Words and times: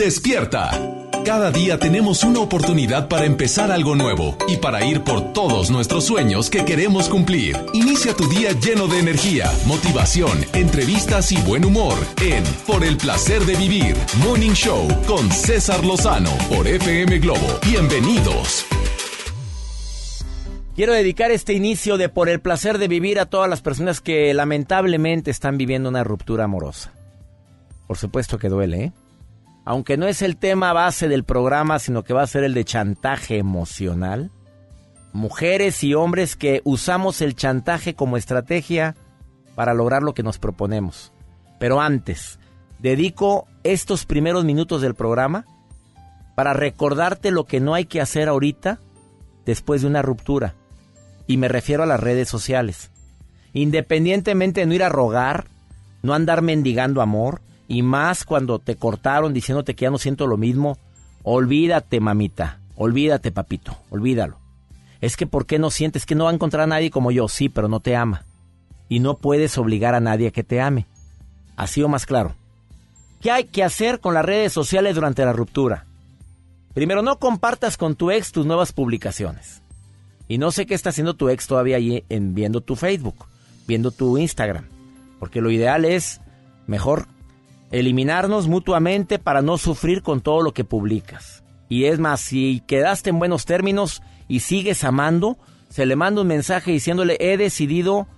Despierta. 0.00 0.70
Cada 1.26 1.50
día 1.50 1.78
tenemos 1.78 2.24
una 2.24 2.40
oportunidad 2.40 3.06
para 3.06 3.26
empezar 3.26 3.70
algo 3.70 3.94
nuevo 3.94 4.34
y 4.48 4.56
para 4.56 4.82
ir 4.82 5.02
por 5.02 5.34
todos 5.34 5.70
nuestros 5.70 6.04
sueños 6.04 6.48
que 6.48 6.64
queremos 6.64 7.10
cumplir. 7.10 7.54
Inicia 7.74 8.14
tu 8.14 8.26
día 8.26 8.52
lleno 8.52 8.88
de 8.88 8.98
energía, 8.98 9.52
motivación, 9.66 10.32
entrevistas 10.54 11.32
y 11.32 11.42
buen 11.42 11.66
humor 11.66 11.98
en 12.22 12.42
Por 12.66 12.82
el 12.82 12.96
placer 12.96 13.42
de 13.42 13.56
vivir, 13.56 13.94
Morning 14.24 14.52
Show 14.52 14.88
con 15.06 15.30
César 15.30 15.84
Lozano 15.84 16.30
por 16.48 16.66
FM 16.66 17.18
Globo. 17.18 17.60
Bienvenidos. 17.66 18.64
Quiero 20.74 20.94
dedicar 20.94 21.30
este 21.30 21.52
inicio 21.52 21.98
de 21.98 22.08
Por 22.08 22.30
el 22.30 22.40
placer 22.40 22.78
de 22.78 22.88
vivir 22.88 23.20
a 23.20 23.26
todas 23.26 23.50
las 23.50 23.60
personas 23.60 24.00
que 24.00 24.32
lamentablemente 24.32 25.30
están 25.30 25.58
viviendo 25.58 25.90
una 25.90 26.04
ruptura 26.04 26.44
amorosa. 26.44 26.90
Por 27.86 27.98
supuesto 27.98 28.38
que 28.38 28.48
duele, 28.48 28.84
¿eh? 28.84 28.92
Aunque 29.70 29.96
no 29.96 30.08
es 30.08 30.20
el 30.20 30.36
tema 30.36 30.72
base 30.72 31.06
del 31.06 31.22
programa, 31.22 31.78
sino 31.78 32.02
que 32.02 32.12
va 32.12 32.22
a 32.22 32.26
ser 32.26 32.42
el 32.42 32.54
de 32.54 32.64
chantaje 32.64 33.38
emocional. 33.38 34.32
Mujeres 35.12 35.84
y 35.84 35.94
hombres 35.94 36.34
que 36.34 36.60
usamos 36.64 37.20
el 37.20 37.36
chantaje 37.36 37.94
como 37.94 38.16
estrategia 38.16 38.96
para 39.54 39.72
lograr 39.72 40.02
lo 40.02 40.12
que 40.12 40.24
nos 40.24 40.40
proponemos. 40.40 41.12
Pero 41.60 41.80
antes, 41.80 42.40
dedico 42.80 43.46
estos 43.62 44.06
primeros 44.06 44.44
minutos 44.44 44.82
del 44.82 44.96
programa 44.96 45.46
para 46.34 46.52
recordarte 46.52 47.30
lo 47.30 47.44
que 47.44 47.60
no 47.60 47.74
hay 47.74 47.84
que 47.84 48.00
hacer 48.00 48.28
ahorita 48.28 48.80
después 49.46 49.82
de 49.82 49.86
una 49.86 50.02
ruptura. 50.02 50.56
Y 51.28 51.36
me 51.36 51.46
refiero 51.46 51.84
a 51.84 51.86
las 51.86 52.00
redes 52.00 52.28
sociales. 52.28 52.90
Independientemente 53.52 54.62
de 54.62 54.66
no 54.66 54.74
ir 54.74 54.82
a 54.82 54.88
rogar, 54.88 55.44
no 56.02 56.12
andar 56.12 56.42
mendigando 56.42 57.02
amor, 57.02 57.40
y 57.70 57.82
más 57.84 58.24
cuando 58.24 58.58
te 58.58 58.74
cortaron 58.74 59.32
diciéndote 59.32 59.76
que 59.76 59.84
ya 59.84 59.92
no 59.92 59.98
siento 59.98 60.26
lo 60.26 60.36
mismo, 60.36 60.76
olvídate, 61.22 62.00
mamita, 62.00 62.58
olvídate, 62.74 63.30
papito, 63.30 63.78
olvídalo. 63.90 64.38
Es 65.00 65.16
que 65.16 65.28
¿por 65.28 65.46
qué 65.46 65.60
no 65.60 65.70
sientes 65.70 66.04
que 66.04 66.16
no 66.16 66.24
va 66.24 66.30
a 66.30 66.34
encontrar 66.34 66.64
a 66.64 66.66
nadie 66.66 66.90
como 66.90 67.12
yo? 67.12 67.28
Sí, 67.28 67.48
pero 67.48 67.68
no 67.68 67.78
te 67.78 67.94
ama. 67.94 68.24
Y 68.88 68.98
no 68.98 69.18
puedes 69.18 69.56
obligar 69.56 69.94
a 69.94 70.00
nadie 70.00 70.26
a 70.26 70.30
que 70.32 70.42
te 70.42 70.60
ame. 70.60 70.86
Así 71.56 71.80
o 71.80 71.88
más 71.88 72.06
claro. 72.06 72.34
¿Qué 73.20 73.30
hay 73.30 73.44
que 73.44 73.62
hacer 73.62 74.00
con 74.00 74.14
las 74.14 74.24
redes 74.24 74.52
sociales 74.52 74.96
durante 74.96 75.24
la 75.24 75.32
ruptura? 75.32 75.86
Primero, 76.74 77.02
no 77.02 77.20
compartas 77.20 77.76
con 77.76 77.94
tu 77.94 78.10
ex 78.10 78.32
tus 78.32 78.46
nuevas 78.46 78.72
publicaciones. 78.72 79.62
Y 80.26 80.38
no 80.38 80.50
sé 80.50 80.66
qué 80.66 80.74
está 80.74 80.88
haciendo 80.90 81.14
tu 81.14 81.28
ex 81.28 81.46
todavía 81.46 81.76
allí 81.76 82.02
en 82.08 82.34
viendo 82.34 82.62
tu 82.62 82.74
Facebook, 82.74 83.26
viendo 83.68 83.92
tu 83.92 84.18
Instagram. 84.18 84.64
Porque 85.20 85.40
lo 85.40 85.52
ideal 85.52 85.84
es 85.84 86.20
mejor 86.66 87.06
eliminarnos 87.70 88.48
mutuamente 88.48 89.18
para 89.18 89.42
no 89.42 89.58
sufrir 89.58 90.02
con 90.02 90.20
todo 90.20 90.42
lo 90.42 90.52
que 90.52 90.64
publicas. 90.64 91.44
Y 91.68 91.84
es 91.84 91.98
más, 91.98 92.20
si 92.20 92.62
quedaste 92.66 93.10
en 93.10 93.18
buenos 93.18 93.44
términos 93.44 94.02
y 94.26 94.40
sigues 94.40 94.82
amando, 94.84 95.38
se 95.68 95.86
le 95.86 95.94
manda 95.96 96.22
un 96.22 96.26
mensaje 96.26 96.72
diciéndole 96.72 97.16
he 97.20 97.36
decidido 97.36 98.08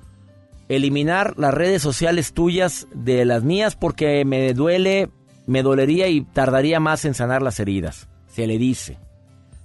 eliminar 0.68 1.34
las 1.36 1.52
redes 1.52 1.82
sociales 1.82 2.32
tuyas 2.32 2.86
de 2.94 3.26
las 3.26 3.42
mías 3.42 3.76
porque 3.76 4.24
me 4.24 4.54
duele, 4.54 5.10
me 5.46 5.62
dolería 5.62 6.08
y 6.08 6.22
tardaría 6.22 6.80
más 6.80 7.04
en 7.04 7.12
sanar 7.12 7.42
las 7.42 7.60
heridas. 7.60 8.08
Se 8.28 8.46
le 8.46 8.56
dice. 8.56 8.98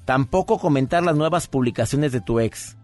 Tampoco 0.03 0.59
comentar 0.59 1.03
las 1.03 1.15
nuevas 1.15 1.47
publicaciones 1.47 2.11
de 2.11 2.21
tu 2.21 2.41
ex. 2.41 2.75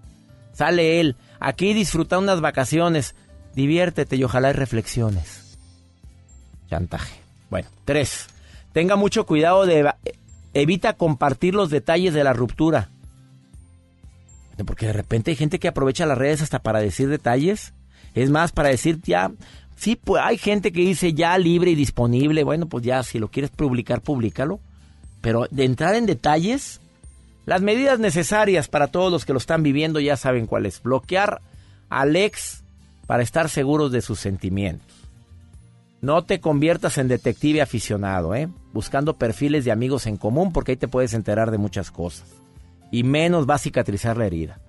Sale 0.54 1.02
él, 1.02 1.18
aquí 1.40 1.74
disfruta 1.74 2.18
unas 2.18 2.40
vacaciones, 2.40 3.16
diviértete 3.56 4.16
y 4.16 4.24
ojalá 4.24 4.50
hay 4.50 4.54
reflexiones. 4.54 5.43
Chantaje. 6.74 7.14
Bueno, 7.52 7.70
tres. 7.86 8.30
Tenga 8.72 8.96
mucho 8.96 9.28
cuidado 9.28 9.68
de... 9.68 9.94
Evita 10.56 10.94
compartir 10.94 11.54
los 11.54 11.70
detalles 11.70 12.16
de 12.16 12.24
la 12.24 12.34
ruptura. 12.34 12.90
Porque 14.66 14.88
de 14.88 14.94
repente 14.94 15.30
hay 15.30 15.38
gente 15.38 15.60
que 15.60 15.68
aprovecha 15.68 16.08
las 16.08 16.18
redes 16.18 16.42
hasta 16.42 16.58
para 16.58 16.80
decir 16.80 17.10
detalles. 17.10 17.74
Es 18.16 18.32
más, 18.32 18.52
para 18.52 18.70
decir 18.70 19.00
ya... 19.04 19.32
Sí, 19.76 19.96
pues 19.96 20.24
hay 20.26 20.40
gente 20.40 20.72
que 20.72 20.82
dice 20.82 21.14
ya 21.14 21.38
libre 21.38 21.70
y 21.70 21.76
disponible. 21.76 22.44
Bueno, 22.44 22.66
pues 22.66 22.84
ya, 22.84 23.04
si 23.04 23.20
lo 23.20 23.28
quieres 23.28 23.52
publicar, 23.52 24.02
públicalo. 24.02 24.60
Pero 25.22 25.46
de 25.52 25.66
entrar 25.66 25.94
en 25.94 26.08
detalles, 26.08 26.82
las 27.46 27.62
medidas 27.62 28.00
necesarias 28.00 28.68
para 28.68 28.88
todos 28.88 29.12
los 29.12 29.26
que 29.26 29.34
lo 29.34 29.38
están 29.38 29.62
viviendo 29.62 30.00
ya 30.00 30.18
saben 30.18 30.48
cuáles. 30.48 30.82
Bloquear 30.82 31.40
al 31.90 32.16
ex 32.16 32.64
para 33.06 33.22
estar 33.22 33.48
seguros 33.48 33.92
de 33.92 34.02
sus 34.02 34.20
sentimientos. 34.20 34.93
No 36.04 36.26
te 36.26 36.42
conviertas 36.42 36.98
en 36.98 37.08
detective 37.08 37.62
aficionado, 37.62 38.36
¿eh? 38.36 38.50
Buscando 38.74 39.14
perfiles 39.14 39.64
de 39.64 39.72
amigos 39.72 40.06
en 40.06 40.18
común 40.18 40.52
porque 40.52 40.74
ahí 40.74 40.76
te 40.76 40.90
puedes 40.90 41.14
enterar 41.14 41.50
de 41.50 41.58
muchas 41.58 41.92
cosas. 41.92 42.28
Y 42.92 43.04
menos 43.04 43.50
va 43.50 43.56
a 43.56 43.60
cicatrizar 43.60 44.18
la 44.18 44.26
herida. 44.26 44.60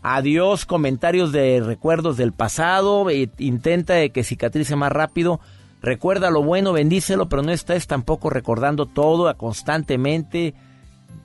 Adiós 0.00 0.64
comentarios 0.64 1.32
de 1.32 1.60
recuerdos 1.60 2.16
del 2.16 2.32
pasado. 2.32 3.10
E 3.10 3.28
intenta 3.36 4.08
que 4.08 4.24
cicatrice 4.24 4.74
más 4.74 4.90
rápido. 4.90 5.38
Recuerda 5.82 6.30
lo 6.30 6.42
bueno, 6.42 6.72
bendícelo, 6.72 7.28
pero 7.28 7.42
no 7.42 7.52
estés 7.52 7.86
tampoco 7.86 8.30
recordando 8.30 8.86
todo 8.86 9.36
constantemente. 9.36 10.54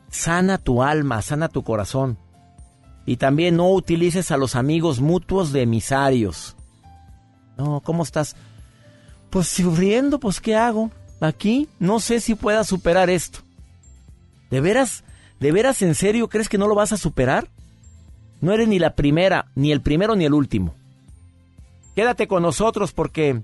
Sana 0.09 0.57
tu 0.57 0.83
alma, 0.83 1.21
sana 1.21 1.47
tu 1.47 1.63
corazón. 1.63 2.17
Y 3.05 3.15
también 3.15 3.55
no 3.55 3.69
utilices 3.71 4.31
a 4.31 4.37
los 4.37 4.57
amigos 4.57 4.99
mutuos 4.99 5.53
de 5.53 5.61
emisarios. 5.61 6.57
No, 7.57 7.79
¿cómo 7.79 8.03
estás? 8.03 8.35
Pues 9.35 9.49
sufriendo, 9.49 10.17
pues 10.17 10.39
¿qué 10.39 10.55
hago? 10.55 10.91
Aquí 11.19 11.67
no 11.77 11.99
sé 11.99 12.21
si 12.21 12.35
pueda 12.35 12.63
superar 12.63 13.09
esto. 13.09 13.39
¿De 14.49 14.61
veras? 14.61 15.03
¿De 15.41 15.51
veras 15.51 15.81
en 15.81 15.93
serio 15.93 16.29
crees 16.29 16.47
que 16.47 16.57
no 16.57 16.69
lo 16.69 16.73
vas 16.73 16.93
a 16.93 16.97
superar? 16.97 17.49
No 18.39 18.53
eres 18.53 18.69
ni 18.69 18.79
la 18.79 18.95
primera, 18.95 19.47
ni 19.53 19.73
el 19.73 19.81
primero 19.81 20.15
ni 20.15 20.23
el 20.23 20.33
último. 20.33 20.73
Quédate 21.97 22.29
con 22.29 22.43
nosotros 22.43 22.93
porque 22.93 23.41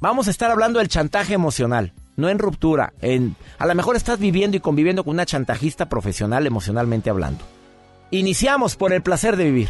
vamos 0.00 0.26
a 0.26 0.32
estar 0.32 0.50
hablando 0.50 0.80
del 0.80 0.88
chantaje 0.88 1.34
emocional, 1.34 1.92
no 2.16 2.28
en 2.28 2.40
ruptura. 2.40 2.94
En, 3.00 3.36
a 3.60 3.68
lo 3.68 3.76
mejor 3.76 3.94
estás 3.94 4.18
viviendo 4.18 4.56
y 4.56 4.60
conviviendo 4.60 5.04
con 5.04 5.14
una 5.14 5.24
chantajista 5.24 5.88
profesional 5.88 6.48
emocionalmente 6.48 7.10
hablando. 7.10 7.44
Iniciamos 8.10 8.74
por 8.74 8.92
el 8.92 9.02
placer 9.02 9.36
de 9.36 9.44
vivir. 9.44 9.68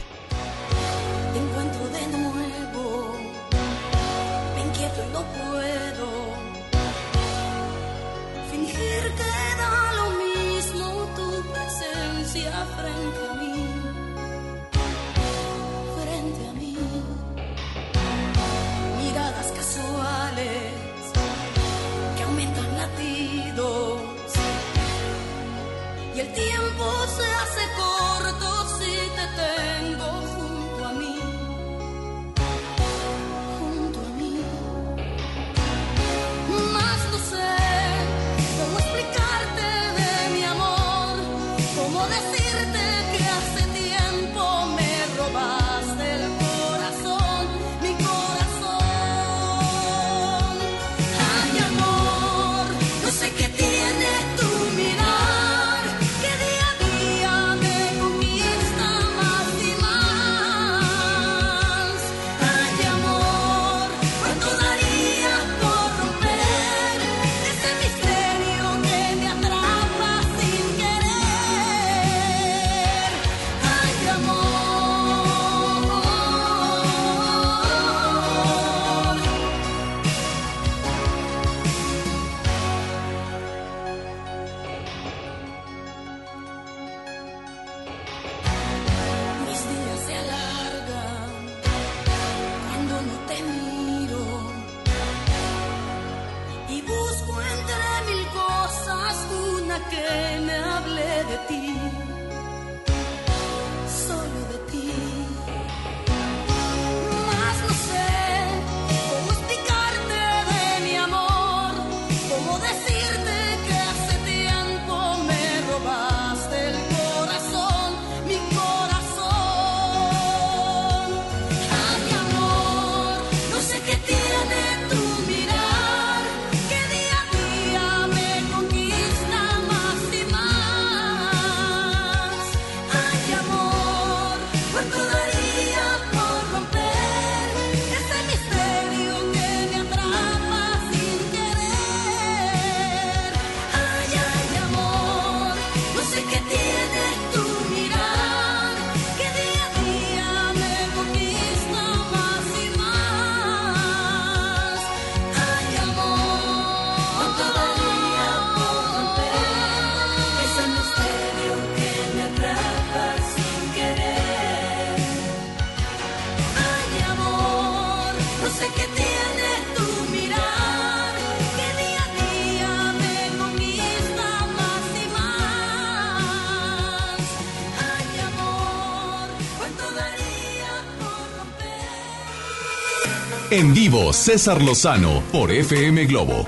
En 183.56 183.72
vivo, 183.72 184.12
César 184.12 184.60
Lozano 184.60 185.22
por 185.30 185.52
FM 185.52 186.06
Globo. 186.06 186.44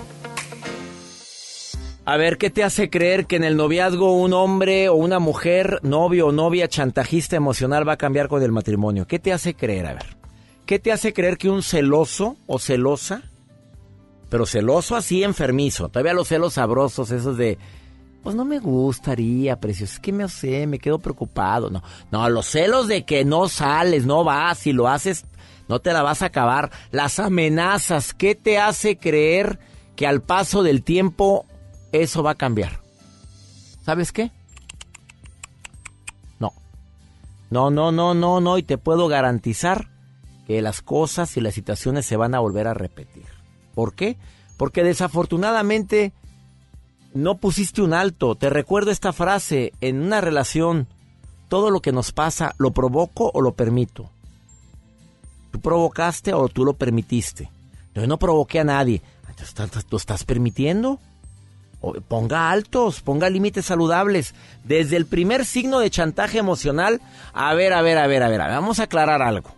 A 2.04 2.16
ver, 2.16 2.36
¿qué 2.36 2.50
te 2.50 2.64
hace 2.64 2.90
creer 2.90 3.26
que 3.26 3.36
en 3.36 3.44
el 3.44 3.56
noviazgo 3.56 4.12
un 4.12 4.32
hombre 4.32 4.88
o 4.88 4.96
una 4.96 5.20
mujer, 5.20 5.78
novio 5.84 6.26
o 6.26 6.32
novia 6.32 6.66
chantajista 6.66 7.36
emocional 7.36 7.86
va 7.86 7.92
a 7.92 7.96
cambiar 7.96 8.26
con 8.26 8.42
el 8.42 8.50
matrimonio? 8.50 9.06
¿Qué 9.06 9.20
te 9.20 9.32
hace 9.32 9.54
creer? 9.54 9.86
A 9.86 9.92
ver, 9.92 10.16
¿qué 10.66 10.80
te 10.80 10.90
hace 10.90 11.12
creer 11.12 11.38
que 11.38 11.48
un 11.48 11.62
celoso 11.62 12.38
o 12.48 12.58
celosa, 12.58 13.22
pero 14.28 14.44
celoso 14.44 14.96
así 14.96 15.22
enfermizo, 15.22 15.88
todavía 15.88 16.12
los 16.12 16.26
celos 16.26 16.54
sabrosos, 16.54 17.12
esos 17.12 17.36
de, 17.36 17.56
pues 18.24 18.34
no 18.34 18.44
me 18.44 18.58
gustaría, 18.58 19.60
precioso, 19.60 19.92
es 19.92 20.00
que 20.00 20.10
me 20.10 20.24
hace, 20.24 20.66
me 20.66 20.80
quedo 20.80 20.98
preocupado. 20.98 21.70
No, 21.70 21.84
no, 22.10 22.28
los 22.30 22.46
celos 22.46 22.88
de 22.88 23.04
que 23.04 23.24
no 23.24 23.48
sales, 23.48 24.06
no 24.06 24.24
vas 24.24 24.66
y 24.66 24.72
lo 24.72 24.88
haces 24.88 25.24
no 25.68 25.80
te 25.80 25.92
la 25.92 26.02
vas 26.02 26.22
a 26.22 26.26
acabar. 26.26 26.70
Las 26.90 27.18
amenazas, 27.18 28.14
¿qué 28.14 28.34
te 28.34 28.58
hace 28.58 28.96
creer 28.96 29.58
que 29.94 30.06
al 30.06 30.22
paso 30.22 30.62
del 30.62 30.82
tiempo 30.82 31.46
eso 31.92 32.22
va 32.22 32.32
a 32.32 32.36
cambiar? 32.36 32.80
¿Sabes 33.84 34.12
qué? 34.12 34.30
No. 36.38 36.52
No, 37.50 37.70
no, 37.70 37.92
no, 37.92 38.14
no, 38.14 38.40
no, 38.40 38.58
y 38.58 38.62
te 38.62 38.78
puedo 38.78 39.08
garantizar 39.08 39.88
que 40.46 40.62
las 40.62 40.82
cosas 40.82 41.36
y 41.36 41.40
las 41.40 41.54
situaciones 41.54 42.06
se 42.06 42.16
van 42.16 42.34
a 42.34 42.40
volver 42.40 42.68
a 42.68 42.74
repetir. 42.74 43.26
¿Por 43.74 43.94
qué? 43.94 44.16
Porque 44.56 44.84
desafortunadamente 44.84 46.12
no 47.14 47.38
pusiste 47.38 47.82
un 47.82 47.94
alto. 47.94 48.34
Te 48.36 48.50
recuerdo 48.50 48.90
esta 48.90 49.12
frase, 49.12 49.72
en 49.80 50.02
una 50.02 50.20
relación, 50.20 50.86
todo 51.48 51.70
lo 51.70 51.80
que 51.80 51.92
nos 51.92 52.12
pasa, 52.12 52.54
¿lo 52.58 52.72
provoco 52.72 53.30
o 53.34 53.40
lo 53.40 53.54
permito? 53.54 54.10
¿Tú 55.56 55.62
provocaste 55.62 56.34
o 56.34 56.50
tú 56.50 56.66
lo 56.66 56.74
permitiste? 56.74 57.50
Yo 57.94 58.06
no 58.06 58.18
provoqué 58.18 58.60
a 58.60 58.64
nadie. 58.64 59.00
¿Lo 59.90 59.96
estás 59.96 60.22
permitiendo? 60.24 61.00
ponga 62.08 62.50
altos, 62.50 63.00
ponga 63.00 63.30
límites 63.30 63.64
saludables. 63.64 64.34
Desde 64.64 64.98
el 64.98 65.06
primer 65.06 65.46
signo 65.46 65.78
de 65.78 65.88
chantaje 65.88 66.36
emocional, 66.36 67.00
a 67.32 67.54
ver, 67.54 67.72
a 67.72 67.80
ver, 67.80 67.96
a 67.96 68.06
ver, 68.06 68.22
a 68.22 68.28
ver, 68.28 68.40
vamos 68.40 68.80
a 68.80 68.82
aclarar 68.82 69.22
algo. 69.22 69.48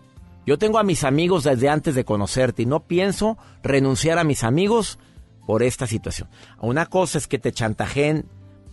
Yo 0.45 0.57
tengo 0.57 0.79
a 0.79 0.83
mis 0.83 1.03
amigos 1.03 1.43
desde 1.43 1.67
antes 1.67 1.95
de 1.95 2.05
conocerte 2.05 2.61
y 2.61 2.65
no 2.65 2.79
pienso 2.79 3.37
renunciar 3.61 4.19
a 4.19 4.23
mis 4.23 4.45
amigos 4.45 4.99
por 5.45 5.63
esta 5.63 5.85
situación. 5.85 6.29
Una 6.61 6.85
cosa 6.85 7.17
es 7.17 7.27
que 7.27 7.39
te 7.39 7.51
chantajeen 7.51 8.23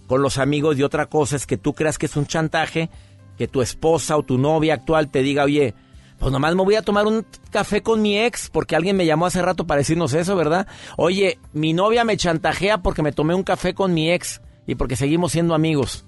con 0.07 0.23
los 0.23 0.39
amigos 0.39 0.79
y 0.79 0.85
otra 0.85 1.07
cosa 1.07 1.35
es 1.35 1.45
que 1.45 1.57
tú 1.57 1.73
creas 1.73 1.99
que 1.99 2.07
es 2.07 2.15
un 2.15 2.27
chantaje, 2.27 2.89
que 3.37 3.49
tu 3.49 3.63
esposa 3.63 4.17
o 4.17 4.23
tu 4.23 4.39
novia 4.39 4.75
actual 4.75 5.11
te 5.11 5.23
diga, 5.23 5.43
oye, 5.43 5.75
pues 6.19 6.33
nomás 6.33 6.55
me 6.55 6.65
voy 6.65 6.75
a 6.77 6.83
tomar 6.83 7.07
un 7.07 7.27
café 7.51 7.83
con 7.83 8.01
mi 8.03 8.19
ex, 8.19 8.49
porque 8.51 8.77
alguien 8.77 8.97
me 8.97 9.07
llamó 9.07 9.27
hace 9.27 9.43
rato 9.43 9.67
para 9.67 9.79
decirnos 9.79 10.15
eso, 10.15 10.35
¿verdad? 10.37 10.67
Oye, 10.97 11.39
mi 11.53 11.73
novia 11.73 12.05
me 12.05 12.17
chantajea 12.17 12.79
porque 12.79 13.03
me 13.03 13.13
tomé 13.13 13.35
un 13.35 13.43
café 13.43 13.75
con 13.75 13.93
mi 13.93 14.11
ex 14.11 14.41
y 14.67 14.75
porque 14.75 14.97
seguimos 14.97 15.33
siendo 15.33 15.55
amigos. 15.55 16.05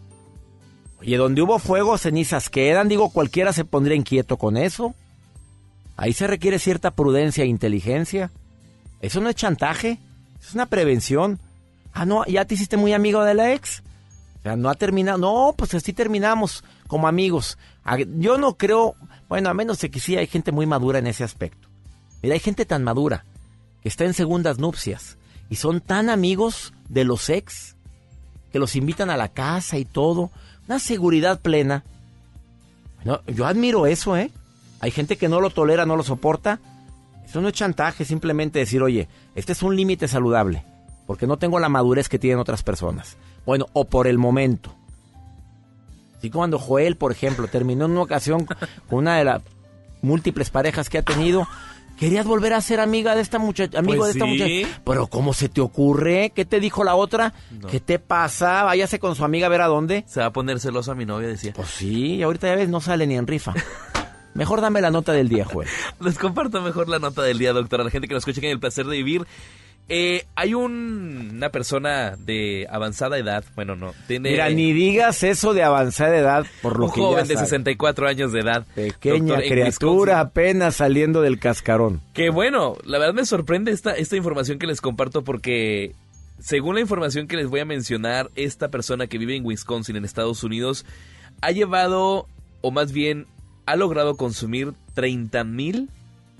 Oye, 1.00 1.16
donde 1.16 1.42
hubo 1.42 1.58
fuego, 1.58 1.96
cenizas 1.98 2.50
quedan. 2.50 2.88
Digo, 2.88 3.10
cualquiera 3.10 3.52
se 3.52 3.64
pondría 3.64 3.96
inquieto 3.96 4.36
con 4.36 4.56
eso. 4.56 4.94
Ahí 5.96 6.12
se 6.12 6.26
requiere 6.26 6.58
cierta 6.58 6.90
prudencia 6.90 7.44
e 7.44 7.48
inteligencia. 7.48 8.30
Eso 9.00 9.20
no 9.20 9.28
es 9.28 9.36
chantaje, 9.36 9.98
es 10.40 10.54
una 10.54 10.66
prevención. 10.66 11.40
Ah, 11.92 12.04
no, 12.04 12.24
ya 12.26 12.44
te 12.44 12.54
hiciste 12.54 12.76
muy 12.76 12.92
amigo 12.92 13.22
de 13.24 13.34
la 13.34 13.52
ex. 13.52 13.82
O 14.38 14.42
sea, 14.42 14.56
no 14.56 14.70
ha 14.70 14.74
terminado. 14.74 15.18
No, 15.18 15.54
pues 15.56 15.74
así 15.74 15.92
terminamos 15.92 16.64
como 16.86 17.08
amigos. 17.08 17.58
Ah, 17.84 17.96
yo 17.98 18.38
no 18.38 18.56
creo, 18.56 18.94
bueno, 19.28 19.50
a 19.50 19.54
menos 19.54 19.78
que 19.78 20.00
sí 20.00 20.16
hay 20.16 20.26
gente 20.26 20.52
muy 20.52 20.66
madura 20.66 20.98
en 20.98 21.06
ese 21.06 21.24
aspecto. 21.24 21.68
Mira, 22.22 22.34
hay 22.34 22.40
gente 22.40 22.64
tan 22.64 22.82
madura 22.82 23.24
que 23.82 23.88
está 23.88 24.04
en 24.04 24.14
segundas 24.14 24.58
nupcias 24.58 25.18
y 25.50 25.56
son 25.56 25.80
tan 25.80 26.10
amigos 26.10 26.72
de 26.88 27.04
los 27.04 27.28
ex 27.28 27.76
que 28.52 28.58
los 28.58 28.76
invitan 28.76 29.10
a 29.10 29.16
la 29.16 29.28
casa 29.28 29.78
y 29.78 29.84
todo. 29.84 30.30
Una 30.66 30.78
seguridad 30.78 31.40
plena. 31.40 31.84
yo 33.26 33.46
admiro 33.46 33.86
eso, 33.86 34.16
¿eh? 34.16 34.30
Hay 34.80 34.90
gente 34.90 35.16
que 35.16 35.28
no 35.28 35.40
lo 35.40 35.50
tolera, 35.50 35.86
no 35.86 35.96
lo 35.96 36.02
soporta. 36.02 36.60
Eso 37.26 37.40
no 37.40 37.48
es 37.48 37.54
chantaje, 37.54 38.04
simplemente 38.04 38.58
decir, 38.58 38.82
oye, 38.82 39.08
este 39.34 39.52
es 39.52 39.62
un 39.62 39.76
límite 39.76 40.08
saludable, 40.08 40.64
porque 41.06 41.26
no 41.26 41.36
tengo 41.36 41.58
la 41.58 41.68
madurez 41.68 42.08
que 42.08 42.18
tienen 42.18 42.38
otras 42.38 42.62
personas. 42.62 43.18
Bueno, 43.44 43.66
o 43.74 43.84
por 43.84 44.06
el 44.06 44.16
momento. 44.16 44.74
Así 46.18 46.30
cuando 46.30 46.58
Joel, 46.58 46.96
por 46.96 47.12
ejemplo, 47.12 47.46
terminó 47.46 47.84
en 47.86 47.92
una 47.92 48.02
ocasión 48.02 48.44
con 48.88 48.98
una 48.98 49.16
de 49.18 49.24
las 49.24 49.42
múltiples 50.02 50.50
parejas 50.50 50.90
que 50.90 50.98
ha 50.98 51.02
tenido, 51.02 51.46
querías 51.98 52.26
volver 52.26 52.52
a 52.54 52.60
ser 52.60 52.80
amiga 52.80 53.14
de 53.14 53.22
esta 53.22 53.38
muchacha, 53.38 53.78
amigo 53.78 53.98
pues 53.98 54.14
de 54.14 54.18
esta 54.18 54.26
muchacha. 54.26 54.80
Pero 54.84 55.06
¿cómo 55.06 55.32
se 55.32 55.48
te 55.48 55.60
ocurre? 55.60 56.32
¿Qué 56.34 56.44
te 56.44 56.60
dijo 56.60 56.84
la 56.84 56.94
otra? 56.94 57.34
¿Qué 57.70 57.80
te 57.80 57.98
pasa? 57.98 58.64
Váyase 58.64 58.98
con 58.98 59.14
su 59.14 59.24
amiga 59.24 59.46
a 59.46 59.50
ver 59.50 59.60
a 59.60 59.66
dónde. 59.66 60.04
Se 60.06 60.20
va 60.20 60.26
a 60.26 60.32
poner 60.32 60.60
celoso 60.60 60.92
a 60.92 60.94
mi 60.94 61.04
novia, 61.04 61.28
decía. 61.28 61.52
Pues 61.54 61.68
sí, 61.68 62.22
ahorita 62.22 62.48
ya 62.48 62.56
ves, 62.56 62.68
no 62.68 62.80
sale 62.80 63.06
ni 63.06 63.16
en 63.16 63.26
rifa. 63.26 63.54
Mejor 64.34 64.60
dame 64.60 64.80
la 64.80 64.90
nota 64.90 65.12
del 65.12 65.28
día, 65.28 65.44
Joel. 65.44 65.68
Les 66.00 66.18
comparto 66.18 66.60
mejor 66.62 66.88
la 66.88 66.98
nota 66.98 67.22
del 67.22 67.38
día, 67.38 67.52
doctora. 67.52 67.82
La 67.82 67.90
gente 67.90 68.06
que 68.06 68.14
nos 68.14 68.26
escucha 68.26 68.44
en 68.46 68.52
el 68.52 68.60
placer 68.60 68.86
de 68.86 68.96
vivir. 68.96 69.26
Eh, 69.90 70.26
hay 70.34 70.52
una 70.52 71.48
persona 71.48 72.14
de 72.16 72.66
avanzada 72.70 73.16
edad, 73.16 73.42
bueno, 73.54 73.74
no, 73.74 73.94
tiene... 74.06 74.32
Mira, 74.32 74.50
ni 74.50 74.72
digas 74.72 75.22
eso 75.22 75.54
de 75.54 75.62
avanzada 75.62 76.14
edad, 76.14 76.46
por 76.60 76.78
lo 76.78 76.86
un 76.86 76.92
que 76.92 77.00
joven 77.00 77.26
de 77.26 77.36
64 77.38 78.06
años 78.06 78.32
de 78.32 78.40
edad. 78.40 78.66
Pequeña 78.74 79.38
criatura 79.38 80.20
apenas 80.20 80.76
saliendo 80.76 81.22
del 81.22 81.38
cascarón. 81.38 82.02
Que 82.12 82.28
bueno, 82.28 82.76
la 82.84 82.98
verdad 82.98 83.14
me 83.14 83.24
sorprende 83.24 83.72
esta, 83.72 83.92
esta 83.92 84.16
información 84.16 84.58
que 84.58 84.66
les 84.66 84.82
comparto 84.82 85.24
porque 85.24 85.94
según 86.38 86.74
la 86.74 86.82
información 86.82 87.26
que 87.26 87.36
les 87.36 87.48
voy 87.48 87.60
a 87.60 87.64
mencionar, 87.64 88.30
esta 88.36 88.68
persona 88.68 89.06
que 89.06 89.18
vive 89.18 89.36
en 89.36 89.44
Wisconsin, 89.44 89.96
en 89.96 90.04
Estados 90.04 90.44
Unidos, 90.44 90.84
ha 91.40 91.50
llevado, 91.50 92.26
o 92.60 92.70
más 92.70 92.92
bien, 92.92 93.26
ha 93.66 93.76
logrado 93.76 94.16
consumir 94.16 94.72
30 94.94 95.44
mil 95.44 95.88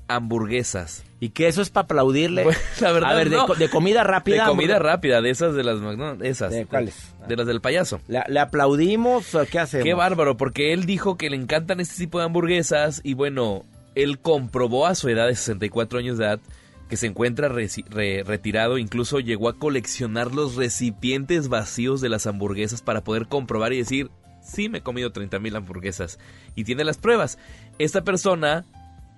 hamburguesas. 0.07 1.05
Y 1.21 1.31
que 1.31 1.49
eso 1.49 1.63
es 1.63 1.71
para 1.71 1.85
aplaudirle. 1.85 2.45
la 2.81 2.93
verdad, 2.93 3.11
a 3.11 3.15
ver, 3.15 3.31
de, 3.31 3.69
comida 3.69 4.05
rápida. 4.05 4.45
De 4.45 4.51
comida 4.51 4.79
rápida, 4.79 5.21
de 5.21 5.31
esas 5.31 5.55
de 5.55 5.65
las. 5.65 5.79
esas. 6.23 6.53
¿De 6.53 6.67
cuáles? 6.67 7.15
De, 7.27 7.37
las 7.37 7.47
del 7.47 7.61
payaso. 7.61 8.01
¿Le, 8.07 8.39
aplaudimos 8.39 9.35
o 9.35 9.45
qué 9.47 9.59
hacemos? 9.59 9.85
Qué 9.85 9.95
bárbaro, 9.95 10.37
porque 10.37 10.73
él 10.73 10.87
dijo 10.87 11.17
que 11.17 11.29
le 11.29 11.37
encantan 11.37 11.81
este 11.81 11.97
tipo 11.97 12.19
de 12.19 12.27
hamburguesas 12.27 13.01
y 13.03 13.15
bueno, 13.15 13.65
él 13.97 14.19
comprobó 14.21 14.87
a 14.87 14.95
su 14.95 15.09
edad 15.09 15.27
de 15.27 15.35
64 15.35 15.99
años 15.99 16.19
de 16.19 16.25
edad 16.25 16.41
que 16.89 16.97
se 16.97 17.07
encuentra 17.07 17.49
retirado, 17.49 18.79
incluso 18.79 19.21
llegó 19.21 19.51
a 19.51 19.59
coleccionar 19.59 20.33
los 20.35 20.57
recipientes 20.57 21.49
vacíos 21.49 22.01
de 22.01 22.09
las 22.09 22.27
hamburguesas 22.27 22.81
para 22.81 23.03
poder 23.03 23.27
comprobar 23.27 23.75
y 23.75 23.79
decir, 23.79 24.11
sí 24.43 24.71
me 24.71 24.79
he 24.79 24.83
comido 24.83 25.13
30 25.13 25.39
mil 25.39 25.55
hamburguesas. 25.57 26.19
Y 26.55 26.65
tiene 26.65 26.85
las 26.85 26.97
pruebas. 26.97 27.39
Esta 27.79 28.05
persona 28.05 28.65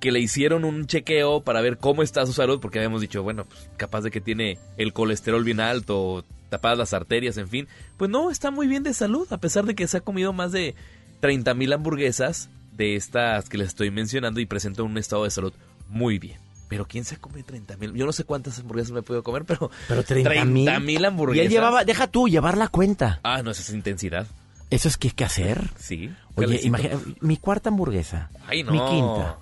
que 0.00 0.10
le 0.10 0.20
hicieron 0.20 0.64
un 0.64 0.86
chequeo 0.86 1.42
para 1.42 1.60
ver 1.60 1.76
cómo 1.78 2.02
está 2.02 2.26
su 2.26 2.32
salud, 2.32 2.58
porque 2.58 2.78
habíamos 2.78 3.00
dicho, 3.00 3.22
bueno, 3.22 3.44
pues 3.44 3.70
capaz 3.76 4.00
de 4.00 4.10
que 4.10 4.20
tiene 4.20 4.58
el 4.78 4.92
colesterol 4.92 5.44
bien 5.44 5.60
alto, 5.60 6.24
tapadas 6.48 6.78
las 6.78 6.94
arterias, 6.94 7.36
en 7.36 7.48
fin. 7.48 7.68
Pues 7.96 8.10
no, 8.10 8.30
está 8.30 8.50
muy 8.50 8.66
bien 8.66 8.82
de 8.82 8.94
salud, 8.94 9.30
a 9.32 9.38
pesar 9.38 9.66
de 9.66 9.74
que 9.74 9.86
se 9.86 9.98
ha 9.98 10.00
comido 10.00 10.32
más 10.32 10.52
de 10.52 10.74
30 11.20 11.54
mil 11.54 11.72
hamburguesas 11.72 12.48
de 12.72 12.96
estas 12.96 13.48
que 13.48 13.58
les 13.58 13.68
estoy 13.68 13.90
mencionando 13.90 14.40
y 14.40 14.46
presenta 14.46 14.82
un 14.82 14.96
estado 14.96 15.24
de 15.24 15.30
salud 15.30 15.52
muy 15.88 16.18
bien. 16.18 16.38
Pero 16.68 16.86
¿quién 16.86 17.04
se 17.04 17.18
come 17.18 17.42
30 17.42 17.76
mil? 17.76 17.92
Yo 17.94 18.06
no 18.06 18.12
sé 18.12 18.24
cuántas 18.24 18.58
hamburguesas 18.58 18.92
me 18.92 19.00
he 19.00 19.02
podido 19.02 19.22
comer, 19.22 19.44
pero... 19.44 19.70
Pero 19.86 20.02
30 20.02 20.44
mil 20.80 21.04
hamburguesas. 21.04 21.42
Y 21.42 21.46
él 21.46 21.52
llevaba, 21.52 21.84
deja 21.84 22.06
tú, 22.06 22.28
llevar 22.28 22.56
la 22.56 22.68
cuenta. 22.68 23.20
Ah, 23.22 23.42
no, 23.42 23.50
esa 23.50 23.60
es 23.60 23.70
intensidad. 23.70 24.26
¿Eso 24.70 24.86
es 24.86 24.96
que 24.96 25.08
hay 25.08 25.14
que 25.14 25.24
hacer? 25.24 25.68
Sí. 25.78 26.10
Oye, 26.36 26.60
imagina, 26.62 26.96
mi 27.20 27.36
cuarta 27.36 27.70
hamburguesa. 27.70 28.30
Ay, 28.46 28.62
no. 28.62 28.70
Mi 28.70 28.78
quinta. 28.78 29.38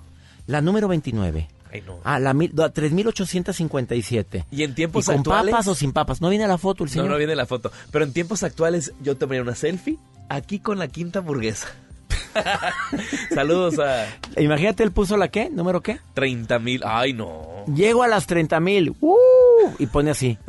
La 0.49 0.61
número 0.61 0.87
29. 0.87 1.47
Ay, 1.71 1.83
no. 1.85 1.99
Ah, 2.03 2.17
la 2.17 2.33
3.857. 2.33 4.45
¿Y 4.49 4.63
en 4.63 4.73
tiempos 4.73 5.05
¿Y 5.05 5.07
con 5.11 5.17
actuales? 5.17 5.51
papas 5.51 5.67
o 5.67 5.75
sin 5.75 5.93
papas? 5.93 6.21
No 6.21 6.29
viene 6.29 6.47
la 6.47 6.57
foto 6.57 6.83
el 6.83 6.89
señor. 6.89 7.05
No, 7.05 7.11
no 7.11 7.19
viene 7.19 7.35
la 7.35 7.45
foto. 7.45 7.71
Pero 7.91 8.03
en 8.03 8.13
tiempos 8.13 8.41
actuales 8.41 8.91
yo 8.99 9.15
tomaría 9.15 9.43
una 9.43 9.53
selfie 9.53 9.99
aquí 10.27 10.57
con 10.57 10.79
la 10.79 10.87
quinta 10.87 11.19
hamburguesa. 11.19 11.67
Saludos 13.35 13.77
a... 13.77 14.07
Imagínate, 14.41 14.81
él 14.81 14.91
puso 14.91 15.17
la 15.17 15.27
qué, 15.27 15.51
número 15.51 15.81
qué. 15.81 15.99
30 16.15 16.57
mil, 16.57 16.81
ay 16.83 17.13
no. 17.13 17.63
Llego 17.67 18.01
a 18.01 18.07
las 18.07 18.25
30 18.25 18.59
mil, 18.59 18.95
¡uh! 19.01 19.15
y 19.77 19.85
pone 19.85 20.09
así. 20.09 20.39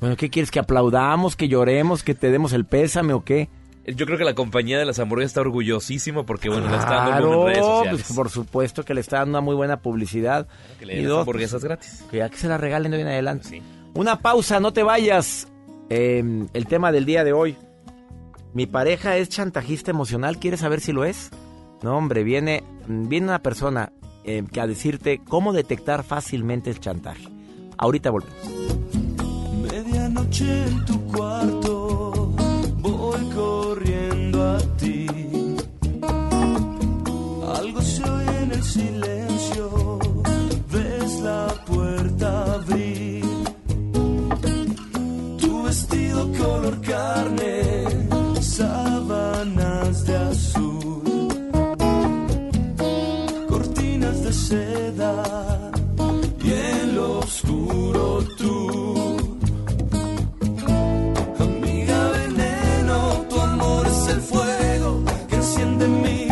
Bueno, 0.00 0.16
¿qué 0.16 0.30
quieres? 0.30 0.50
¿Que 0.50 0.60
aplaudamos, 0.60 1.36
que 1.36 1.48
lloremos, 1.48 2.02
que 2.02 2.14
te 2.14 2.30
demos 2.30 2.54
el 2.54 2.64
pésame 2.64 3.12
o 3.12 3.22
qué? 3.22 3.50
Yo 3.84 4.06
creo 4.06 4.16
que 4.16 4.24
la 4.24 4.34
compañía 4.34 4.78
de 4.78 4.84
las 4.84 4.98
hamburguesas 4.98 5.30
está 5.30 5.40
orgullosísimo 5.40 6.24
porque, 6.24 6.48
bueno, 6.48 6.68
le 6.68 6.76
está 6.76 7.08
dando 7.08 7.32
en 7.32 7.46
redes 7.46 7.64
sociales. 7.64 8.02
Pues, 8.06 8.16
por 8.16 8.30
supuesto 8.30 8.84
que 8.84 8.94
le 8.94 9.00
está 9.00 9.18
dando 9.18 9.30
una 9.30 9.40
muy 9.40 9.54
buena 9.56 9.80
publicidad. 9.80 10.46
Que 10.78 10.86
le 10.86 10.96
den 10.96 11.08
las 11.08 11.18
hamburguesas 11.18 11.64
gratis. 11.64 12.04
Que 12.10 12.18
ya 12.18 12.28
que 12.28 12.36
se 12.36 12.48
la 12.48 12.58
regalen 12.58 12.92
de 12.92 12.98
hoy 12.98 13.02
en 13.02 13.08
adelante. 13.08 13.48
Sí. 13.48 13.62
Una 13.94 14.20
pausa, 14.20 14.60
no 14.60 14.72
te 14.72 14.82
vayas. 14.82 15.48
Eh, 15.90 16.46
el 16.52 16.66
tema 16.66 16.92
del 16.92 17.04
día 17.04 17.24
de 17.24 17.32
hoy. 17.32 17.56
Mi 18.54 18.66
pareja 18.66 19.16
es 19.16 19.30
chantajista 19.30 19.90
emocional, 19.90 20.38
¿quieres 20.38 20.60
saber 20.60 20.80
si 20.80 20.92
lo 20.92 21.04
es? 21.04 21.30
No, 21.82 21.96
hombre, 21.96 22.22
viene, 22.22 22.62
viene 22.86 23.26
una 23.26 23.42
persona 23.42 23.92
eh, 24.24 24.44
que 24.52 24.60
a 24.60 24.66
decirte 24.66 25.20
cómo 25.26 25.54
detectar 25.54 26.04
fácilmente 26.04 26.68
el 26.68 26.78
chantaje. 26.78 27.26
Ahorita 27.78 28.10
volvemos. 28.10 28.36
Medianoche 29.62 30.64
en 30.64 30.84
tu 30.84 31.02
cuarto, 31.06 32.11
en 37.82 38.52
el 38.52 38.62
silencio, 38.62 39.98
ves 40.70 41.20
la 41.20 41.48
puerta 41.66 42.54
abrir. 42.54 43.24
Tu 45.40 45.62
vestido 45.64 46.30
color 46.32 46.80
carne 46.80 47.82
sábanas 48.40 50.06
de 50.06 50.16
azul, 50.16 51.28
cortinas 53.48 54.22
de 54.24 54.32
seda 54.32 55.70
y 56.44 56.50
en 56.52 56.94
lo 56.94 57.18
oscuro 57.18 58.22
tú. 58.38 59.18
Amiga 61.40 62.08
veneno, 62.10 63.26
tu 63.28 63.40
amor 63.40 63.86
es 63.88 64.08
el 64.14 64.20
fuego 64.20 65.02
que 65.28 65.36
enciende 65.36 65.88
mi 65.88 66.02
piel. 66.02 66.31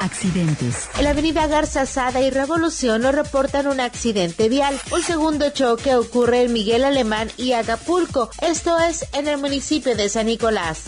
Accidentes. 0.00 0.88
En 0.98 1.04
la 1.04 1.10
avenida 1.10 1.46
Garza 1.46 1.86
Sada 1.86 2.20
y 2.20 2.30
Revolución 2.30 3.02
nos 3.02 3.14
reportan 3.14 3.66
un 3.66 3.80
accidente 3.80 4.48
vial. 4.48 4.78
Un 4.92 5.02
segundo 5.02 5.50
choque 5.50 5.94
ocurre 5.94 6.42
en 6.42 6.52
Miguel 6.52 6.84
Alemán 6.84 7.30
y 7.36 7.52
Acapulco. 7.52 8.30
Esto 8.40 8.78
es 8.78 9.06
en 9.12 9.28
el 9.28 9.38
municipio 9.38 9.96
de 9.96 10.08
San 10.08 10.26
Nicolás. 10.26 10.84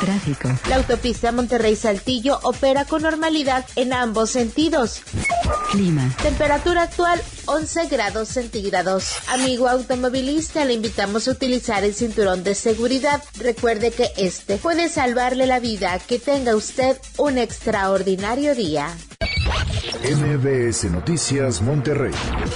Tráfico. 0.00 0.48
La 0.68 0.76
autopista 0.76 1.32
Monterrey-Saltillo 1.32 2.38
opera 2.42 2.84
con 2.84 3.02
normalidad 3.02 3.64
en 3.76 3.92
ambos 3.92 4.30
sentidos. 4.30 5.02
Clima. 5.70 6.14
Temperatura 6.22 6.82
actual 6.82 7.20
11 7.46 7.86
grados 7.86 8.28
centígrados. 8.28 9.12
Amigo 9.28 9.68
automovilista, 9.68 10.64
le 10.64 10.74
invitamos 10.74 11.28
a 11.28 11.32
utilizar 11.32 11.84
el 11.84 11.94
cinturón 11.94 12.42
de 12.44 12.54
seguridad. 12.54 13.22
Recuerde 13.38 13.92
que 13.92 14.10
este 14.16 14.56
puede 14.56 14.88
salvarle 14.88 15.46
la 15.46 15.60
vida. 15.60 15.98
Que 16.06 16.18
tenga 16.18 16.56
usted 16.56 16.96
un 17.16 17.38
extraordinario 17.38 18.54
día. 18.54 18.88
MBS 20.02 20.90
Noticias 20.90 21.62
Monterrey 21.62 22.12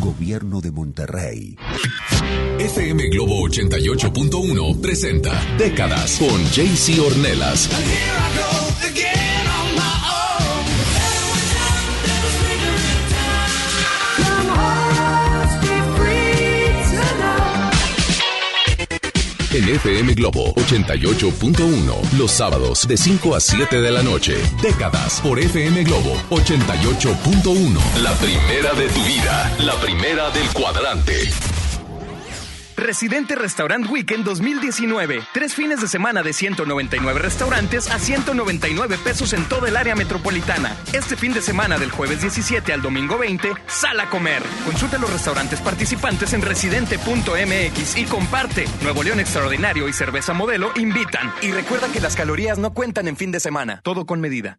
Gobierno 0.00 0.60
de 0.60 0.70
Monterrey. 0.70 1.56
FM 2.58 3.08
Globo 3.08 3.48
88.1 3.48 4.80
presenta 4.80 5.32
Décadas 5.58 6.18
con 6.18 6.40
JC 6.52 7.00
Ornelas. 7.00 8.71
En 19.54 19.68
FM 19.68 20.14
Globo 20.14 20.54
88.1, 20.54 22.12
los 22.16 22.30
sábados 22.30 22.88
de 22.88 22.96
5 22.96 23.34
a 23.34 23.40
7 23.40 23.82
de 23.82 23.90
la 23.90 24.02
noche. 24.02 24.34
Décadas 24.62 25.20
por 25.20 25.38
FM 25.38 25.84
Globo 25.84 26.14
88.1. 26.30 27.78
La 28.02 28.14
primera 28.14 28.72
de 28.72 28.88
tu 28.88 29.04
vida, 29.04 29.54
la 29.58 29.74
primera 29.74 30.30
del 30.30 30.48
cuadrante. 30.54 31.28
Residente 32.82 33.36
Restaurant 33.36 33.88
Weekend 33.88 34.24
2019. 34.24 35.22
Tres 35.32 35.54
fines 35.54 35.80
de 35.80 35.86
semana 35.86 36.22
de 36.22 36.32
199 36.32 37.20
restaurantes 37.20 37.88
a 37.90 37.98
199 37.98 38.98
pesos 38.98 39.32
en 39.32 39.44
toda 39.48 39.68
el 39.68 39.76
área 39.76 39.94
metropolitana. 39.94 40.76
Este 40.92 41.16
fin 41.16 41.32
de 41.32 41.40
semana 41.40 41.78
del 41.78 41.90
jueves 41.90 42.20
17 42.20 42.72
al 42.72 42.82
domingo 42.82 43.18
20, 43.18 43.52
sal 43.68 44.00
a 44.00 44.10
comer. 44.10 44.42
Consulta 44.66 44.98
los 44.98 45.12
restaurantes 45.12 45.60
participantes 45.60 46.32
en 46.32 46.42
residente.mx 46.42 47.96
y 47.96 48.04
comparte. 48.04 48.64
Nuevo 48.82 49.02
León 49.02 49.20
Extraordinario 49.20 49.88
y 49.88 49.92
Cerveza 49.92 50.32
Modelo 50.32 50.72
invitan. 50.76 51.32
Y 51.40 51.52
recuerda 51.52 51.90
que 51.92 52.00
las 52.00 52.16
calorías 52.16 52.58
no 52.58 52.74
cuentan 52.74 53.06
en 53.06 53.16
fin 53.16 53.30
de 53.30 53.40
semana. 53.40 53.80
Todo 53.84 54.06
con 54.06 54.20
medida. 54.20 54.58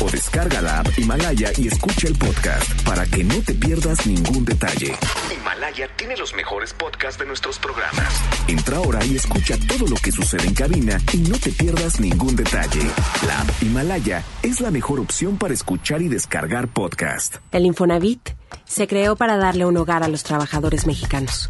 o 0.00 0.10
descarga 0.10 0.60
la 0.60 0.80
app 0.80 0.98
Himalaya 0.98 1.50
y 1.56 1.68
escucha 1.68 2.08
el 2.08 2.16
podcast 2.16 2.82
para 2.82 3.06
que 3.06 3.24
no 3.24 3.40
te 3.42 3.54
pierdas 3.54 4.06
ningún 4.06 4.44
detalle. 4.44 4.94
Himalaya 5.34 5.88
tiene 5.96 6.16
los 6.16 6.34
mejores 6.34 6.72
podcasts 6.74 7.18
de 7.18 7.26
nuestros 7.26 7.58
programas. 7.58 8.20
Entra 8.48 8.78
ahora 8.78 9.04
y 9.04 9.16
escucha 9.16 9.56
todo 9.68 9.86
lo 9.86 9.96
que 9.96 10.12
sucede 10.12 10.46
en 10.46 10.54
cabina 10.54 11.00
y 11.12 11.18
no 11.18 11.38
te 11.38 11.50
pierdas 11.50 12.00
ningún 12.00 12.36
detalle. 12.36 12.82
La 13.26 13.40
app 13.40 13.62
Himalaya 13.62 14.22
es 14.42 14.60
la 14.60 14.70
mejor 14.70 15.00
opción 15.00 15.36
para 15.36 15.54
escuchar 15.54 16.02
y 16.02 16.08
descargar 16.08 16.68
podcast. 16.68 17.36
El 17.52 17.66
Infonavit 17.66 18.30
se 18.64 18.86
creó 18.86 19.16
para 19.16 19.36
darle 19.36 19.66
un 19.66 19.76
hogar 19.76 20.02
a 20.02 20.08
los 20.08 20.22
trabajadores 20.22 20.86
mexicanos, 20.86 21.48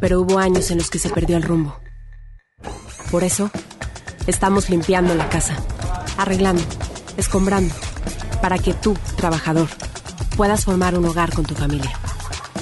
pero 0.00 0.20
hubo 0.20 0.38
años 0.38 0.70
en 0.70 0.78
los 0.78 0.90
que 0.90 0.98
se 0.98 1.10
perdió 1.10 1.36
el 1.36 1.42
rumbo. 1.42 1.78
Por 3.10 3.24
eso, 3.24 3.50
estamos 4.26 4.68
limpiando 4.68 5.14
la 5.14 5.28
casa, 5.28 5.56
arreglando, 6.18 6.62
escombrando, 7.16 7.74
para 8.40 8.58
que 8.58 8.74
tú, 8.74 8.96
trabajador, 9.16 9.68
puedas 10.36 10.64
formar 10.64 10.96
un 10.98 11.04
hogar 11.04 11.32
con 11.32 11.44
tu 11.44 11.54
familia. 11.54 11.92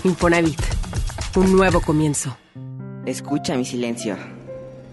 Infonavit, 0.05 0.61
Un 1.37 1.53
nuevo 1.53 1.81
comienzo. 1.81 2.37
Escucha 3.07 3.57
mi 3.57 3.65
silencio. 3.65 4.17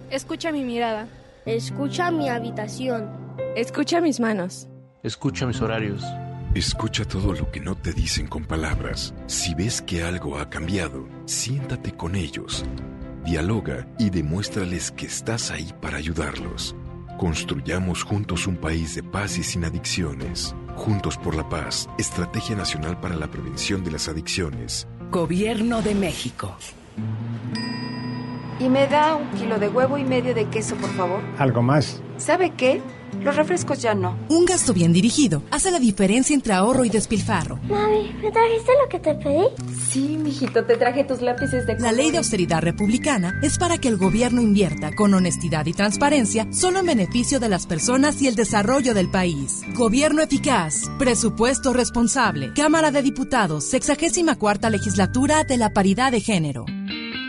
Escucha 0.09 0.51
mi 0.51 0.63
mirada. 0.63 1.07
Escucha 1.45 2.09
mi 2.11 2.29
habitación. 2.29 3.09
Escucha 3.55 4.01
mis 4.01 4.19
manos. 4.19 4.67
Escucha 5.03 5.45
mis 5.45 5.61
horarios. 5.61 6.03
Escucha 6.55 7.05
todo 7.05 7.33
lo 7.33 7.51
que 7.51 7.59
no 7.59 7.75
te 7.75 7.93
dicen 7.93 8.27
con 8.27 8.45
palabras. 8.45 9.13
Si 9.27 9.53
ves 9.53 9.81
que 9.81 10.03
algo 10.03 10.37
ha 10.39 10.49
cambiado, 10.49 11.07
siéntate 11.25 11.93
con 11.93 12.15
ellos. 12.15 12.65
Dialoga 13.23 13.87
y 13.99 14.09
demuéstrales 14.09 14.91
que 14.91 15.05
estás 15.05 15.51
ahí 15.51 15.71
para 15.79 15.97
ayudarlos. 15.97 16.75
Construyamos 17.21 18.01
juntos 18.01 18.47
un 18.47 18.57
país 18.57 18.95
de 18.95 19.03
paz 19.03 19.37
y 19.37 19.43
sin 19.43 19.63
adicciones. 19.63 20.55
Juntos 20.75 21.19
por 21.19 21.35
la 21.35 21.47
paz, 21.47 21.87
Estrategia 21.99 22.55
Nacional 22.55 22.99
para 22.99 23.15
la 23.15 23.27
Prevención 23.27 23.83
de 23.83 23.91
las 23.91 24.09
Adicciones. 24.09 24.87
Gobierno 25.11 25.83
de 25.83 25.93
México. 25.93 26.55
Y 28.59 28.67
me 28.69 28.87
da 28.87 29.13
un 29.13 29.29
kilo 29.37 29.59
de 29.59 29.69
huevo 29.69 29.99
y 29.99 30.03
medio 30.03 30.33
de 30.33 30.45
queso, 30.45 30.75
por 30.77 30.89
favor. 30.95 31.21
¿Algo 31.37 31.61
más? 31.61 32.01
¿Sabe 32.17 32.53
qué? 32.57 32.81
Los 33.19 33.35
refrescos 33.35 33.81
ya 33.81 33.93
no. 33.93 34.17
Un 34.29 34.45
gasto 34.45 34.73
bien 34.73 34.93
dirigido 34.93 35.43
hace 35.51 35.71
la 35.71 35.79
diferencia 35.79 36.33
entre 36.33 36.53
ahorro 36.53 36.85
y 36.85 36.89
despilfarro. 36.89 37.57
Mami, 37.63 38.13
¿me 38.21 38.31
trajiste 38.31 38.71
lo 38.81 38.89
que 38.89 38.99
te 38.99 39.13
pedí? 39.15 39.47
Sí, 39.89 40.17
mijito, 40.17 40.63
te 40.65 40.77
traje 40.77 41.03
tus 41.03 41.21
lápices 41.21 41.67
de 41.67 41.75
color. 41.75 41.81
La 41.81 41.91
ley 41.91 42.11
de 42.11 42.17
austeridad 42.17 42.61
republicana 42.61 43.39
es 43.43 43.57
para 43.57 43.77
que 43.77 43.89
el 43.89 43.97
gobierno 43.97 44.41
invierta 44.41 44.95
con 44.95 45.13
honestidad 45.13 45.65
y 45.65 45.73
transparencia 45.73 46.47
solo 46.51 46.79
en 46.79 46.85
beneficio 46.85 47.39
de 47.39 47.49
las 47.49 47.67
personas 47.67 48.21
y 48.21 48.27
el 48.27 48.35
desarrollo 48.35 48.93
del 48.93 49.11
país. 49.11 49.61
Gobierno 49.75 50.21
eficaz, 50.21 50.89
presupuesto 50.97 51.73
responsable, 51.73 52.53
Cámara 52.53 52.91
de 52.91 53.01
Diputados, 53.01 53.65
64 53.65 54.69
legislatura 54.69 55.43
de 55.43 55.57
la 55.57 55.71
paridad 55.73 56.11
de 56.11 56.21
género. 56.21 56.65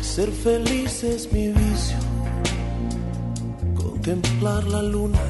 Ser 0.00 0.30
feliz 0.32 1.04
es 1.04 1.32
mi 1.32 1.48
vicio, 1.48 1.96
contemplar 3.74 4.64
la 4.64 4.82
luna, 4.82 5.20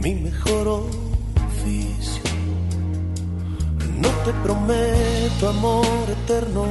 mi 0.00 0.14
mejor 0.14 0.68
oficio. 0.68 2.22
No 4.02 4.08
te 4.24 4.32
prometo 4.42 5.48
amor 5.48 6.06
eterno, 6.08 6.64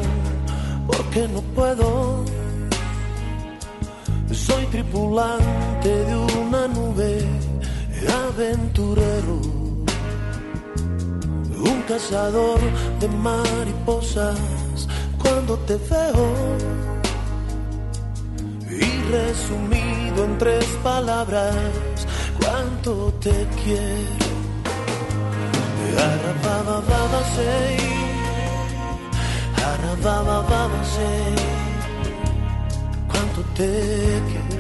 porque 0.88 1.28
no 1.30 1.42
puedo. 1.56 2.26
Soy 4.34 4.66
tripulante 4.66 5.90
de 5.90 6.16
una 6.46 6.68
nube, 6.68 7.26
aventurero, 8.28 9.61
cazador 11.92 12.60
de 13.02 13.08
mariposas. 13.10 14.88
Cuando 15.22 15.58
te 15.68 15.76
veo, 15.76 16.26
y 18.70 19.12
resumido 19.12 20.24
en 20.24 20.38
tres 20.38 20.66
palabras, 20.82 21.56
cuánto 22.40 23.14
te 23.20 23.36
quiero. 23.62 24.32
Arababa 26.12 27.22
say, 27.36 27.78
Arababa 29.72 30.70
say, 30.96 31.36
cuánto 33.12 33.42
te 33.58 33.70
quiero. 34.30 34.51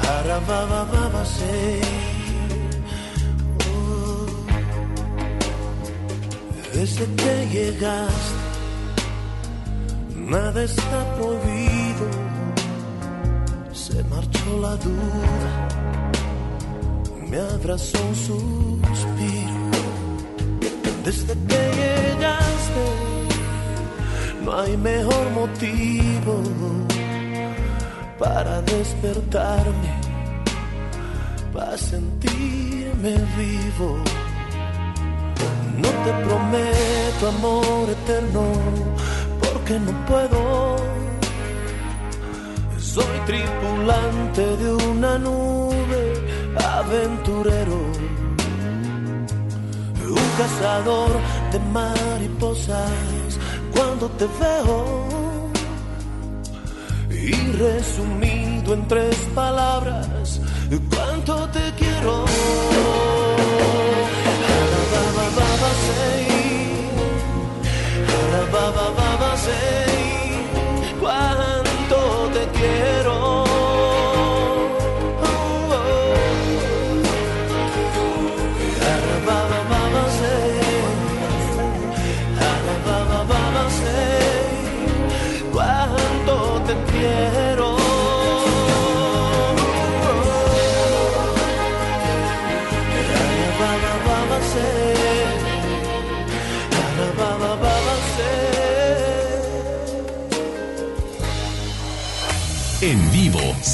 Arababa. 0.00 1.24
Oh, 3.66 4.26
desde 6.72 7.04
que 7.16 7.48
llegaste 7.52 8.44
nada 10.30 10.64
está 10.64 11.16
prohibido. 11.16 12.06
Se 13.72 14.02
marchó 14.04 14.60
la 14.60 14.76
duda, 14.76 15.68
me 17.28 17.38
abrazó 17.38 17.98
un 18.08 18.14
suspiro. 18.14 19.64
Desde 21.04 21.34
que 21.48 21.62
llegaste, 21.80 22.84
no 24.44 24.60
hay 24.60 24.76
mejor 24.76 25.30
motivo 25.30 26.42
para 28.18 28.60
despertarme, 28.62 29.90
para 31.52 31.76
sentirme 31.78 33.14
vivo. 33.38 33.98
No 35.76 35.88
te 36.04 36.12
prometo 36.24 37.28
amor 37.28 37.90
eterno 37.90 38.44
porque 39.40 39.78
no 39.80 39.92
puedo. 40.06 40.76
Soy 42.78 43.18
tripulante 43.26 44.56
de 44.56 44.72
una 44.72 45.18
nube, 45.18 46.02
aventurero, 46.78 47.80
un 50.06 50.28
cazador 50.38 51.10
de 51.50 51.58
mariposas. 51.72 53.13
Cuando 53.74 54.08
te 54.10 54.26
veo, 54.40 55.04
y 57.10 57.52
resumido 57.52 58.74
en 58.74 58.88
tres 58.88 59.16
palabras, 59.34 60.40
cuánto 60.90 61.48
te 61.48 61.72
quiero. 61.78 62.24
Baba, 68.52 68.90
baba, 68.96 69.36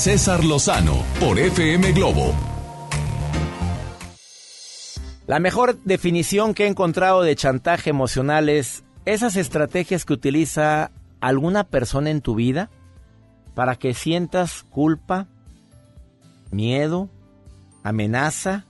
César 0.01 0.47
Lozano 0.47 1.05
por 1.21 1.39
FM 1.39 1.93
Globo. 1.93 2.33
La 5.27 5.39
mejor 5.41 5.79
definición 5.85 6.55
que 6.55 6.65
he 6.65 6.69
encontrado 6.69 7.21
de 7.21 7.37
chantaje 7.37 7.91
emocional 7.91 8.49
es 8.49 8.83
esas 9.05 9.37
estrategias 9.37 10.07
que 10.07 10.15
utiliza 10.15 10.91
alguna 11.21 11.65
persona 11.65 12.09
en 12.09 12.23
tu 12.23 12.35
vida 12.35 12.71
para 13.55 13.77
que 13.77 13.93
sientas 13.93 14.63
culpa, 14.71 15.29
miedo, 16.51 17.11
amenaza, 17.83 18.65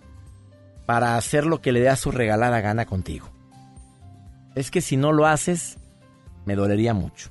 para 0.85 1.17
hacer 1.17 1.47
lo 1.47 1.61
que 1.61 1.71
le 1.71 1.79
dé 1.79 1.91
a 1.91 1.97
su 1.97 2.11
regalada 2.11 2.61
gana 2.61 2.87
contigo. 2.87 3.31
Es 4.57 4.73
que 4.73 4.81
si 4.81 4.97
no 4.97 5.13
lo 5.13 5.29
haces, 5.29 5.79
me 6.45 6.57
dolería 6.57 6.93
mucho. 6.93 7.31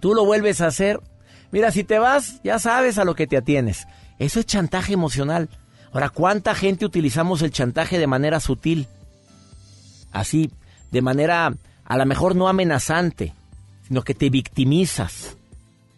Tú 0.00 0.12
lo 0.12 0.24
vuelves 0.24 0.60
a 0.60 0.66
hacer. 0.66 1.00
Mira, 1.56 1.70
si 1.70 1.84
te 1.84 1.98
vas, 1.98 2.38
ya 2.44 2.58
sabes 2.58 2.98
a 2.98 3.06
lo 3.06 3.14
que 3.14 3.26
te 3.26 3.38
atienes. 3.38 3.88
Eso 4.18 4.40
es 4.40 4.44
chantaje 4.44 4.92
emocional. 4.92 5.48
Ahora, 5.90 6.10
¿cuánta 6.10 6.54
gente 6.54 6.84
utilizamos 6.84 7.40
el 7.40 7.50
chantaje 7.50 7.98
de 7.98 8.06
manera 8.06 8.40
sutil? 8.40 8.86
Así, 10.12 10.50
de 10.90 11.00
manera 11.00 11.54
a 11.86 11.96
lo 11.96 12.04
mejor 12.04 12.36
no 12.36 12.48
amenazante, 12.48 13.32
sino 13.88 14.02
que 14.02 14.12
te 14.12 14.28
victimizas 14.28 15.38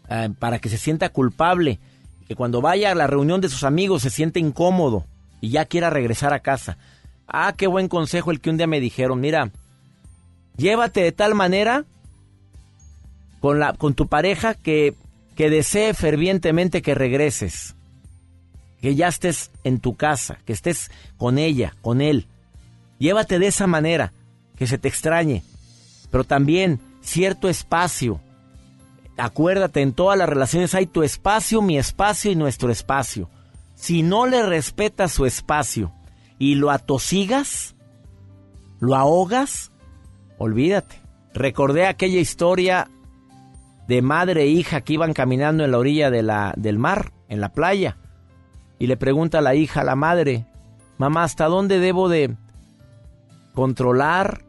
eh, 0.09 0.29
para 0.39 0.61
que 0.61 0.69
se 0.69 0.79
sienta 0.79 1.09
culpable, 1.09 1.81
que 2.29 2.37
cuando 2.37 2.63
vaya 2.63 2.93
a 2.93 2.95
la 2.95 3.09
reunión 3.09 3.41
de 3.41 3.49
sus 3.49 3.65
amigos 3.65 4.03
se 4.03 4.11
siente 4.11 4.39
incómodo 4.39 5.07
y 5.41 5.49
ya 5.49 5.65
quiera 5.65 5.91
regresar 5.91 6.33
a 6.33 6.39
casa. 6.39 6.79
Ah, 7.27 7.53
qué 7.57 7.67
buen 7.67 7.89
consejo 7.89 8.31
el 8.31 8.41
que 8.41 8.51
un 8.51 8.59
día 8.59 8.69
me 8.69 8.79
dijeron, 8.79 9.21
mira, 9.21 9.51
llévate 10.57 11.03
de 11.03 11.11
tal 11.11 11.35
manera 11.35 11.85
con, 13.41 13.59
la, 13.59 13.73
con 13.73 13.95
tu 13.95 14.07
pareja 14.07 14.55
que, 14.55 14.95
que 15.39 15.51
desee 15.51 15.95
fervientemente 15.95 16.83
que 16.83 16.97
regreses, 16.97 17.77
que 18.81 18.97
ya 18.97 19.07
estés 19.07 19.53
en 19.63 19.79
tu 19.79 19.95
casa, 19.95 20.41
que 20.45 20.53
estés 20.53 20.91
con 21.17 21.39
ella, 21.39 21.77
con 21.81 22.01
él. 22.01 22.27
Llévate 22.99 23.39
de 23.39 23.47
esa 23.47 23.69
manera, 23.69 24.13
que 24.57 24.67
se 24.67 24.79
te 24.79 24.89
extrañe, 24.89 25.45
pero 26.11 26.25
también 26.25 26.81
cierto 27.03 27.49
espacio. 27.49 28.21
Acuérdate, 29.17 29.81
en 29.81 29.93
todas 29.93 30.19
las 30.19 30.29
relaciones 30.29 30.75
hay 30.75 30.87
tu 30.87 31.05
espacio, 31.05 31.63
mi 31.63 31.79
espacio 31.79 32.33
y 32.33 32.35
nuestro 32.35 32.73
espacio. 32.73 33.31
Si 33.77 34.03
no 34.03 34.27
le 34.27 34.45
respetas 34.45 35.13
su 35.13 35.25
espacio 35.25 35.93
y 36.41 36.57
lo 36.57 36.73
atosigas, 36.73 37.77
lo 38.81 38.97
ahogas, 38.97 39.71
olvídate. 40.37 41.01
Recordé 41.33 41.87
aquella 41.87 42.19
historia 42.19 42.91
de 43.89 44.03
madre 44.03 44.43
e 44.43 44.47
hija 44.47 44.83
que 44.83 44.93
iban 44.93 45.15
caminando 45.15 45.65
en 45.65 45.71
la 45.73 45.79
orilla 45.79 46.11
de 46.11 46.23
la, 46.23 46.53
del 46.57 46.79
mar, 46.79 47.13
en 47.29 47.41
la 47.41 47.49
playa, 47.49 47.97
y 48.79 48.87
le 48.87 48.97
pregunta 48.97 49.39
a 49.39 49.43
la 49.43 49.55
hija 49.55 49.81
a 49.81 49.85
la 49.85 49.97
madre, 49.97 50.47
mamá, 50.99 51.25
¿hasta 51.25 51.47
dónde 51.47 51.81
debo 51.81 52.09
de 52.09 52.37
controlar, 53.55 54.45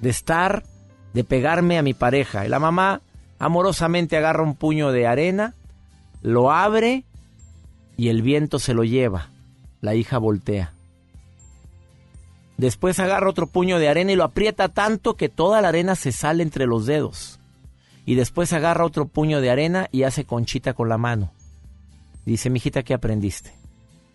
de 0.00 0.10
estar, 0.10 0.64
de 1.12 1.24
pegarme 1.24 1.78
a 1.78 1.82
mi 1.82 1.94
pareja? 1.94 2.46
Y 2.46 2.48
la 2.48 2.58
mamá 2.58 3.02
amorosamente 3.38 4.16
agarra 4.16 4.42
un 4.42 4.56
puño 4.56 4.90
de 4.90 5.06
arena, 5.06 5.54
lo 6.22 6.50
abre 6.50 7.04
y 7.96 8.08
el 8.08 8.22
viento 8.22 8.58
se 8.58 8.74
lo 8.74 8.82
lleva. 8.82 9.28
La 9.80 9.94
hija 9.94 10.18
voltea. 10.18 10.72
Después 12.56 12.98
agarra 12.98 13.30
otro 13.30 13.46
puño 13.46 13.78
de 13.78 13.88
arena 13.88 14.10
y 14.10 14.16
lo 14.16 14.24
aprieta 14.24 14.68
tanto 14.68 15.14
que 15.14 15.28
toda 15.28 15.60
la 15.60 15.68
arena 15.68 15.94
se 15.94 16.10
sale 16.10 16.42
entre 16.42 16.66
los 16.66 16.86
dedos. 16.86 17.37
Y 18.08 18.14
después 18.14 18.54
agarra 18.54 18.86
otro 18.86 19.06
puño 19.06 19.42
de 19.42 19.50
arena 19.50 19.90
y 19.92 20.04
hace 20.04 20.24
conchita 20.24 20.72
con 20.72 20.88
la 20.88 20.96
mano. 20.96 21.30
Dice, 22.24 22.48
mijita, 22.48 22.82
¿qué 22.82 22.94
aprendiste? 22.94 23.52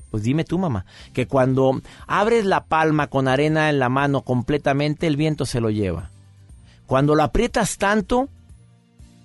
Pues 0.10 0.24
dime 0.24 0.44
tú, 0.44 0.58
mamá, 0.58 0.88
que 1.14 1.28
cuando 1.28 1.80
abres 2.08 2.44
la 2.44 2.64
palma 2.66 3.06
con 3.06 3.28
arena 3.28 3.70
en 3.70 3.78
la 3.78 3.90
mano 3.90 4.24
completamente, 4.24 5.06
el 5.06 5.16
viento 5.16 5.46
se 5.46 5.62
lo 5.62 5.70
lleva. 5.70 6.10
Cuando 6.88 7.14
lo 7.14 7.22
aprietas 7.22 7.78
tanto, 7.78 8.30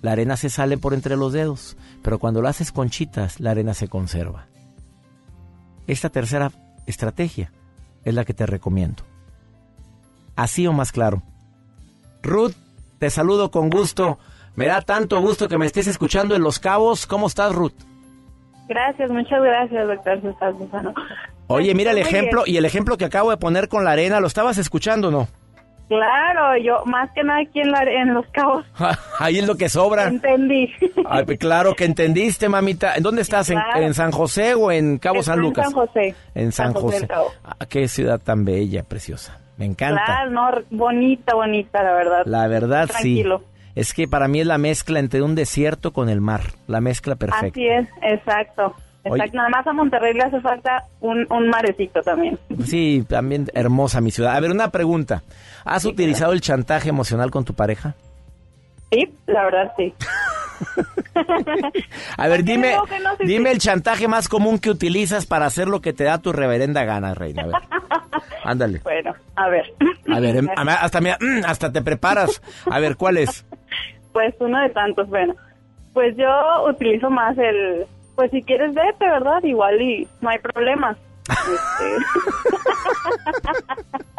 la 0.03 0.11
arena 0.11 0.37
se 0.37 0.51
sale 0.51 0.77
por 0.77 0.93
entre 0.93 1.17
los 1.17 1.33
dedos, 1.33 1.75
pero 2.03 2.19
cuando 2.19 2.39
lo 2.39 2.47
haces 2.47 2.71
conchitas, 2.71 3.39
la 3.39 3.49
arena 3.49 3.73
se 3.73 3.87
conserva. 3.87 4.45
Esta 5.87 6.09
tercera 6.09 6.51
estrategia 6.85 7.51
es 8.05 8.13
la 8.13 8.23
que 8.23 8.35
te 8.35 8.45
recomiendo. 8.45 9.01
Así 10.35 10.67
o 10.67 10.73
más 10.73 10.91
claro. 10.91 11.23
Ruth, 12.21 12.53
te 12.99 13.09
saludo 13.09 13.49
con 13.49 13.71
gusto. 13.71 14.19
Me 14.55 14.67
da 14.67 14.81
tanto 14.81 15.19
gusto 15.21 15.47
que 15.47 15.57
me 15.57 15.65
estés 15.65 15.87
escuchando 15.87 16.35
en 16.35 16.41
Los 16.43 16.59
Cabos. 16.59 17.05
¿Cómo 17.07 17.27
estás, 17.27 17.53
Ruth? 17.53 17.73
Gracias, 18.67 19.09
muchas 19.09 19.41
gracias, 19.41 19.87
doctor 19.87 20.21
César 20.21 20.53
Oye, 21.47 21.73
mira 21.73 21.91
el 21.91 21.97
Muy 21.97 22.05
ejemplo 22.07 22.43
bien. 22.43 22.55
y 22.55 22.57
el 22.57 22.65
ejemplo 22.65 22.97
que 22.97 23.05
acabo 23.05 23.31
de 23.31 23.37
poner 23.37 23.67
con 23.67 23.83
la 23.83 23.91
arena, 23.91 24.19
¿lo 24.19 24.27
estabas 24.27 24.57
escuchando 24.59 25.07
o 25.07 25.11
no? 25.11 25.27
Claro, 25.87 26.55
yo 26.63 26.85
más 26.85 27.09
que 27.15 27.23
nada 27.23 27.39
aquí 27.41 27.61
en, 27.61 27.71
la- 27.71 27.81
en 27.81 28.13
Los 28.13 28.27
Cabos 28.27 28.63
Ahí 29.19 29.39
es 29.39 29.47
lo 29.47 29.55
que 29.55 29.69
sobra. 29.69 30.03
entendí. 30.07 30.71
Ay, 31.09 31.25
pues 31.25 31.39
claro 31.39 31.73
que 31.73 31.85
entendiste, 31.85 32.47
mamita. 32.47 32.93
¿En 32.95 33.01
dónde 33.01 33.23
estás? 33.23 33.49
¿En, 33.49 33.59
Claro. 33.59 33.81
en 33.81 33.93
San 33.95 34.11
José 34.11 34.53
o 34.53 34.71
en 34.71 34.99
Cabo 34.99 35.23
San 35.23 35.39
Estoy 35.39 35.45
en 35.45 35.49
Lucas? 35.49 35.65
San 35.65 35.73
José. 35.73 36.15
En 36.35 36.51
San, 36.51 36.73
San 36.73 36.81
José. 36.81 37.07
Ah, 37.43 37.65
qué 37.67 37.87
ciudad 37.87 38.19
tan 38.19 38.45
bella, 38.45 38.83
preciosa. 38.83 39.39
Me 39.57 39.65
encanta. 39.65 40.03
Claro, 40.05 40.29
no, 40.29 40.51
bonita, 40.69 41.33
bonita, 41.33 41.81
la 41.81 41.93
verdad. 41.93 42.21
La 42.25 42.47
verdad, 42.47 42.87
Tranquilo. 42.87 43.39
sí. 43.39 43.45
Es 43.79 43.93
que 43.93 44.09
para 44.09 44.27
mí 44.27 44.41
es 44.41 44.45
la 44.45 44.57
mezcla 44.57 44.99
entre 44.99 45.21
un 45.21 45.35
desierto 45.35 45.93
con 45.93 46.09
el 46.09 46.19
mar. 46.19 46.41
La 46.67 46.81
mezcla 46.81 47.15
perfecta. 47.15 47.47
Así 47.47 47.65
es, 47.65 47.87
exacto. 48.01 48.75
Exacto. 49.05 49.37
Nada 49.37 49.47
más 49.47 49.65
a 49.65 49.71
Monterrey 49.71 50.13
le 50.13 50.23
hace 50.23 50.41
falta 50.41 50.83
un, 50.99 51.25
un 51.29 51.47
marecito 51.47 52.01
también. 52.01 52.37
Sí, 52.65 53.05
también 53.07 53.45
hermosa 53.53 54.01
mi 54.01 54.11
ciudad. 54.11 54.35
A 54.35 54.39
ver, 54.41 54.51
una 54.51 54.69
pregunta. 54.69 55.23
¿Has 55.63 55.85
utilizado 55.85 56.33
el 56.33 56.41
chantaje 56.41 56.89
emocional 56.89 57.31
con 57.31 57.45
tu 57.45 57.53
pareja? 57.53 57.95
Sí, 58.91 59.09
la 59.27 59.45
verdad 59.45 59.71
sí. 59.77 59.93
A 62.17 62.27
ver, 62.27 62.43
dime, 62.43 62.71
digo 62.71 62.83
que 62.83 62.99
no? 62.99 63.11
Sí, 63.15 63.27
dime 63.27 63.49
sí. 63.51 63.53
el 63.53 63.59
chantaje 63.59 64.09
más 64.09 64.27
común 64.27 64.59
que 64.59 64.71
utilizas 64.71 65.25
para 65.25 65.45
hacer 65.45 65.69
lo 65.69 65.79
que 65.79 65.93
te 65.93 66.03
da 66.03 66.17
tu 66.17 66.33
reverenda 66.33 66.83
gana, 66.83 67.13
reina. 67.13 67.43
A 67.43 67.45
ver, 67.45 67.55
ándale. 68.43 68.81
Bueno, 68.83 69.13
a 69.37 69.47
ver. 69.47 69.73
A 70.13 70.19
ver, 70.19 70.35
em, 70.35 70.49
hasta, 70.57 70.99
mm, 70.99 71.45
hasta 71.45 71.71
te 71.71 71.81
preparas. 71.81 72.41
A 72.69 72.79
ver, 72.79 72.97
¿cuál 72.97 73.15
es? 73.19 73.45
Pues 74.13 74.33
uno 74.39 74.59
de 74.61 74.69
tantos, 74.69 75.07
bueno. 75.09 75.35
Pues 75.93 76.15
yo 76.17 76.29
utilizo 76.69 77.09
más 77.09 77.37
el, 77.37 77.85
pues 78.15 78.31
si 78.31 78.41
quieres 78.43 78.73
vete, 78.73 79.05
¿verdad? 79.05 79.43
Igual 79.43 79.81
y 79.81 80.07
no 80.21 80.29
hay 80.29 80.39
problemas. 80.39 80.97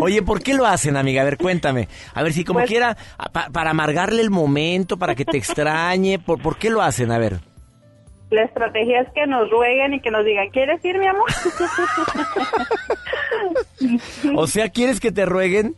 Oye, 0.00 0.22
¿por 0.22 0.42
qué 0.42 0.54
lo 0.54 0.66
hacen, 0.66 0.96
amiga? 0.96 1.22
A 1.22 1.24
ver, 1.24 1.36
cuéntame. 1.38 1.88
A 2.14 2.22
ver, 2.22 2.32
si 2.32 2.44
como 2.44 2.60
Pues- 2.60 2.70
quiera, 2.70 2.96
pa- 3.32 3.48
para 3.52 3.70
amargarle 3.70 4.22
el 4.22 4.30
momento, 4.30 4.96
para 4.98 5.14
que 5.14 5.24
te 5.24 5.36
extrañe, 5.36 6.18
¿por, 6.18 6.40
por 6.40 6.56
qué 6.56 6.70
lo 6.70 6.82
hacen? 6.82 7.10
A 7.12 7.18
ver. 7.18 7.38
La 8.30 8.42
estrategia 8.42 9.00
es 9.00 9.08
que 9.14 9.26
nos 9.26 9.50
rueguen 9.50 9.94
y 9.94 10.00
que 10.00 10.10
nos 10.10 10.24
digan, 10.24 10.48
¿quieres 10.50 10.84
ir, 10.84 10.98
mi 10.98 11.06
amor? 11.06 11.26
O 14.36 14.46
sea, 14.46 14.68
¿quieres 14.68 15.00
que 15.00 15.12
te 15.12 15.24
rueguen? 15.24 15.74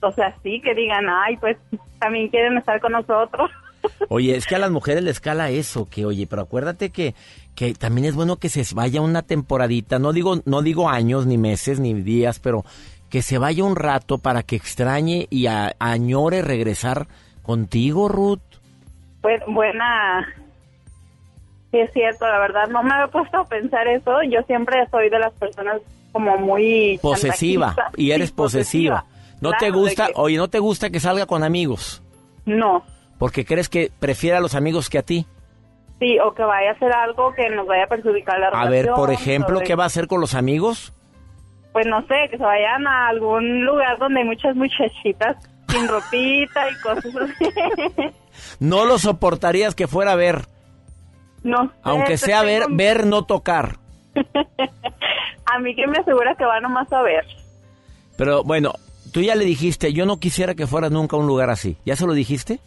O 0.00 0.12
sea, 0.12 0.34
sí, 0.42 0.60
que 0.62 0.74
digan, 0.74 1.06
ay, 1.08 1.36
pues 1.38 1.56
también 1.98 2.28
quieren 2.28 2.56
estar 2.58 2.80
con 2.80 2.92
nosotros. 2.92 3.50
Oye, 4.08 4.36
es 4.36 4.46
que 4.46 4.56
a 4.56 4.58
las 4.58 4.70
mujeres 4.70 5.02
les 5.04 5.20
cala 5.20 5.50
eso, 5.50 5.88
que 5.88 6.04
oye, 6.04 6.26
pero 6.26 6.42
acuérdate 6.42 6.90
que, 6.90 7.14
que 7.54 7.74
también 7.74 8.06
es 8.06 8.14
bueno 8.16 8.36
que 8.36 8.48
se 8.48 8.64
vaya 8.74 9.00
una 9.00 9.22
temporadita, 9.22 9.98
no 10.00 10.12
digo, 10.12 10.40
no 10.46 10.62
digo 10.62 10.88
años, 10.88 11.26
ni 11.26 11.38
meses, 11.38 11.78
ni 11.78 11.94
días, 11.94 12.40
pero 12.40 12.64
que 13.08 13.22
se 13.22 13.38
vaya 13.38 13.62
un 13.62 13.76
rato 13.76 14.18
para 14.18 14.42
que 14.42 14.56
extrañe 14.56 15.28
y 15.30 15.46
a- 15.46 15.74
añore 15.78 16.42
regresar 16.42 17.06
contigo, 17.42 18.08
Ruth. 18.08 18.40
Pues 19.22 19.40
buena, 19.46 20.26
sí 21.70 21.78
es 21.78 21.92
cierto, 21.92 22.26
la 22.26 22.38
verdad, 22.40 22.66
no 22.68 22.82
me 22.82 22.92
había 22.92 23.06
puesto 23.08 23.38
a 23.38 23.44
pensar 23.44 23.86
eso. 23.88 24.22
Yo 24.24 24.42
siempre 24.48 24.76
soy 24.90 25.08
de 25.08 25.18
las 25.20 25.32
personas 25.34 25.80
como 26.12 26.36
muy... 26.36 26.98
Posesiva, 27.00 27.74
y 27.96 28.10
eres 28.10 28.28
Sí, 28.30 28.34
posesiva. 28.34 29.04
¿No 29.40 29.50
te 29.52 29.58
Claro, 29.58 29.74
gusta, 29.78 30.06
que- 30.08 30.12
oye, 30.16 30.36
no 30.36 30.48
te 30.48 30.58
gusta 30.58 30.90
que 30.90 31.00
salga 31.00 31.26
con 31.26 31.44
amigos? 31.44 32.02
No, 32.44 32.82
Porque 33.18 33.44
crees 33.44 33.68
que 33.68 33.90
prefiere 33.98 34.36
a 34.36 34.40
los 34.40 34.54
amigos 34.54 34.88
que 34.90 34.98
a 34.98 35.02
ti. 35.02 35.26
sí, 36.00 36.18
o 36.20 36.32
que 36.34 36.42
vaya 36.44 36.70
a 36.70 36.72
hacer 36.74 36.92
algo 36.92 37.32
que 37.34 37.48
nos 37.50 37.66
vaya 37.66 37.84
a 37.84 37.86
perjudicar 37.88 38.38
la 38.38 38.46
A 38.48 38.50
relación. 38.50 38.70
ver, 38.72 38.94
por 38.94 39.10
ejemplo, 39.12 39.60
¿qué 39.64 39.74
va 39.74 39.84
a 39.84 39.88
hacer 39.88 40.06
con 40.06 40.20
los 40.20 40.34
amigos? 40.34 40.92
Pues 41.72 41.86
no 41.86 42.00
sé, 42.06 42.28
que 42.30 42.38
se 42.38 42.42
vayan 42.42 42.86
a 42.86 43.08
algún 43.08 43.64
lugar 43.64 43.98
donde 43.98 44.20
hay 44.20 44.26
muchas 44.26 44.54
muchachitas 44.56 45.36
sin 45.68 45.86
ropita 45.88 46.70
y 46.70 46.74
cosas 46.80 47.12
así. 47.16 48.14
No 48.60 48.84
lo 48.86 48.98
soportarías 48.98 49.74
que 49.74 49.86
fuera 49.88 50.12
a 50.12 50.16
ver, 50.16 50.46
no 51.42 51.66
sé, 51.66 51.70
aunque 51.82 52.12
te 52.12 52.18
sea 52.18 52.42
ver, 52.42 52.62
tengo- 52.64 52.76
ver, 52.76 53.06
no 53.06 53.24
tocar. 53.24 53.76
A 55.46 55.58
mí 55.60 55.74
que 55.74 55.86
me 55.86 55.98
asegura 55.98 56.34
que 56.36 56.44
va 56.44 56.60
nomás 56.60 56.92
a 56.92 57.02
ver. 57.02 57.24
Pero 58.16 58.44
bueno, 58.44 58.72
tú 59.08 59.20
ya 59.20 59.34
le 59.34 59.44
dijiste, 59.44 59.92
yo 59.92 60.06
no 60.06 60.18
quisiera 60.18 60.54
que 60.54 60.66
fueras 60.66 60.90
nunca 60.90 61.16
a 61.16 61.20
un 61.20 61.26
lugar 61.26 61.50
así. 61.50 61.76
¿Ya 61.84 61.96
se 61.96 62.06
lo 62.06 62.12
dijiste? 62.14 62.60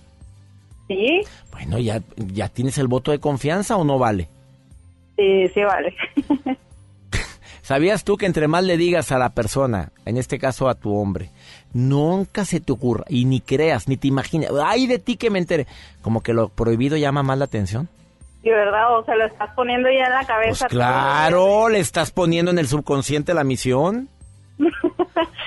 Sí, 0.88 1.22
Bueno, 1.52 1.80
¿ya, 1.80 2.02
ya 2.18 2.50
tienes 2.50 2.78
el 2.78 2.88
voto 2.88 3.12
de 3.12 3.20
confianza 3.20 3.78
o 3.78 3.84
no 3.84 3.98
vale? 3.98 4.28
sí, 5.18 5.48
sí, 5.54 5.62
vale. 5.64 5.96
¿Sabías 7.62 8.04
tú 8.04 8.18
que 8.18 8.26
entre 8.26 8.48
más 8.48 8.64
le 8.64 8.76
digas 8.76 9.12
a 9.12 9.18
la 9.20 9.30
persona, 9.30 9.92
en 10.06 10.18
este 10.18 10.40
caso 10.40 10.68
a 10.68 10.76
tu 10.76 10.94
hombre, 10.98 11.30
nunca 11.74 12.44
se 12.44 12.60
te 12.60 12.72
ocurra 12.72 13.06
y 13.08 13.24
ni 13.26 13.40
creas, 13.40 13.88
ni 13.88 13.96
te 13.98 14.08
imagines, 14.08 14.50
ay 14.66 14.88
de 14.88 15.00
ti 15.00 15.16
que 15.16 15.30
me 15.30 15.40
entere, 15.40 15.68
como 16.02 16.22
que 16.22 16.34
lo 16.34 16.50
prohibido 16.50 16.98
llama 16.98 17.24
más 17.24 17.38
la 17.38 17.46
atención? 17.46 17.88
Y 18.44 18.50
verdad, 18.50 18.98
o 18.98 19.06
sea, 19.06 19.16
lo 19.16 19.26
estás 19.26 19.52
poniendo 19.56 19.88
ya 19.90 20.06
en 20.06 20.12
la 20.14 20.26
cabeza. 20.26 20.66
Pues 20.66 20.72
claro, 20.72 21.70
le 21.70 21.80
estás 21.80 22.12
poniendo 22.12 22.50
en 22.52 22.58
el 22.58 22.68
subconsciente 22.68 23.34
la 23.36 23.44
misión. 23.44 24.10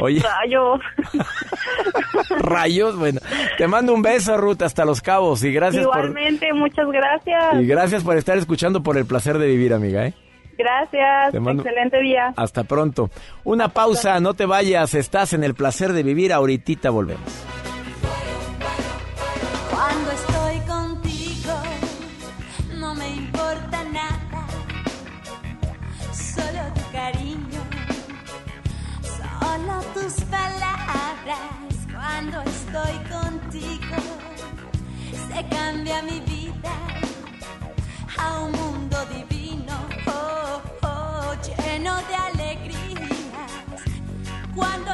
Oye. 0.00 0.20
Rayos. 0.20 0.80
Rayos, 2.40 2.96
bueno. 2.96 3.20
Te 3.58 3.66
mando 3.68 3.94
un 3.94 4.02
beso, 4.02 4.36
Ruth, 4.36 4.62
hasta 4.62 4.84
Los 4.84 5.00
Cabos 5.00 5.42
y 5.44 5.52
gracias 5.52 5.82
Igualmente, 5.84 6.52
muchas 6.52 6.86
gracias. 6.88 7.50
por... 7.52 7.60
Y 7.62 7.66
gracias 7.66 8.02
por 8.04 8.16
estar 8.16 8.36
escuchando 8.38 8.82
por 8.82 8.96
el 8.98 9.06
placer 9.06 9.38
de 9.38 9.46
vivir, 9.46 9.72
amiga, 9.74 10.06
¿eh? 10.06 10.14
Gracias, 10.56 11.34
mando- 11.40 11.62
excelente 11.62 12.00
día. 12.00 12.32
Hasta 12.36 12.62
pronto. 12.64 13.10
Una 13.42 13.68
pausa, 13.68 14.20
no 14.20 14.34
te 14.34 14.46
vayas, 14.46 14.94
estás 14.94 15.32
en 15.32 15.42
el 15.42 15.54
placer 15.54 15.92
de 15.92 16.02
vivir, 16.04 16.32
ahorita 16.32 16.90
volvemos. 16.90 17.44
Estoy 32.74 32.98
contigo, 33.08 33.96
se 35.28 35.48
cambia 35.48 36.02
mi 36.02 36.18
vida 36.20 36.72
a 38.18 38.40
un 38.40 38.52
mundo 38.52 38.96
divino, 39.06 39.74
oh, 40.06 40.60
oh, 40.82 41.34
lleno 41.42 41.94
de 42.08 42.14
alegrías. 42.16 43.10
Cuando 44.56 44.92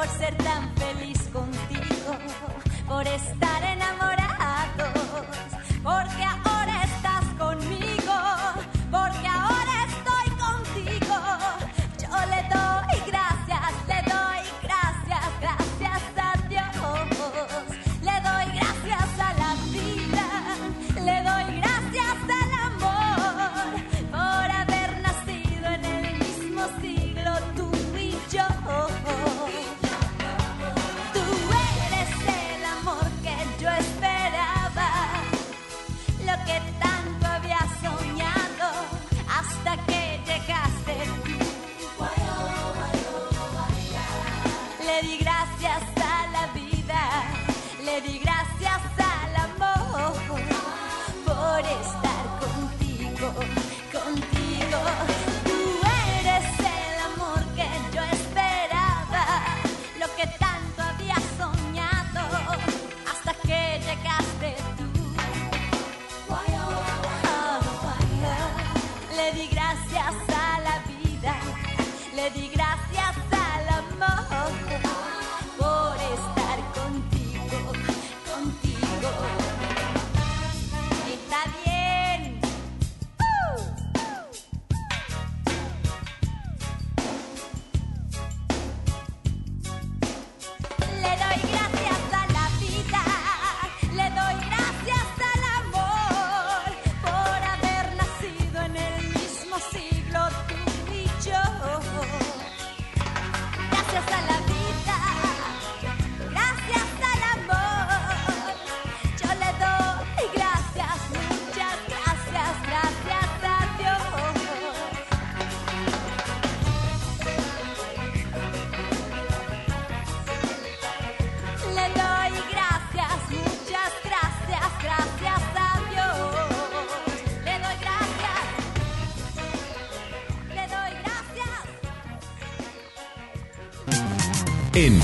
por 0.00 0.39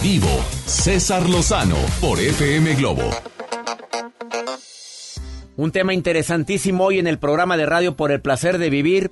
Vivo, 0.03 0.29
César 0.67 1.29
Lozano 1.29 1.77
por 2.01 2.21
FM 2.21 2.75
Globo. 2.75 3.03
Un 5.57 5.73
tema 5.73 5.95
interesantísimo 5.95 6.85
hoy 6.85 6.99
en 6.99 7.07
el 7.07 7.19
programa 7.19 7.57
de 7.57 7.67
radio 7.67 7.97
por 7.97 8.13
el 8.13 8.21
placer 8.21 8.59
de 8.59 8.71
vivir. 8.71 9.11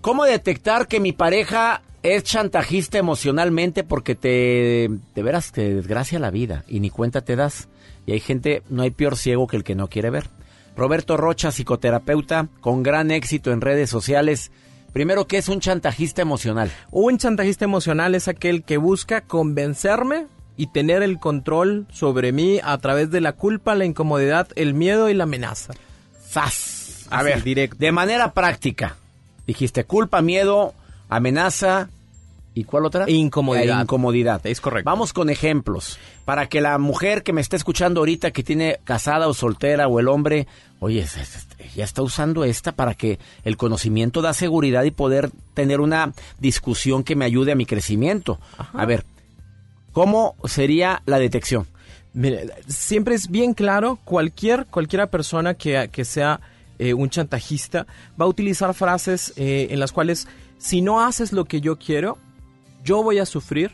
¿Cómo 0.00 0.24
detectar 0.24 0.88
que 0.88 1.00
mi 1.00 1.12
pareja 1.12 1.82
es 2.02 2.24
chantajista 2.24 2.98
emocionalmente 2.98 3.84
porque 3.84 4.14
te, 4.14 4.88
de 5.14 5.22
veras 5.22 5.52
te 5.52 5.74
desgracia 5.74 6.18
la 6.18 6.30
vida 6.30 6.64
y 6.68 6.80
ni 6.80 6.90
cuenta 6.90 7.22
te 7.22 7.36
das? 7.36 7.68
Y 8.06 8.12
hay 8.12 8.20
gente, 8.20 8.62
no 8.68 8.82
hay 8.82 8.90
peor 8.90 9.16
ciego 9.16 9.46
que 9.46 9.56
el 9.56 9.64
que 9.64 9.74
no 9.74 9.88
quiere 9.88 10.10
ver. 10.10 10.30
Roberto 10.76 11.16
Rocha, 11.16 11.50
psicoterapeuta, 11.50 12.48
con 12.60 12.82
gran 12.82 13.10
éxito 13.10 13.52
en 13.52 13.60
redes 13.60 13.90
sociales. 13.90 14.52
Primero, 14.98 15.28
¿qué 15.28 15.38
es 15.38 15.48
un 15.48 15.60
chantajista 15.60 16.22
emocional? 16.22 16.72
Un 16.90 17.18
chantajista 17.18 17.64
emocional 17.64 18.16
es 18.16 18.26
aquel 18.26 18.64
que 18.64 18.78
busca 18.78 19.20
convencerme 19.20 20.26
y 20.56 20.72
tener 20.72 21.04
el 21.04 21.20
control 21.20 21.86
sobre 21.92 22.32
mí 22.32 22.58
a 22.64 22.76
través 22.78 23.08
de 23.12 23.20
la 23.20 23.34
culpa, 23.34 23.76
la 23.76 23.84
incomodidad, 23.84 24.48
el 24.56 24.74
miedo 24.74 25.08
y 25.08 25.14
la 25.14 25.22
amenaza. 25.22 25.72
¡Sas! 26.28 27.06
A 27.10 27.22
ver, 27.22 27.44
de 27.44 27.92
manera 27.92 28.32
práctica. 28.32 28.96
Dijiste 29.46 29.84
culpa, 29.84 30.20
miedo, 30.20 30.74
amenaza 31.08 31.90
¿Y 32.58 32.64
cuál 32.64 32.86
otra? 32.86 33.04
E 33.04 33.12
incomodidad. 33.12 33.78
E 33.78 33.82
incomodidad. 33.82 34.44
Es 34.44 34.60
correcto. 34.60 34.90
Vamos 34.90 35.12
con 35.12 35.30
ejemplos. 35.30 35.96
Para 36.24 36.48
que 36.48 36.60
la 36.60 36.76
mujer 36.78 37.22
que 37.22 37.32
me 37.32 37.40
está 37.40 37.54
escuchando 37.54 38.00
ahorita, 38.00 38.32
que 38.32 38.42
tiene 38.42 38.80
casada 38.82 39.28
o 39.28 39.34
soltera, 39.34 39.86
o 39.86 40.00
el 40.00 40.08
hombre, 40.08 40.48
oye, 40.80 41.06
ya 41.76 41.84
está 41.84 42.02
usando 42.02 42.42
esta 42.42 42.72
para 42.72 42.94
que 42.94 43.20
el 43.44 43.56
conocimiento 43.56 44.22
da 44.22 44.34
seguridad 44.34 44.82
y 44.82 44.90
poder 44.90 45.30
tener 45.54 45.80
una 45.80 46.12
discusión 46.40 47.04
que 47.04 47.14
me 47.14 47.24
ayude 47.24 47.52
a 47.52 47.54
mi 47.54 47.64
crecimiento. 47.64 48.40
A 48.72 48.84
ver, 48.86 49.04
¿cómo 49.92 50.34
sería 50.44 51.02
la 51.06 51.20
detección? 51.20 51.68
Mire, 52.12 52.48
siempre 52.66 53.14
es 53.14 53.30
bien 53.30 53.54
claro, 53.54 54.00
cualquier, 54.04 54.66
cualquiera 54.66 55.06
persona 55.06 55.54
que, 55.54 55.90
que 55.92 56.04
sea 56.04 56.40
eh, 56.80 56.92
un 56.92 57.08
chantajista 57.08 57.86
va 58.20 58.24
a 58.24 58.28
utilizar 58.28 58.74
frases 58.74 59.32
eh, 59.36 59.68
en 59.70 59.78
las 59.78 59.92
cuales 59.92 60.26
si 60.58 60.80
no 60.80 61.00
haces 61.00 61.32
lo 61.32 61.44
que 61.44 61.60
yo 61.60 61.78
quiero, 61.78 62.18
yo 62.88 63.02
voy 63.02 63.18
a 63.18 63.26
sufrir 63.26 63.72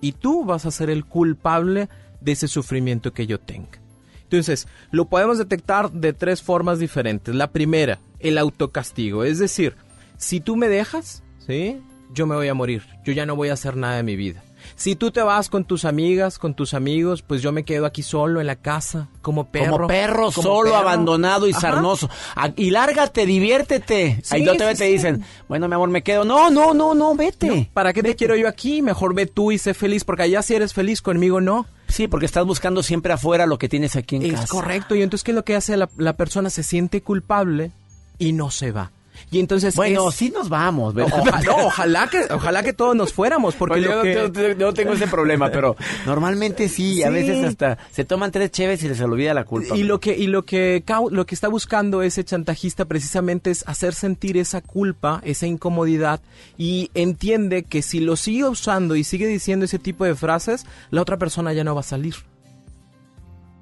y 0.00 0.12
tú 0.12 0.42
vas 0.42 0.64
a 0.64 0.70
ser 0.70 0.88
el 0.88 1.04
culpable 1.04 1.90
de 2.22 2.32
ese 2.32 2.48
sufrimiento 2.48 3.12
que 3.12 3.26
yo 3.26 3.38
tenga. 3.38 3.78
Entonces, 4.22 4.66
lo 4.90 5.04
podemos 5.04 5.36
detectar 5.36 5.92
de 5.92 6.14
tres 6.14 6.42
formas 6.42 6.78
diferentes. 6.78 7.34
La 7.34 7.52
primera, 7.52 7.98
el 8.20 8.38
autocastigo. 8.38 9.22
Es 9.24 9.38
decir, 9.38 9.76
si 10.16 10.40
tú 10.40 10.56
me 10.56 10.68
dejas, 10.68 11.22
¿sí? 11.46 11.78
Yo 12.14 12.26
me 12.26 12.36
voy 12.36 12.48
a 12.48 12.54
morir. 12.54 12.84
Yo 13.04 13.12
ya 13.12 13.26
no 13.26 13.36
voy 13.36 13.50
a 13.50 13.52
hacer 13.52 13.76
nada 13.76 13.96
de 13.96 14.02
mi 14.02 14.16
vida. 14.16 14.42
Si 14.76 14.96
tú 14.96 15.10
te 15.12 15.22
vas 15.22 15.48
con 15.48 15.64
tus 15.64 15.84
amigas, 15.84 16.38
con 16.38 16.54
tus 16.54 16.74
amigos, 16.74 17.22
pues 17.22 17.42
yo 17.42 17.52
me 17.52 17.64
quedo 17.64 17.86
aquí 17.86 18.02
solo 18.02 18.40
en 18.40 18.46
la 18.48 18.56
casa, 18.56 19.08
como 19.22 19.44
perro. 19.46 19.72
Como 19.72 19.86
perro, 19.86 20.30
como 20.32 20.42
solo, 20.42 20.70
perro. 20.72 20.76
abandonado 20.76 21.46
y 21.46 21.52
Ajá. 21.52 21.60
sarnoso. 21.60 22.10
Ah, 22.34 22.50
Y 22.56 22.70
lárgate, 22.70 23.24
diviértete. 23.24 24.20
Sí, 24.22 24.34
Ahí 24.34 24.42
no 24.42 24.52
te, 24.52 24.70
sí, 24.72 24.78
te 24.78 24.86
sí. 24.86 24.92
dicen, 24.92 25.24
bueno, 25.48 25.68
mi 25.68 25.74
amor, 25.74 25.88
me 25.90 26.02
quedo. 26.02 26.24
No, 26.24 26.50
no, 26.50 26.74
no, 26.74 26.94
no, 26.94 27.14
vete. 27.14 27.46
No, 27.46 27.66
¿Para 27.72 27.92
qué 27.92 28.02
te 28.02 28.16
quiero 28.16 28.34
yo 28.36 28.48
aquí? 28.48 28.82
Mejor 28.82 29.14
ve 29.14 29.26
tú 29.26 29.52
y 29.52 29.58
sé 29.58 29.74
feliz, 29.74 30.04
porque 30.04 30.22
allá 30.24 30.42
si 30.42 30.54
eres 30.54 30.74
feliz, 30.74 31.00
conmigo 31.02 31.40
no. 31.40 31.66
Sí, 31.86 32.08
porque 32.08 32.26
estás 32.26 32.44
buscando 32.44 32.82
siempre 32.82 33.12
afuera 33.12 33.46
lo 33.46 33.58
que 33.58 33.68
tienes 33.68 33.94
aquí 33.94 34.16
en 34.16 34.22
Es 34.24 34.32
casa. 34.32 34.46
correcto. 34.48 34.94
Y 34.96 35.02
entonces, 35.02 35.22
¿qué 35.22 35.30
es 35.30 35.36
lo 35.36 35.44
que 35.44 35.54
hace 35.54 35.76
la, 35.76 35.88
la 35.96 36.14
persona? 36.14 36.50
Se 36.50 36.62
siente 36.64 37.02
culpable 37.02 37.70
y 38.18 38.32
no 38.32 38.50
se 38.50 38.72
va. 38.72 38.90
Y 39.34 39.40
entonces 39.40 39.74
Bueno, 39.74 40.08
es- 40.10 40.14
sí 40.14 40.30
nos 40.30 40.48
vamos. 40.48 40.94
¿verdad? 40.94 41.42
no, 41.44 41.66
ojalá 41.66 42.08
que 42.08 42.24
ojalá 42.32 42.62
que 42.62 42.72
todos 42.72 42.94
nos 42.94 43.12
fuéramos 43.12 43.54
porque 43.56 43.80
Pues 43.80 43.84
yo 43.84 44.02
que- 44.02 44.14
no, 44.14 44.30
tengo- 44.32 44.54
no 44.66 44.72
tengo 44.74 44.92
ese 44.92 45.06
problema, 45.08 45.50
pero 45.50 45.76
normalmente 46.06 46.68
sí, 46.68 47.02
a 47.02 47.10
veces 47.10 47.44
hasta 47.44 47.78
se 47.90 48.04
toman 48.04 48.30
tres 48.30 48.50
cheves 48.52 48.82
y 48.84 48.88
les 48.88 49.00
olvida 49.00 49.34
la 49.34 49.44
culpa. 49.44 49.76
y 49.76 49.82
lo 49.82 49.98
que 50.00 50.16
y 50.16 50.26
lo 50.28 50.44
que 50.44 50.84
lo 51.10 51.26
que 51.26 51.34
está 51.34 51.48
buscando 51.48 52.02
ese 52.02 52.24
chantajista 52.24 52.84
precisamente 52.84 53.50
es 53.50 53.64
hacer 53.66 53.94
sentir 53.94 54.36
esa 54.36 54.60
culpa, 54.60 55.20
esa 55.24 55.46
incomodidad 55.46 56.20
y 56.56 56.90
entiende 56.94 57.64
que 57.64 57.82
si 57.82 58.00
lo 58.00 58.16
sigue 58.16 58.44
usando 58.44 58.94
y 58.96 59.02
sigue 59.04 59.26
diciendo 59.26 59.64
ese 59.64 59.78
tipo 59.78 60.04
de 60.04 60.14
frases, 60.14 60.64
la 60.90 61.02
otra 61.02 61.18
persona 61.18 61.52
ya 61.52 61.64
no 61.64 61.74
va 61.74 61.80
a 61.80 61.84
salir. 61.84 62.14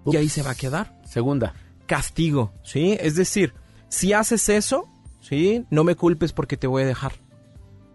Y 0.04 0.16
ahí 0.16 0.28
se 0.28 0.42
va 0.42 0.50
a 0.50 0.54
quedar. 0.54 1.00
Segunda. 1.06 1.54
Castigo, 1.86 2.52
¿sí? 2.62 2.96
Es 3.00 3.14
decir, 3.14 3.54
si 3.88 4.12
haces 4.12 4.48
eso, 4.48 4.88
¿sí? 5.32 5.64
No 5.70 5.82
me 5.82 5.94
culpes 5.96 6.34
porque 6.34 6.58
te 6.58 6.66
voy 6.66 6.82
a 6.82 6.86
dejar. 6.86 7.12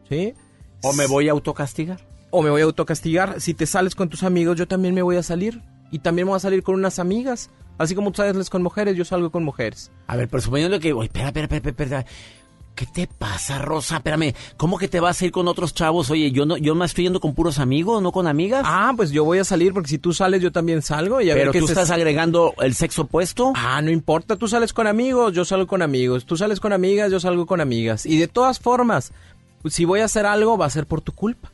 ¿Sí? 0.09 0.33
O 0.81 0.93
me 0.93 1.05
voy 1.05 1.29
a 1.29 1.33
autocastigar. 1.33 1.99
o 2.31 2.41
me 2.41 2.49
voy 2.49 2.61
a 2.61 2.63
autocastigar. 2.63 3.39
Si 3.39 3.53
te 3.53 3.67
sales 3.67 3.93
con 3.93 4.09
tus 4.09 4.23
amigos, 4.23 4.57
yo 4.57 4.67
también 4.67 4.95
me 4.95 5.03
voy 5.03 5.17
a 5.17 5.23
salir. 5.23 5.61
Y 5.91 5.99
también 5.99 6.25
me 6.25 6.31
voy 6.31 6.37
a 6.37 6.39
salir 6.39 6.63
con 6.63 6.73
unas 6.73 6.97
amigas. 6.97 7.51
Así 7.77 7.93
como 7.93 8.11
tú 8.11 8.17
sales 8.23 8.49
con 8.49 8.63
mujeres, 8.63 8.97
yo 8.97 9.05
salgo 9.05 9.29
con 9.29 9.43
mujeres. 9.43 9.91
A 10.07 10.15
ver, 10.15 10.27
pero 10.29 10.41
suponiendo 10.41 10.79
que, 10.79 10.93
oye, 10.93 11.05
espera, 11.05 11.27
espera, 11.27 11.45
espera, 11.45 11.69
espera, 11.69 12.05
¿Qué 12.77 12.85
te 12.85 13.07
pasa, 13.07 13.57
Rosa? 13.57 13.97
Espérame, 13.97 14.35
¿cómo 14.55 14.77
que 14.77 14.87
te 14.87 14.99
vas 14.99 15.19
a 15.19 15.25
ir 15.25 15.31
con 15.31 15.47
otros 15.47 15.73
chavos? 15.73 16.11
Oye, 16.11 16.31
yo 16.31 16.45
no, 16.45 16.57
yo 16.57 16.75
me 16.75 16.85
estoy 16.85 17.05
yendo 17.05 17.19
con 17.19 17.33
puros 17.33 17.57
amigos, 17.57 18.03
no 18.03 18.11
con 18.11 18.27
amigas. 18.27 18.61
Ah, 18.67 18.93
pues 18.95 19.09
yo 19.09 19.23
voy 19.23 19.39
a 19.39 19.43
salir 19.43 19.73
porque 19.73 19.89
si 19.89 19.97
tú 19.97 20.13
sales, 20.13 20.43
yo 20.43 20.51
también 20.51 20.83
salgo. 20.83 21.19
Y 21.19 21.31
a 21.31 21.33
pero 21.33 21.51
ver 21.51 21.59
tú 21.59 21.65
estás 21.65 21.89
agregando 21.89 22.53
el 22.59 22.75
sexo 22.75 23.01
opuesto. 23.01 23.51
Ah, 23.55 23.81
no 23.81 23.89
importa, 23.89 24.35
tú 24.35 24.47
sales 24.47 24.73
con 24.73 24.85
amigos, 24.85 25.33
yo 25.33 25.43
salgo 25.43 25.65
con 25.65 25.81
amigos. 25.81 26.27
Tú 26.27 26.37
sales 26.37 26.59
con 26.59 26.71
amigas, 26.71 27.11
yo 27.11 27.19
salgo 27.19 27.47
con 27.47 27.61
amigas. 27.61 28.05
Y 28.05 28.19
de 28.19 28.27
todas 28.27 28.59
formas, 28.59 29.11
pues, 29.63 29.73
si 29.73 29.83
voy 29.83 30.01
a 30.01 30.05
hacer 30.05 30.27
algo, 30.27 30.55
va 30.55 30.67
a 30.67 30.69
ser 30.69 30.85
por 30.85 31.01
tu 31.01 31.13
culpa. 31.13 31.51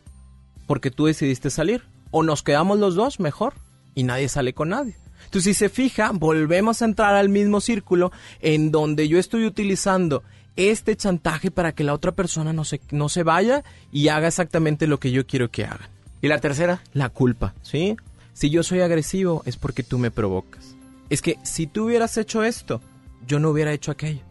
Porque 0.68 0.92
tú 0.92 1.06
decidiste 1.06 1.50
salir. 1.50 1.84
O 2.12 2.24
nos 2.24 2.44
quedamos 2.44 2.80
los 2.80 2.96
dos, 2.96 3.22
mejor. 3.22 3.54
Y 3.96 4.04
nadie 4.04 4.28
sale 4.28 4.54
con 4.54 4.70
nadie. 4.70 4.98
Entonces, 5.24 5.56
si 5.56 5.58
se 5.58 5.70
fija, 5.70 6.12
volvemos 6.14 6.82
a 6.82 6.86
entrar 6.86 7.16
al 7.16 7.30
mismo 7.30 7.62
círculo 7.62 8.12
en 8.42 8.72
donde 8.72 9.08
yo 9.08 9.18
estoy 9.20 9.46
utilizando 9.46 10.22
este 10.56 10.96
chantaje 10.96 11.52
para 11.52 11.74
que 11.74 11.84
la 11.84 11.94
otra 11.94 12.12
persona 12.12 12.54
no 12.54 12.64
se, 12.64 12.80
no 12.92 13.10
se 13.10 13.24
vaya 13.24 13.64
y 13.92 14.10
haga 14.10 14.28
exactamente 14.28 14.88
lo 14.88 15.00
que 15.00 15.12
yo 15.12 15.26
quiero 15.26 15.50
que 15.50 15.66
haga. 15.66 15.90
¿Y 16.22 16.28
la 16.28 16.40
tercera? 16.40 16.82
La 16.94 17.10
culpa, 17.10 17.54
¿sí? 17.62 17.98
Si 18.34 18.50
yo 18.50 18.64
soy 18.64 18.82
agresivo 18.82 19.44
es 19.46 19.58
porque 19.58 19.84
tú 19.84 19.98
me 19.98 20.12
provocas. 20.12 20.76
Es 21.10 21.22
que 21.22 21.38
si 21.44 21.68
tú 21.68 21.86
hubieras 21.86 22.18
hecho 22.18 22.44
esto, 22.44 22.82
yo 23.28 23.40
no 23.40 23.50
hubiera 23.50 23.74
hecho 23.74 23.92
aquello. 23.92 24.22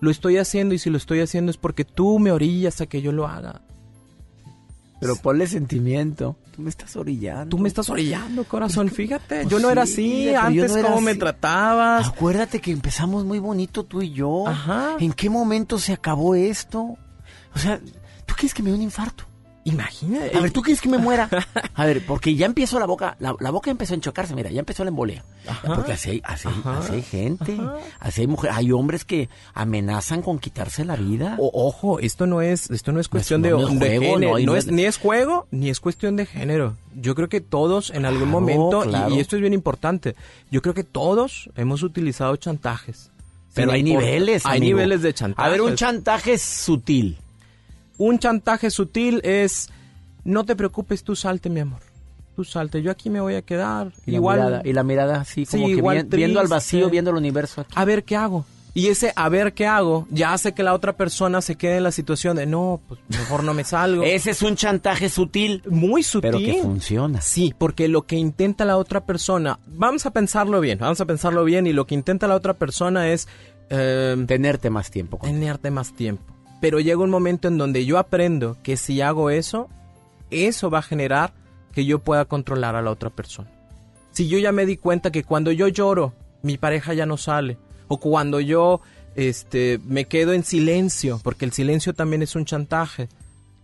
Lo 0.00 0.10
estoy 0.10 0.38
haciendo 0.38 0.74
y 0.74 0.78
si 0.78 0.90
lo 0.90 0.96
estoy 0.96 1.20
haciendo 1.20 1.50
es 1.50 1.56
porque 1.56 1.84
tú 1.84 2.18
me 2.18 2.32
orillas 2.32 2.80
a 2.80 2.86
que 2.86 3.02
yo 3.02 3.12
lo 3.12 3.26
haga. 3.26 3.62
Pero 5.00 5.16
ponle 5.16 5.46
sentimiento. 5.46 6.36
Tú 6.56 6.62
me 6.62 6.70
estás 6.70 6.96
orillando. 6.96 7.54
Tú 7.54 7.58
me 7.58 7.68
estás 7.68 7.90
orillando, 7.90 8.44
corazón, 8.44 8.88
fíjate. 8.88 9.42
Pues 9.42 9.48
yo 9.48 9.58
no 9.58 9.68
era 9.68 9.84
sí, 9.84 10.30
así, 10.30 10.34
antes 10.34 10.72
no 10.72 10.78
era 10.78 10.88
cómo 10.88 11.02
me 11.02 11.14
tratabas. 11.14 12.08
Acuérdate 12.08 12.62
que 12.62 12.70
empezamos 12.70 13.26
muy 13.26 13.38
bonito 13.38 13.84
tú 13.84 14.00
y 14.00 14.12
yo. 14.12 14.48
Ajá. 14.48 14.96
¿En 14.98 15.12
qué 15.12 15.28
momento 15.28 15.78
se 15.78 15.92
acabó 15.92 16.34
esto? 16.34 16.96
O 17.54 17.58
sea, 17.58 17.78
¿tú 18.24 18.34
quieres 18.34 18.54
que 18.54 18.62
me 18.62 18.70
dé 18.70 18.76
un 18.76 18.82
infarto? 18.82 19.24
Imagínate. 19.66 20.36
A 20.36 20.40
ver, 20.40 20.52
¿tú 20.52 20.62
quieres 20.62 20.80
que 20.80 20.88
me 20.88 20.96
muera? 20.98 21.28
A 21.74 21.84
ver, 21.86 22.06
porque 22.06 22.34
ya 22.36 22.46
empiezo 22.46 22.78
la 22.78 22.86
boca, 22.86 23.16
la, 23.18 23.34
la 23.40 23.50
boca 23.50 23.70
empezó 23.70 23.94
a 23.94 23.96
enchocarse, 23.96 24.34
mira, 24.34 24.48
ya 24.50 24.60
empezó 24.60 24.84
la 24.84 24.90
embolia. 24.90 25.24
Porque 25.66 25.92
así 25.92 26.10
hay, 26.10 26.20
así, 26.24 26.46
Ajá. 26.48 26.78
así 26.78 26.92
hay 26.94 27.02
gente, 27.02 27.58
así 27.98 28.20
hay 28.20 28.26
mujeres, 28.28 28.56
hay 28.56 28.70
hombres 28.70 29.04
que 29.04 29.28
amenazan 29.54 30.22
con 30.22 30.38
quitarse 30.38 30.84
la 30.84 30.94
vida. 30.96 31.36
O- 31.40 31.50
ojo, 31.66 31.98
esto 31.98 32.26
no 32.26 32.42
es, 32.42 32.70
esto 32.70 32.92
no 32.92 33.00
es 33.00 33.08
cuestión 33.08 33.42
no, 33.42 33.48
de, 33.48 33.52
no 33.54 33.68
es 33.68 33.78
de 33.80 33.96
juego, 33.98 34.14
género, 34.14 34.38
no, 34.46 34.56
es, 34.56 34.66
ni 34.68 34.84
es 34.84 34.98
juego, 34.98 35.46
ni 35.50 35.68
es 35.68 35.80
cuestión 35.80 36.14
de 36.16 36.26
género. 36.26 36.76
Yo 36.94 37.14
creo 37.16 37.28
que 37.28 37.40
todos 37.40 37.90
en 37.90 38.04
algún 38.06 38.28
Claro, 38.30 38.40
momento, 38.40 38.84
y- 38.84 38.88
claro. 38.88 39.14
y, 39.14 39.18
esto 39.20 39.34
es 39.36 39.40
bien 39.42 39.52
importante, 39.52 40.14
yo 40.50 40.62
creo 40.62 40.74
que 40.74 40.84
todos 40.84 41.50
hemos 41.56 41.82
utilizado 41.82 42.36
chantajes. 42.36 43.10
Pero 43.52 43.72
hay 43.72 43.82
niveles, 43.82 44.44
Hay 44.46 44.58
amigo. 44.58 44.76
niveles 44.76 45.02
de 45.02 45.12
chantaje. 45.14 45.48
A 45.48 45.50
ver, 45.50 45.60
un 45.62 45.74
chantaje 45.74 46.36
sutil. 46.38 47.18
Un 47.98 48.18
chantaje 48.18 48.70
sutil 48.70 49.20
es, 49.24 49.68
no 50.24 50.44
te 50.44 50.54
preocupes, 50.56 51.02
tú 51.02 51.16
salte, 51.16 51.48
mi 51.50 51.60
amor. 51.60 51.80
Tú 52.34 52.44
salte, 52.44 52.82
yo 52.82 52.90
aquí 52.90 53.08
me 53.08 53.20
voy 53.20 53.34
a 53.34 53.42
quedar. 53.42 53.92
Y 54.04 54.14
igual, 54.16 54.38
la 54.38 54.44
mirada, 54.46 54.62
y 54.68 54.72
la 54.74 54.82
mirada 54.82 55.20
así 55.22 55.46
como 55.46 55.66
Sí, 55.66 55.72
que 55.72 55.78
igual 55.78 56.04
vi- 56.04 56.16
viendo 56.18 56.40
al 56.40 56.48
vacío, 56.48 56.90
viendo 56.90 57.10
el 57.10 57.16
universo 57.16 57.62
aquí. 57.62 57.72
a 57.74 57.84
ver 57.86 58.04
qué 58.04 58.16
hago. 58.16 58.44
Y 58.74 58.88
ese 58.88 59.10
a 59.16 59.30
ver 59.30 59.54
qué 59.54 59.66
hago 59.66 60.06
ya 60.10 60.34
hace 60.34 60.52
que 60.52 60.62
la 60.62 60.74
otra 60.74 60.92
persona 60.98 61.40
se 61.40 61.56
quede 61.56 61.78
en 61.78 61.82
la 61.84 61.92
situación 61.92 62.36
de 62.36 62.44
no, 62.44 62.78
pues 62.86 63.00
mejor 63.08 63.42
no 63.42 63.54
me 63.54 63.64
salgo. 63.64 64.02
Ese 64.04 64.32
es 64.32 64.42
un 64.42 64.54
chantaje 64.54 65.08
sutil. 65.08 65.62
Muy 65.70 66.02
sutil. 66.02 66.30
Pero 66.30 66.38
que 66.44 66.60
funciona. 66.60 67.22
Sí, 67.22 67.54
porque 67.56 67.88
lo 67.88 68.02
que 68.02 68.16
intenta 68.16 68.66
la 68.66 68.76
otra 68.76 69.06
persona, 69.06 69.58
vamos 69.66 70.04
a 70.04 70.10
pensarlo 70.10 70.60
bien, 70.60 70.78
vamos 70.78 71.00
a 71.00 71.06
pensarlo 71.06 71.42
bien 71.44 71.66
y 71.66 71.72
lo 71.72 71.86
que 71.86 71.94
intenta 71.94 72.28
la 72.28 72.34
otra 72.34 72.52
persona 72.52 73.08
es 73.08 73.28
eh, 73.70 74.22
Tenerte 74.28 74.68
más 74.68 74.90
tiempo. 74.90 75.18
tenerte 75.22 75.70
más 75.70 75.94
tiempo. 75.96 76.22
Pero 76.60 76.80
llega 76.80 77.02
un 77.02 77.10
momento 77.10 77.48
en 77.48 77.58
donde 77.58 77.84
yo 77.84 77.98
aprendo 77.98 78.56
que 78.62 78.76
si 78.76 79.00
hago 79.00 79.30
eso, 79.30 79.68
eso 80.30 80.70
va 80.70 80.78
a 80.78 80.82
generar 80.82 81.32
que 81.72 81.84
yo 81.84 81.98
pueda 81.98 82.24
controlar 82.24 82.76
a 82.76 82.82
la 82.82 82.90
otra 82.90 83.10
persona. 83.10 83.50
Si 84.12 84.28
yo 84.28 84.38
ya 84.38 84.52
me 84.52 84.64
di 84.64 84.76
cuenta 84.76 85.12
que 85.12 85.24
cuando 85.24 85.52
yo 85.52 85.68
lloro, 85.68 86.14
mi 86.42 86.56
pareja 86.56 86.94
ya 86.94 87.04
no 87.04 87.18
sale, 87.18 87.58
o 87.88 87.98
cuando 87.98 88.40
yo 88.40 88.80
este, 89.14 89.78
me 89.86 90.06
quedo 90.06 90.32
en 90.32 90.44
silencio, 90.44 91.20
porque 91.22 91.44
el 91.44 91.52
silencio 91.52 91.92
también 91.92 92.22
es 92.22 92.34
un 92.34 92.46
chantaje, 92.46 93.08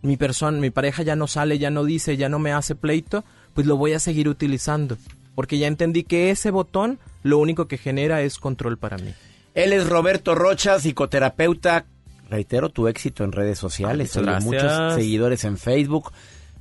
mi 0.02 0.16
persona, 0.16 0.58
mi 0.58 0.70
pareja 0.70 1.02
ya 1.02 1.16
no 1.16 1.26
sale, 1.26 1.58
ya 1.58 1.70
no 1.70 1.84
dice, 1.84 2.16
ya 2.16 2.28
no 2.28 2.38
me 2.38 2.52
hace 2.52 2.74
pleito, 2.74 3.24
pues 3.54 3.66
lo 3.66 3.76
voy 3.76 3.92
a 3.92 3.98
seguir 3.98 4.28
utilizando, 4.28 4.98
porque 5.34 5.58
ya 5.58 5.68
entendí 5.68 6.02
que 6.02 6.30
ese 6.30 6.50
botón 6.50 6.98
lo 7.22 7.38
único 7.38 7.66
que 7.66 7.78
genera 7.78 8.20
es 8.22 8.38
control 8.38 8.76
para 8.76 8.98
mí. 8.98 9.14
Él 9.54 9.72
es 9.72 9.88
Roberto 9.88 10.34
Rocha, 10.34 10.78
psicoterapeuta. 10.78 11.84
Reitero 12.32 12.70
tu 12.70 12.88
éxito 12.88 13.24
en 13.24 13.32
redes 13.32 13.58
sociales. 13.58 14.16
Gracias. 14.16 14.44
Muchos 14.44 14.94
seguidores 14.94 15.44
en 15.44 15.58
Facebook, 15.58 16.12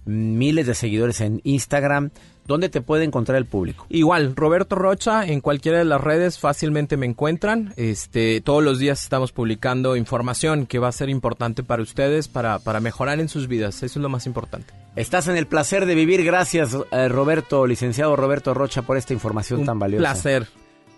miles 0.04 0.68
de 0.68 0.76
seguidores 0.76 1.22
en 1.22 1.40
Instagram. 1.46 2.10
¿Dónde 2.46 2.68
te 2.68 2.82
puede 2.82 3.06
encontrar 3.06 3.38
el 3.38 3.46
público? 3.46 3.86
Igual, 3.88 4.36
Roberto 4.36 4.76
Rocha, 4.76 5.26
en 5.26 5.40
cualquiera 5.40 5.78
de 5.78 5.86
las 5.86 6.02
redes 6.02 6.40
fácilmente 6.40 6.98
me 6.98 7.06
encuentran. 7.06 7.74
Este, 7.78 8.42
todos 8.42 8.62
los 8.62 8.80
días 8.80 9.02
estamos 9.02 9.32
publicando 9.32 9.96
información 9.96 10.66
que 10.66 10.80
va 10.80 10.90
a 10.90 10.92
ser 10.92 11.08
importante 11.08 11.64
para 11.64 11.82
ustedes, 11.82 12.28
para, 12.28 12.60
para 12.60 12.82
mejorar 12.82 13.22
en 13.22 13.30
sus 13.30 13.48
vidas. 13.48 13.76
Eso 13.84 14.00
es 14.00 14.04
lo 14.04 14.10
más 14.10 14.26
importante. 14.26 14.74
Estás 14.98 15.30
en 15.30 15.38
el 15.38 15.48
placer 15.48 15.86
de 15.86 15.96
vivir. 15.96 16.26
Gracias, 16.26 16.76
eh, 16.92 17.08
Roberto, 17.08 17.66
licenciado 17.66 18.18
Roberto 18.18 18.54
Rocha, 18.54 18.82
por 18.82 18.98
esta 18.98 19.14
información 19.14 19.62
Un 19.62 19.66
tan 19.68 19.80
valiosa. 19.80 20.02
placer. 20.02 20.48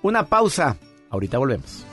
Una 0.01 0.25
pausa. 0.25 0.77
Ahorita 1.11 1.37
volvemos. 1.37 1.85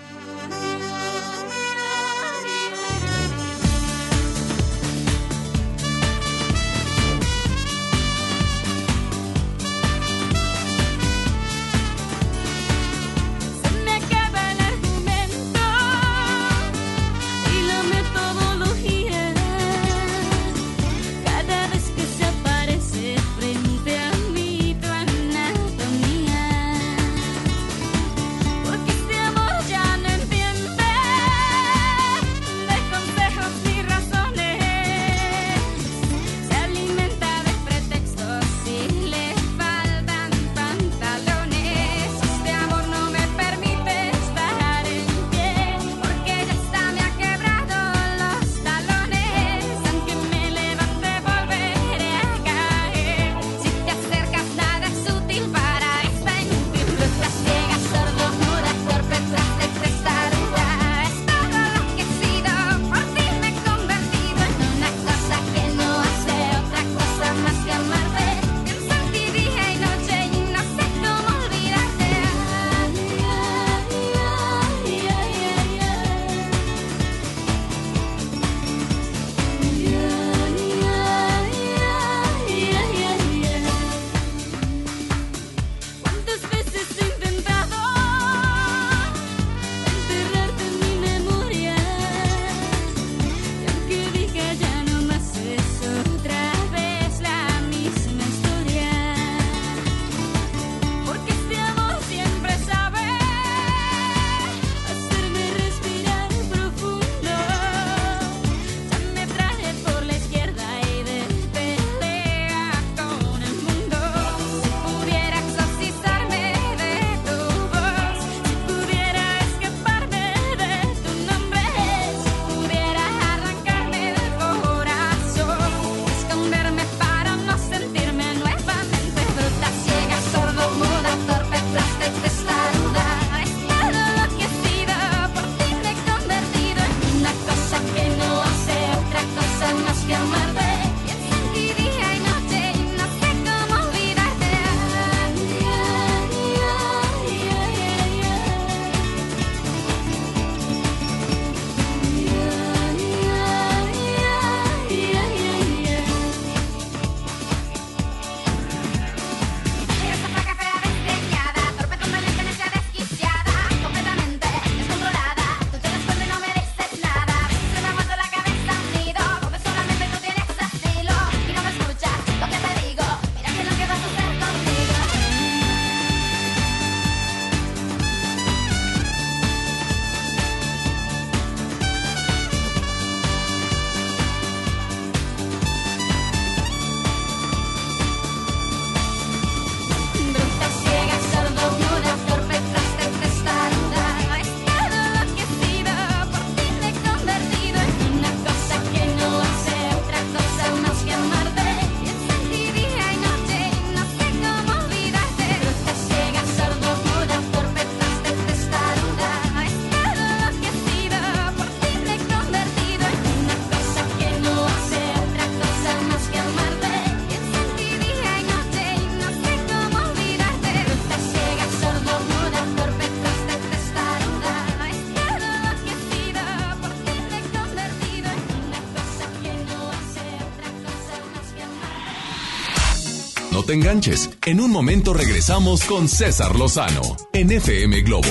Enganches. 233.71 234.31
En 234.47 234.61
un 234.61 234.71
momento 234.71 235.15
regresamos 235.15 235.85
con 235.85 236.09
César 236.09 236.57
Lozano 236.57 237.17
en 237.33 237.51
FM 237.51 238.03
Globo. 238.03 238.29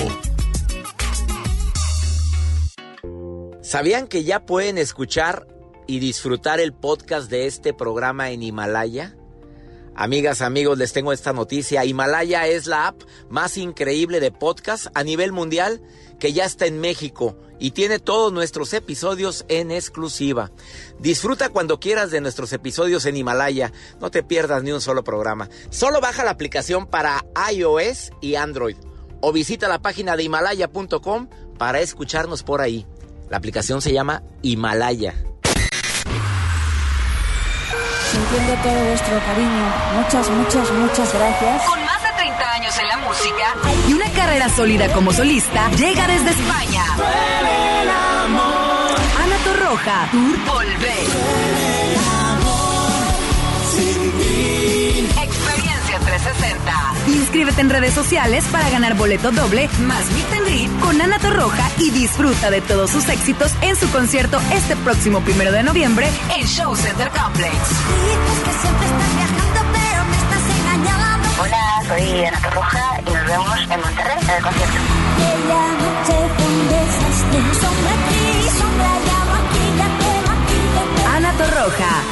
¿Sabían 3.62 4.08
que 4.08 4.24
ya 4.24 4.46
pueden 4.46 4.78
escuchar 4.78 5.46
y 5.86 6.00
disfrutar 6.00 6.60
el 6.60 6.72
podcast 6.72 7.30
de 7.30 7.46
este 7.46 7.72
programa 7.72 8.30
en 8.30 8.42
Himalaya? 8.42 9.16
Amigas, 9.94 10.40
amigos, 10.40 10.78
les 10.78 10.92
tengo 10.92 11.12
esta 11.12 11.32
noticia. 11.32 11.84
Himalaya 11.84 12.46
es 12.46 12.66
la 12.66 12.86
app 12.88 13.02
más 13.28 13.56
increíble 13.56 14.18
de 14.18 14.32
podcast 14.32 14.86
a 14.94 15.04
nivel 15.04 15.32
mundial 15.32 15.82
que 16.18 16.32
ya 16.32 16.44
está 16.44 16.66
en 16.66 16.80
México 16.80 17.36
y 17.58 17.72
tiene 17.72 17.98
todos 17.98 18.32
nuestros 18.32 18.72
episodios 18.72 19.44
en 19.48 19.70
exclusiva. 19.70 20.50
Disfruta 21.00 21.48
cuando 21.48 21.80
quieras 21.80 22.10
de 22.10 22.20
nuestros 22.20 22.52
episodios 22.52 23.06
en 23.06 23.16
Himalaya. 23.16 23.72
No 24.00 24.10
te 24.10 24.22
pierdas 24.22 24.62
ni 24.62 24.72
un 24.72 24.82
solo 24.82 25.02
programa. 25.02 25.48
Solo 25.70 26.00
baja 26.00 26.24
la 26.24 26.30
aplicación 26.30 26.86
para 26.86 27.24
iOS 27.50 28.10
y 28.20 28.34
Android 28.34 28.76
o 29.20 29.32
visita 29.32 29.68
la 29.68 29.80
página 29.80 30.16
de 30.16 30.24
himalaya.com 30.24 31.28
para 31.58 31.80
escucharnos 31.80 32.42
por 32.42 32.60
ahí. 32.60 32.86
La 33.28 33.36
aplicación 33.36 33.80
se 33.80 33.92
llama 33.92 34.22
Himalaya. 34.42 35.14
Sintiendo 38.10 38.54
todo 38.62 38.84
vuestro 38.88 39.18
cariño. 39.20 39.74
Muchas, 39.94 40.30
muchas, 40.30 40.70
muchas 40.72 41.14
gracias. 41.14 41.62
Con 41.64 41.84
más 41.84 42.02
de 42.02 42.08
30 42.16 42.52
años 42.52 42.78
en 42.78 42.88
la 42.88 42.96
música 42.98 43.54
y 43.88 43.92
una 43.92 44.10
carrera 44.12 44.48
sólida 44.48 44.92
como 44.92 45.12
solista, 45.12 45.70
llega 45.72 46.06
desde 46.08 46.30
España. 46.30 46.84
Torroja, 49.70 50.08
Tour 50.10 50.36
Volver. 50.46 51.06
Experiencia 55.22 55.98
360. 56.00 56.72
Inscríbete 57.06 57.60
en 57.60 57.70
redes 57.70 57.94
sociales 57.94 58.44
para 58.50 58.68
ganar 58.68 58.96
boleto 58.96 59.30
doble 59.30 59.70
más 59.82 60.10
meet 60.10 60.32
and 60.32 60.44
greet 60.44 60.80
con 60.80 61.00
Ana 61.00 61.20
Torroja 61.20 61.70
y 61.78 61.92
disfruta 61.92 62.50
de 62.50 62.60
todos 62.62 62.90
sus 62.90 63.08
éxitos 63.08 63.52
en 63.60 63.76
su 63.76 63.88
concierto 63.92 64.40
este 64.52 64.74
próximo 64.74 65.20
primero 65.20 65.52
de 65.52 65.62
noviembre 65.62 66.08
en 66.36 66.44
Show 66.48 66.74
Center 66.74 67.08
Complex. 67.10 67.54
Hola, 71.40 71.82
soy 71.86 72.24
Ana 72.24 72.40
Torroja 72.40 73.00
y 73.00 73.04
nos 73.04 73.24
vemos 73.24 73.58
en 73.70 73.80
Monterrey 73.80 74.18
en 74.20 74.30
el 74.30 74.42
concierto. 74.42 74.80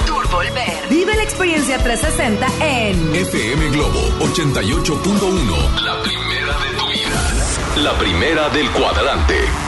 Tour 0.05 0.29
Volver. 0.29 0.89
Vive 0.91 1.17
la 1.17 1.23
experiencia 1.23 1.79
360 1.79 2.47
en 2.61 3.15
FM 3.15 3.71
Globo 3.71 3.99
88.1. 4.21 5.81
La 5.81 6.03
primera 6.03 6.59
de 6.59 6.77
tu 6.77 6.87
vida. 6.87 7.83
La 7.83 7.99
primera 7.99 8.51
del 8.51 8.71
cuadrante. 8.73 9.68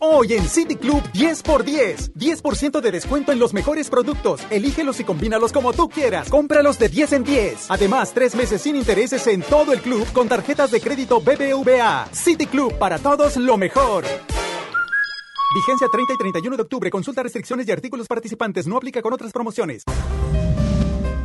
Hoy 0.00 0.34
en 0.34 0.46
City 0.46 0.76
Club 0.76 1.02
10 1.12 1.42
por 1.42 1.64
10. 1.64 2.12
10% 2.14 2.80
de 2.80 2.90
descuento 2.90 3.32
en 3.32 3.38
los 3.38 3.54
mejores 3.54 3.88
productos. 3.88 4.42
Elígelos 4.50 5.00
y 5.00 5.04
combínalos 5.04 5.52
como 5.52 5.72
tú 5.72 5.88
quieras. 5.88 6.28
Cómpralos 6.28 6.78
de 6.78 6.88
10 6.88 7.12
en 7.14 7.24
10. 7.24 7.70
Además, 7.70 8.12
tres 8.12 8.34
meses 8.34 8.60
sin 8.60 8.76
intereses 8.76 9.26
en 9.26 9.42
todo 9.42 9.72
el 9.72 9.80
club 9.80 10.06
con 10.12 10.28
tarjetas 10.28 10.70
de 10.70 10.80
crédito 10.80 11.20
BBVA. 11.20 12.08
City 12.12 12.46
Club 12.46 12.74
para 12.78 12.98
todos 12.98 13.36
lo 13.36 13.56
mejor. 13.56 14.04
Vigencia 15.54 15.88
30 15.90 16.12
y 16.12 16.18
31 16.18 16.56
de 16.56 16.62
octubre. 16.62 16.90
Consulta 16.90 17.22
restricciones 17.22 17.66
y 17.66 17.72
artículos 17.72 18.06
participantes. 18.06 18.66
No 18.66 18.76
aplica 18.76 19.00
con 19.00 19.14
otras 19.14 19.32
promociones. 19.32 19.84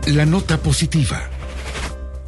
La 0.07 0.26
nota 0.26 0.57
positiva. 0.57 1.30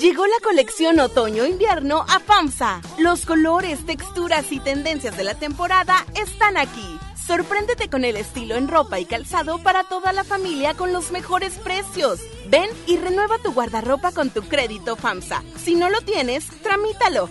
Llegó 0.00 0.26
la 0.26 0.36
colección 0.42 1.00
otoño-invierno 1.00 2.04
a 2.06 2.20
FAMSA. 2.20 2.82
Los 2.98 3.24
colores, 3.24 3.86
texturas 3.86 4.52
y 4.52 4.60
tendencias 4.60 5.16
de 5.16 5.24
la 5.24 5.34
temporada 5.34 6.04
están 6.14 6.58
aquí. 6.58 6.98
Sorpréndete 7.14 7.88
con 7.88 8.04
el 8.04 8.16
estilo 8.16 8.56
en 8.56 8.68
ropa 8.68 9.00
y 9.00 9.06
calzado 9.06 9.58
para 9.62 9.84
toda 9.84 10.12
la 10.12 10.22
familia 10.22 10.74
con 10.74 10.92
los 10.92 11.12
mejores 11.12 11.54
precios. 11.54 12.20
Ven 12.48 12.68
y 12.86 12.98
renueva 12.98 13.38
tu 13.38 13.54
guardarropa 13.54 14.12
con 14.12 14.28
tu 14.28 14.42
crédito 14.42 14.96
FAMSA. 14.96 15.42
Si 15.56 15.74
no 15.74 15.88
lo 15.88 16.02
tienes, 16.02 16.46
tramítalo. 16.62 17.30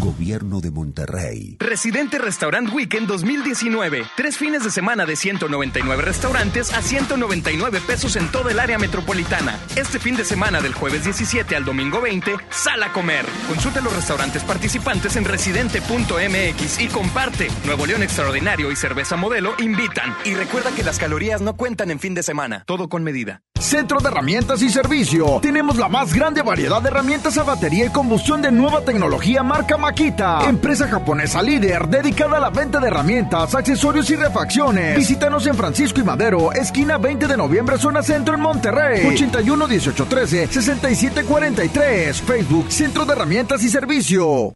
Gobierno 0.00 0.60
de 0.60 0.70
Monterrey. 0.70 1.56
Residente 1.58 2.18
Restaurant 2.18 2.72
Weekend 2.72 3.06
2019. 3.06 4.04
Tres 4.16 4.36
fines 4.36 4.64
de 4.64 4.70
semana 4.70 5.06
de 5.06 5.16
199 5.16 6.02
restaurantes 6.02 6.72
a 6.72 6.82
199 6.82 7.80
pesos 7.86 8.16
en 8.16 8.30
toda 8.30 8.50
el 8.50 8.58
área 8.58 8.78
metropolitana. 8.78 9.58
Este 9.76 9.98
fin 9.98 10.16
de 10.16 10.24
semana 10.24 10.60
del 10.60 10.74
jueves 10.74 11.04
17 11.04 11.54
al 11.56 11.64
domingo 11.64 12.00
20, 12.00 12.36
sal 12.50 12.82
a 12.82 12.92
comer. 12.92 13.26
Consulta 13.48 13.80
los 13.80 13.94
restaurantes 13.94 14.44
participantes 14.44 15.16
en 15.16 15.24
residente.mx 15.24 16.80
y 16.80 16.88
comparte. 16.88 17.48
Nuevo 17.64 17.86
León 17.86 18.02
Extraordinario 18.02 18.70
y 18.70 18.76
Cerveza 18.76 19.16
Modelo 19.16 19.54
invitan. 19.58 20.14
Y 20.24 20.34
recuerda 20.34 20.70
que 20.74 20.84
las 20.84 20.98
calorías 20.98 21.40
no 21.40 21.56
cuentan 21.56 21.90
en 21.90 22.00
fin 22.00 22.14
de 22.14 22.22
semana. 22.22 22.64
Todo 22.66 22.88
con 22.88 23.02
medida. 23.04 23.42
Centro 23.60 23.98
de 23.98 24.08
Herramientas 24.08 24.62
y 24.62 24.68
Servicio. 24.70 25.40
Tenemos 25.42 25.76
la 25.76 25.88
más 25.88 26.14
grande 26.14 26.42
variedad 26.42 26.80
de 26.80 26.88
herramientas 26.88 27.36
a 27.38 27.42
batería 27.42 27.86
y 27.86 27.90
combustión 27.90 28.40
de 28.40 28.52
nueva 28.52 28.84
tecnología 28.84 29.42
marca 29.58 29.76
Makita. 29.76 30.48
Empresa 30.48 30.86
japonesa 30.86 31.42
líder 31.42 31.88
dedicada 31.88 32.36
a 32.36 32.40
la 32.40 32.50
venta 32.50 32.78
de 32.78 32.86
herramientas, 32.86 33.56
accesorios 33.56 34.08
y 34.10 34.14
refacciones. 34.14 34.96
Visítanos 34.96 35.46
en 35.48 35.54
Francisco 35.54 36.00
y 36.00 36.04
Madero, 36.04 36.52
esquina 36.52 36.96
20 36.96 37.26
de 37.26 37.36
noviembre, 37.36 37.76
zona 37.76 38.02
centro 38.02 38.34
en 38.34 38.40
Monterrey. 38.40 39.04
81 39.04 39.66
18 39.66 40.06
13 40.06 40.46
67 40.46 41.24
43. 41.24 42.22
Facebook 42.22 42.70
Centro 42.70 43.04
de 43.04 43.12
Herramientas 43.12 43.64
y 43.64 43.68
Servicio. 43.68 44.52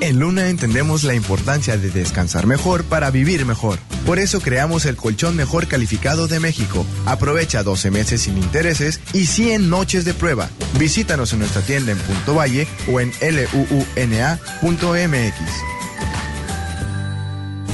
En 0.00 0.18
Luna 0.18 0.48
entendemos 0.48 1.04
la 1.04 1.14
importancia 1.14 1.76
de 1.76 1.90
descansar 1.90 2.46
mejor 2.46 2.84
para 2.84 3.10
vivir 3.10 3.46
mejor. 3.46 3.78
Por 4.04 4.18
eso 4.18 4.40
creamos 4.40 4.84
el 4.84 4.96
colchón 4.96 5.36
mejor 5.36 5.66
calificado 5.66 6.28
de 6.28 6.40
México. 6.40 6.84
Aprovecha 7.06 7.62
12 7.62 7.90
meses 7.90 8.22
sin 8.22 8.36
intereses 8.36 9.00
y 9.12 9.26
100 9.26 9.70
noches 9.70 10.04
de 10.04 10.14
prueba. 10.14 10.50
Visítanos 10.78 11.32
en 11.32 11.38
nuestra 11.40 11.62
tienda 11.62 11.92
en 11.92 11.98
Punto 11.98 12.34
Valle 12.34 12.66
o 12.92 13.00
en 13.00 13.12
luuna.mx. 14.62 15.83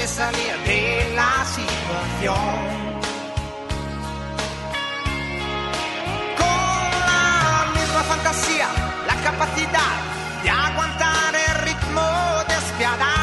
Me 0.00 0.06
salía 0.06 0.56
de 0.64 1.12
la 1.14 1.44
situación. 1.44 2.58
Con 6.40 6.90
la 7.10 7.66
misma 7.74 8.02
fantasía, 8.12 8.68
la 9.06 9.16
capacidad 9.28 9.94
de 10.42 10.48
aguantar 10.48 11.34
el 11.48 11.54
ritmo 11.66 12.06
despiadado 12.48 13.19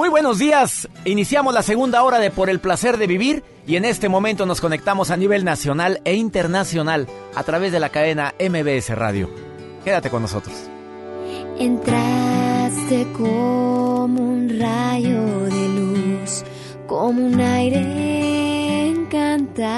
muy 0.00 0.08
buenos 0.08 0.38
días. 0.38 0.88
Iniciamos 1.04 1.52
la 1.52 1.62
segunda 1.62 2.02
hora 2.02 2.18
de 2.18 2.30
Por 2.30 2.48
el 2.48 2.58
placer 2.58 2.96
de 2.96 3.06
vivir 3.06 3.44
y 3.66 3.76
en 3.76 3.84
este 3.84 4.08
momento 4.08 4.46
nos 4.46 4.62
conectamos 4.62 5.10
a 5.10 5.16
nivel 5.18 5.44
nacional 5.44 6.00
e 6.06 6.14
internacional 6.14 7.06
a 7.34 7.42
través 7.42 7.70
de 7.70 7.80
la 7.80 7.90
cadena 7.90 8.32
MBS 8.40 8.96
Radio. 8.96 9.28
Quédate 9.84 10.08
con 10.08 10.22
nosotros. 10.22 10.54
Entraste 11.58 13.08
como 13.12 14.22
un 14.22 14.58
rayo 14.58 15.22
de 15.44 15.68
luz, 15.68 16.44
como 16.86 17.26
un 17.26 17.38
aire 17.38 18.86
encantador. 18.86 19.68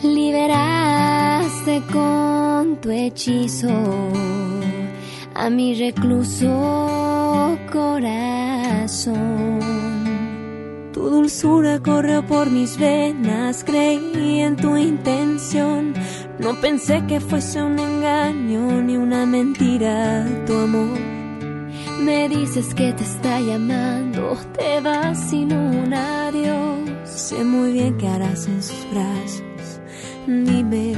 Liberaste 0.00 1.82
con 1.92 2.80
tu 2.80 2.92
hechizo 2.92 4.14
a 5.34 5.50
mi 5.50 5.74
recluso 5.74 7.58
corazón. 7.72 9.60
Tu 10.92 11.10
dulzura 11.10 11.80
corrió 11.80 12.24
por 12.24 12.50
mis 12.50 12.78
venas, 12.78 13.64
creí 13.64 14.40
en 14.40 14.56
tu 14.56 14.76
intención. 14.76 15.92
No 16.38 16.60
pensé 16.60 17.04
que 17.06 17.20
fuese 17.20 17.62
un 17.62 17.78
engaño 17.78 18.82
ni 18.82 18.96
una 18.96 19.26
mentira 19.26 20.24
tu 20.46 20.54
amor. 20.54 20.98
Me 22.00 22.28
dices 22.28 22.74
que 22.74 22.92
te 22.92 23.02
está 23.02 23.40
llamando, 23.40 24.36
te 24.56 24.80
vas 24.80 25.18
sin 25.30 25.52
un 25.52 25.92
adiós. 25.92 26.78
Sé 27.04 27.42
muy 27.44 27.72
bien 27.72 27.96
qué 27.98 28.08
harás 28.08 28.46
en 28.46 28.62
sus 28.62 28.86
brazos. 28.92 29.80
Dime 30.26 30.94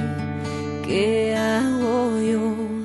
qué 0.84 1.34
hago 1.37 2.20
yo. 2.20 2.76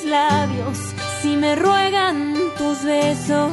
¿Qué 0.00 0.04
hago 0.04 0.04
con 0.04 0.04
mis 0.04 0.04
labios 0.04 0.78
si 1.22 1.36
me 1.36 1.56
ruegan 1.56 2.34
tus 2.56 2.84
besos? 2.84 3.52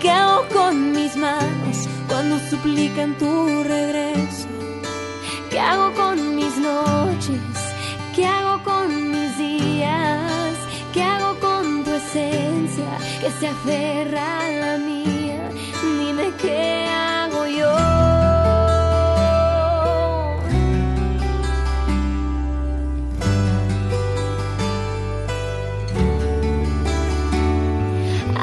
¿Qué 0.00 0.10
hago 0.10 0.46
con 0.52 0.92
mis 0.92 1.16
manos 1.16 1.88
cuando 2.08 2.38
suplican 2.50 3.16
tu 3.18 3.62
regreso? 3.64 4.48
¿Qué 5.50 5.58
hago 5.58 5.92
con 5.94 6.36
mis 6.36 6.56
noches? 6.58 7.40
¿Qué 8.14 8.26
hago 8.26 8.62
con 8.62 9.10
mis 9.10 9.38
días? 9.38 10.54
¿Qué 10.92 11.02
hago 11.02 11.38
con 11.40 11.84
tu 11.84 11.90
esencia 11.92 12.98
que 13.20 13.30
se 13.30 13.48
aferra 13.48 14.40
a 14.40 14.50
la 14.50 14.78
mía? 14.78 15.50
Dime 15.82 16.32
qué 16.40 16.86
hago 16.88 17.13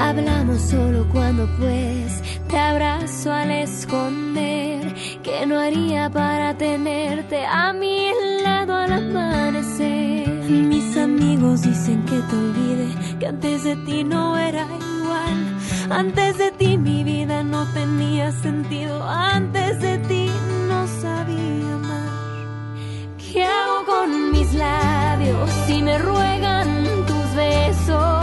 Hablamos 0.02 0.60
solo 0.62 1.08
cuando 1.14 1.47
pues 1.60 2.24
te 2.49 2.58
abrazo 2.58 3.32
al 3.32 3.52
esconder 3.52 4.95
que 5.22 5.45
no 5.45 5.60
haría 5.60 6.10
para 6.10 6.58
tenerte 6.58 7.45
a 7.45 7.72
mi 7.72 8.10
lado 8.43 8.76
al 8.76 8.93
amanecer. 8.93 10.28
Mis 10.49 10.97
amigos 10.97 11.62
dicen 11.62 12.04
que 12.06 12.20
te 12.20 12.36
olvide, 12.36 12.88
que 13.20 13.28
antes 13.28 13.64
de 13.64 13.76
ti 13.86 14.04
no 14.04 14.36
era 14.38 14.64
igual. 14.64 15.91
Antes 15.91 16.38
de 16.39 16.49
ti 16.52 16.80
mi 16.80 17.04
vida 17.04 17.43
no 17.43 17.68
tenía 17.68 18.32
sentido, 18.32 19.04
antes 19.08 19.80
de 19.82 19.99
ti 19.99 20.32
no 20.68 20.88
sabía 20.99 21.76
amar. 21.76 23.18
¿Qué 23.20 23.43
hago 23.43 23.86
con 23.86 24.32
mis 24.32 24.52
labios 24.56 25.49
si 25.68 25.84
me 25.84 25.95
ruegan 25.99 26.86
tus 27.06 27.36
besos? 27.36 28.20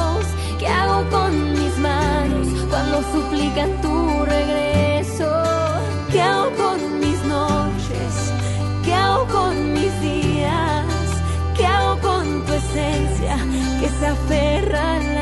Suplican 3.03 3.71
tu 3.81 4.25
regreso? 4.25 5.31
¿Qué 6.11 6.21
hago 6.21 6.51
con 6.57 7.01
mis 7.01 7.21
noches? 7.25 8.13
¿Qué 8.85 8.95
hago 8.95 9.27
con 9.27 9.73
mis 9.73 10.01
días? 10.01 10.87
¿Qué 11.57 11.67
hago 11.67 12.01
con 12.01 12.45
tu 12.47 12.53
esencia 12.53 13.37
que 13.81 13.89
se 13.89 14.07
aferra 14.07 14.97
a 14.97 14.99
la 14.99 15.18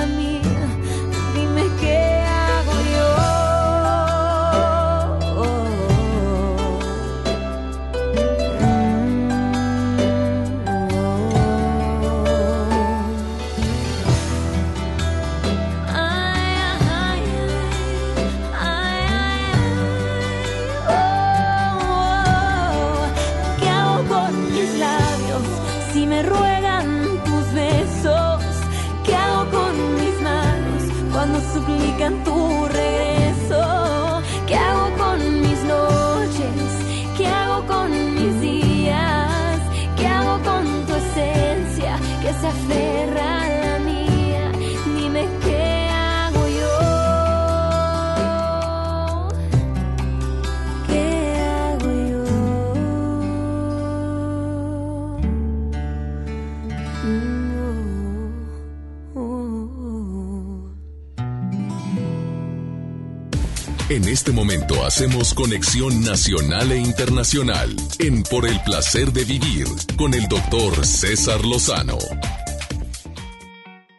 En 63.88 64.08
este 64.08 64.32
momento 64.32 64.84
hacemos 64.84 65.32
conexión 65.32 66.02
nacional 66.02 66.72
e 66.72 66.76
internacional 66.76 67.70
en 68.00 68.24
Por 68.24 68.44
el 68.44 68.58
placer 68.64 69.12
de 69.12 69.24
vivir 69.24 69.64
con 69.96 70.12
el 70.12 70.26
doctor 70.26 70.84
César 70.84 71.44
Lozano. 71.44 71.96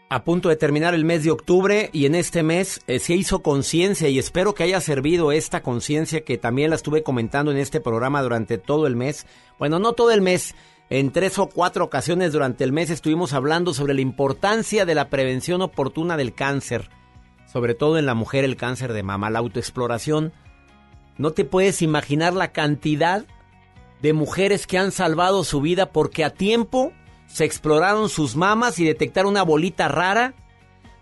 A 0.09 0.25
punto 0.25 0.49
de 0.49 0.57
terminar 0.57 0.93
el 0.93 1.05
mes 1.05 1.23
de 1.23 1.31
octubre 1.31 1.89
y 1.93 2.05
en 2.05 2.15
este 2.15 2.43
mes 2.43 2.81
eh, 2.88 2.99
se 2.99 3.15
hizo 3.15 3.41
conciencia 3.41 4.09
y 4.09 4.19
espero 4.19 4.53
que 4.53 4.63
haya 4.63 4.81
servido 4.81 5.31
esta 5.31 5.63
conciencia 5.63 6.25
que 6.25 6.38
también 6.38 6.71
la 6.71 6.75
estuve 6.75 7.01
comentando 7.01 7.51
en 7.51 7.57
este 7.57 7.79
programa 7.79 8.21
durante 8.21 8.57
todo 8.57 8.88
el 8.88 8.97
mes. 8.97 9.25
Bueno, 9.57 9.79
no 9.79 9.93
todo 9.93 10.11
el 10.11 10.19
mes, 10.19 10.53
en 10.89 11.11
tres 11.11 11.39
o 11.39 11.47
cuatro 11.47 11.85
ocasiones 11.85 12.33
durante 12.33 12.65
el 12.65 12.73
mes 12.73 12.89
estuvimos 12.89 13.31
hablando 13.31 13.73
sobre 13.73 13.93
la 13.93 14.01
importancia 14.01 14.85
de 14.85 14.95
la 14.95 15.09
prevención 15.09 15.61
oportuna 15.61 16.17
del 16.17 16.33
cáncer, 16.33 16.89
sobre 17.47 17.73
todo 17.73 17.97
en 17.97 18.05
la 18.05 18.13
mujer 18.13 18.43
el 18.43 18.57
cáncer 18.57 18.93
de 18.93 19.03
mama, 19.03 19.29
la 19.29 19.39
autoexploración. 19.39 20.33
No 21.17 21.31
te 21.31 21.45
puedes 21.45 21.81
imaginar 21.81 22.33
la 22.33 22.51
cantidad 22.51 23.25
de 24.01 24.13
mujeres 24.13 24.67
que 24.67 24.77
han 24.77 24.91
salvado 24.91 25.43
su 25.43 25.61
vida 25.61 25.91
porque 25.91 26.23
a 26.23 26.29
tiempo 26.29 26.93
se 27.25 27.45
exploraron 27.45 28.09
sus 28.09 28.35
mamas 28.35 28.79
y 28.79 28.85
detectaron 28.85 29.31
una 29.31 29.43
bolita 29.43 29.87
rara. 29.87 30.33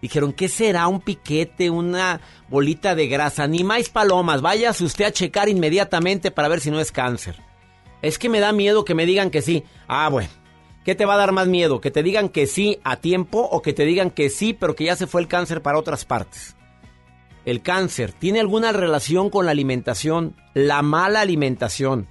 Dijeron, 0.01 0.33
¿qué 0.33 0.47
será? 0.49 0.87
¿Un 0.87 1.01
piquete? 1.01 1.69
¿Una 1.69 2.21
bolita 2.49 2.95
de 2.95 3.07
grasa? 3.07 3.47
Ni 3.47 3.63
más 3.63 3.89
palomas. 3.89 4.41
Váyase 4.41 4.83
usted 4.83 5.05
a 5.05 5.11
checar 5.11 5.49
inmediatamente 5.49 6.31
para 6.31 6.47
ver 6.47 6.61
si 6.61 6.69
no 6.71 6.79
es 6.79 6.91
cáncer. 6.91 7.35
Es 8.01 8.19
que 8.19 8.29
me 8.29 8.39
da 8.39 8.51
miedo 8.51 8.85
que 8.85 8.93
me 8.93 9.05
digan 9.05 9.31
que 9.31 9.41
sí. 9.41 9.63
Ah, 9.87 10.09
bueno. 10.09 10.29
¿Qué 10.85 10.93
te 10.93 11.05
va 11.05 11.15
a 11.15 11.17
dar 11.17 11.31
más 11.31 11.47
miedo? 11.47 11.81
¿Que 11.81 11.89
te 11.89 12.03
digan 12.03 12.29
que 12.29 12.45
sí 12.45 12.79
a 12.83 12.97
tiempo 12.97 13.39
o 13.39 13.63
que 13.63 13.73
te 13.73 13.85
digan 13.85 14.11
que 14.11 14.29
sí, 14.29 14.53
pero 14.53 14.75
que 14.75 14.85
ya 14.85 14.95
se 14.95 15.07
fue 15.07 15.19
el 15.19 15.27
cáncer 15.27 15.63
para 15.63 15.79
otras 15.79 16.05
partes? 16.05 16.55
El 17.43 17.63
cáncer 17.63 18.13
tiene 18.13 18.39
alguna 18.39 18.71
relación 18.71 19.31
con 19.31 19.45
la 19.45 19.51
alimentación, 19.51 20.35
la 20.53 20.83
mala 20.83 21.21
alimentación 21.21 22.07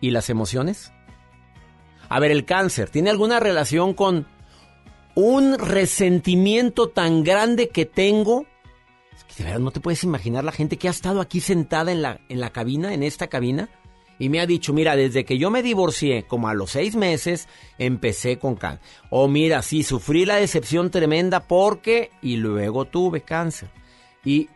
y 0.00 0.10
las 0.10 0.30
emociones? 0.30 0.92
A 2.08 2.18
ver, 2.18 2.32
el 2.32 2.44
cáncer 2.44 2.90
tiene 2.90 3.10
alguna 3.10 3.38
relación 3.38 3.94
con 3.94 4.26
un 5.14 5.56
resentimiento 5.56 6.88
tan 6.88 7.22
grande 7.22 7.68
que 7.68 7.86
tengo. 7.86 8.46
Es 9.16 9.22
que 9.22 9.44
de 9.44 9.44
verdad 9.44 9.60
no 9.60 9.70
te 9.70 9.80
puedes 9.80 10.02
imaginar 10.02 10.42
la 10.42 10.50
gente 10.50 10.76
que 10.76 10.88
ha 10.88 10.90
estado 10.90 11.20
aquí 11.20 11.38
sentada 11.38 11.92
en 11.92 12.02
la, 12.02 12.20
en 12.28 12.40
la 12.40 12.50
cabina, 12.50 12.92
en 12.94 13.04
esta 13.04 13.28
cabina, 13.28 13.68
y 14.18 14.28
me 14.28 14.40
ha 14.40 14.46
dicho, 14.46 14.72
mira, 14.72 14.94
desde 14.96 15.24
que 15.24 15.38
yo 15.38 15.50
me 15.50 15.62
divorcié, 15.62 16.22
como 16.22 16.48
a 16.48 16.54
los 16.54 16.70
seis 16.70 16.94
meses, 16.94 17.48
empecé 17.78 18.38
con 18.38 18.54
cáncer. 18.54 18.80
O 19.10 19.26
mira, 19.28 19.60
sí, 19.62 19.82
sufrí 19.82 20.24
la 20.24 20.36
decepción 20.36 20.90
tremenda 20.90 21.40
porque, 21.40 22.10
y 22.22 22.36
luego 22.36 22.84
tuve 22.84 23.22
cáncer. 23.22 23.70
Y 24.24 24.48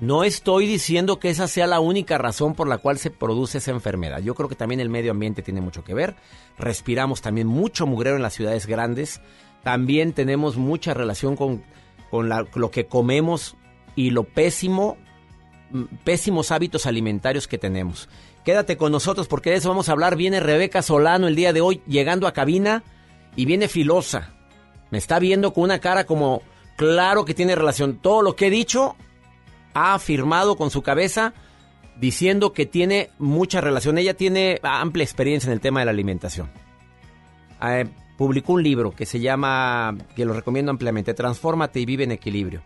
No 0.00 0.24
estoy 0.24 0.66
diciendo 0.66 1.20
que 1.20 1.30
esa 1.30 1.46
sea 1.46 1.68
la 1.68 1.78
única 1.78 2.18
razón 2.18 2.54
por 2.54 2.66
la 2.66 2.78
cual 2.78 2.98
se 2.98 3.10
produce 3.10 3.58
esa 3.58 3.70
enfermedad. 3.70 4.20
Yo 4.20 4.34
creo 4.34 4.48
que 4.48 4.56
también 4.56 4.80
el 4.80 4.88
medio 4.88 5.12
ambiente 5.12 5.40
tiene 5.42 5.60
mucho 5.60 5.84
que 5.84 5.94
ver. 5.94 6.16
Respiramos 6.58 7.22
también 7.22 7.46
mucho 7.46 7.86
mugrero 7.86 8.16
en 8.16 8.22
las 8.22 8.34
ciudades 8.34 8.66
grandes. 8.66 9.20
También 9.62 10.12
tenemos 10.12 10.56
mucha 10.56 10.94
relación 10.94 11.36
con, 11.36 11.62
con 12.10 12.28
lo 12.28 12.70
que 12.72 12.86
comemos 12.86 13.56
y 13.94 14.10
lo 14.10 14.24
pésimo, 14.24 14.96
pésimos 16.02 16.50
hábitos 16.50 16.86
alimentarios 16.86 17.46
que 17.46 17.58
tenemos. 17.58 18.08
Quédate 18.44 18.76
con 18.76 18.92
nosotros 18.92 19.26
porque 19.26 19.50
de 19.50 19.56
eso 19.56 19.70
vamos 19.70 19.88
a 19.88 19.92
hablar. 19.92 20.16
Viene 20.16 20.40
Rebeca 20.40 20.82
Solano 20.82 21.26
el 21.28 21.36
día 21.36 21.52
de 21.52 21.60
hoy 21.60 21.82
llegando 21.86 22.26
a 22.26 22.32
cabina 22.32 22.82
y 23.36 23.46
viene 23.46 23.68
filosa. 23.68 24.34
Me 24.90 24.98
está 24.98 25.18
viendo 25.18 25.52
con 25.52 25.64
una 25.64 25.78
cara 25.78 26.04
como 26.04 26.42
claro 26.76 27.24
que 27.24 27.34
tiene 27.34 27.54
relación. 27.54 27.96
Todo 27.96 28.22
lo 28.22 28.36
que 28.36 28.48
he 28.48 28.50
dicho 28.50 28.96
ha 29.72 29.94
afirmado 29.94 30.56
con 30.56 30.70
su 30.70 30.82
cabeza 30.82 31.32
diciendo 31.98 32.52
que 32.52 32.66
tiene 32.66 33.10
mucha 33.18 33.60
relación. 33.60 33.98
Ella 33.98 34.14
tiene 34.14 34.60
amplia 34.62 35.04
experiencia 35.04 35.48
en 35.48 35.54
el 35.54 35.60
tema 35.60 35.80
de 35.80 35.86
la 35.86 35.92
alimentación. 35.92 36.50
Eh, 37.62 37.86
publicó 38.18 38.52
un 38.54 38.62
libro 38.62 38.92
que 38.92 39.06
se 39.06 39.20
llama, 39.20 39.96
que 40.14 40.24
lo 40.24 40.34
recomiendo 40.34 40.70
ampliamente, 40.70 41.14
Transfórmate 41.14 41.80
y 41.80 41.86
vive 41.86 42.04
en 42.04 42.12
equilibrio. 42.12 42.62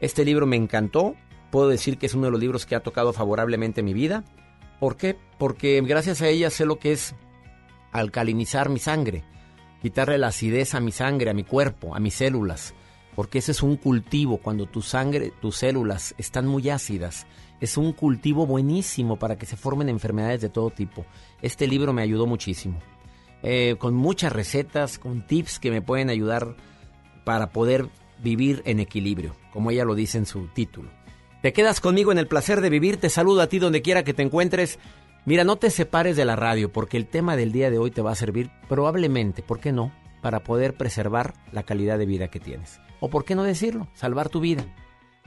Este 0.00 0.24
libro 0.24 0.46
me 0.46 0.56
encantó. 0.56 1.14
Puedo 1.50 1.68
decir 1.68 1.96
que 1.96 2.06
es 2.06 2.14
uno 2.14 2.26
de 2.26 2.32
los 2.32 2.40
libros 2.40 2.66
que 2.66 2.74
ha 2.74 2.80
tocado 2.80 3.12
favorablemente 3.12 3.82
mi 3.82 3.94
vida. 3.94 4.24
¿Por 4.80 4.96
qué? 4.96 5.16
Porque 5.38 5.80
gracias 5.82 6.22
a 6.22 6.28
ella 6.28 6.50
sé 6.50 6.66
lo 6.66 6.78
que 6.78 6.92
es 6.92 7.14
alcalinizar 7.92 8.68
mi 8.68 8.78
sangre, 8.78 9.24
quitarle 9.82 10.18
la 10.18 10.28
acidez 10.28 10.74
a 10.74 10.80
mi 10.80 10.92
sangre, 10.92 11.30
a 11.30 11.34
mi 11.34 11.44
cuerpo, 11.44 11.94
a 11.94 12.00
mis 12.00 12.14
células 12.14 12.74
porque 13.16 13.38
ese 13.38 13.52
es 13.52 13.62
un 13.62 13.76
cultivo 13.76 14.36
cuando 14.36 14.66
tu 14.66 14.82
sangre, 14.82 15.32
tus 15.40 15.56
células 15.56 16.14
están 16.18 16.46
muy 16.46 16.68
ácidas. 16.68 17.26
Es 17.60 17.78
un 17.78 17.94
cultivo 17.94 18.46
buenísimo 18.46 19.18
para 19.18 19.38
que 19.38 19.46
se 19.46 19.56
formen 19.56 19.88
enfermedades 19.88 20.42
de 20.42 20.50
todo 20.50 20.68
tipo. 20.68 21.06
Este 21.40 21.66
libro 21.66 21.94
me 21.94 22.02
ayudó 22.02 22.26
muchísimo. 22.26 22.78
Eh, 23.42 23.76
con 23.78 23.94
muchas 23.94 24.32
recetas, 24.34 24.98
con 24.98 25.26
tips 25.26 25.58
que 25.58 25.70
me 25.70 25.80
pueden 25.80 26.10
ayudar 26.10 26.56
para 27.24 27.48
poder 27.52 27.88
vivir 28.22 28.60
en 28.66 28.80
equilibrio, 28.80 29.34
como 29.50 29.70
ella 29.70 29.86
lo 29.86 29.94
dice 29.94 30.18
en 30.18 30.26
su 30.26 30.48
título. 30.48 30.90
Te 31.46 31.52
quedas 31.52 31.80
conmigo 31.80 32.10
en 32.10 32.18
el 32.18 32.26
placer 32.26 32.60
de 32.60 32.70
vivir, 32.70 32.96
te 32.96 33.08
saludo 33.08 33.40
a 33.40 33.46
ti 33.46 33.60
donde 33.60 33.80
quiera 33.80 34.02
que 34.02 34.12
te 34.12 34.24
encuentres. 34.24 34.80
Mira, 35.26 35.44
no 35.44 35.54
te 35.54 35.70
separes 35.70 36.16
de 36.16 36.24
la 36.24 36.34
radio 36.34 36.72
porque 36.72 36.96
el 36.96 37.06
tema 37.06 37.36
del 37.36 37.52
día 37.52 37.70
de 37.70 37.78
hoy 37.78 37.92
te 37.92 38.02
va 38.02 38.10
a 38.10 38.16
servir 38.16 38.50
probablemente, 38.68 39.44
¿por 39.44 39.60
qué 39.60 39.70
no?, 39.70 39.92
para 40.22 40.40
poder 40.40 40.74
preservar 40.74 41.34
la 41.52 41.62
calidad 41.62 41.98
de 41.98 42.06
vida 42.06 42.26
que 42.26 42.40
tienes 42.40 42.80
o 42.98 43.10
por 43.10 43.24
qué 43.24 43.36
no 43.36 43.44
decirlo, 43.44 43.86
salvar 43.94 44.28
tu 44.28 44.40
vida. 44.40 44.64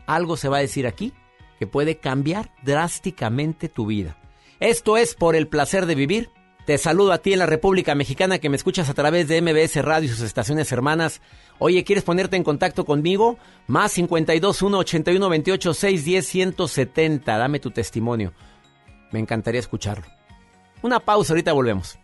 Algo 0.08 0.36
se 0.36 0.50
va 0.50 0.58
a 0.58 0.60
decir 0.60 0.88
aquí 0.88 1.14
que 1.58 1.68
puede 1.68 2.00
cambiar 2.00 2.52
drásticamente 2.64 3.70
tu 3.70 3.86
vida. 3.86 4.18
Esto 4.60 4.98
es 4.98 5.16
por 5.16 5.38
el 5.38 5.48
placer 5.48 5.86
de 5.86 5.96
vivir. 5.96 6.32
Te 6.70 6.78
saludo 6.78 7.14
a 7.14 7.18
ti 7.18 7.34
en 7.34 7.40
la 7.40 7.48
República 7.48 7.96
Mexicana 7.96 8.38
que 8.38 8.48
me 8.48 8.56
escuchas 8.56 8.92
a 8.92 8.94
través 8.94 9.28
de 9.28 9.42
MBS 9.42 9.84
Radio 9.84 10.06
y 10.06 10.10
sus 10.10 10.22
estaciones 10.22 10.72
hermanas. 10.72 11.20
Oye, 11.58 11.84
¿quieres 11.84 12.04
ponerte 12.04 12.36
en 12.36 12.44
contacto 12.44 12.86
conmigo? 12.86 13.40
Más 13.66 13.94
52 13.94 14.62
1 14.62 14.78
81 14.78 15.30
28 15.30 15.74
610 15.74 16.28
170. 16.28 17.38
Dame 17.40 17.60
tu 17.60 17.72
testimonio. 17.72 18.34
Me 19.12 19.18
encantaría 19.18 19.60
escucharlo. 19.60 20.06
Una 20.84 21.00
pausa, 21.00 21.34
ahorita 21.34 21.54
volvemos. 21.54 21.98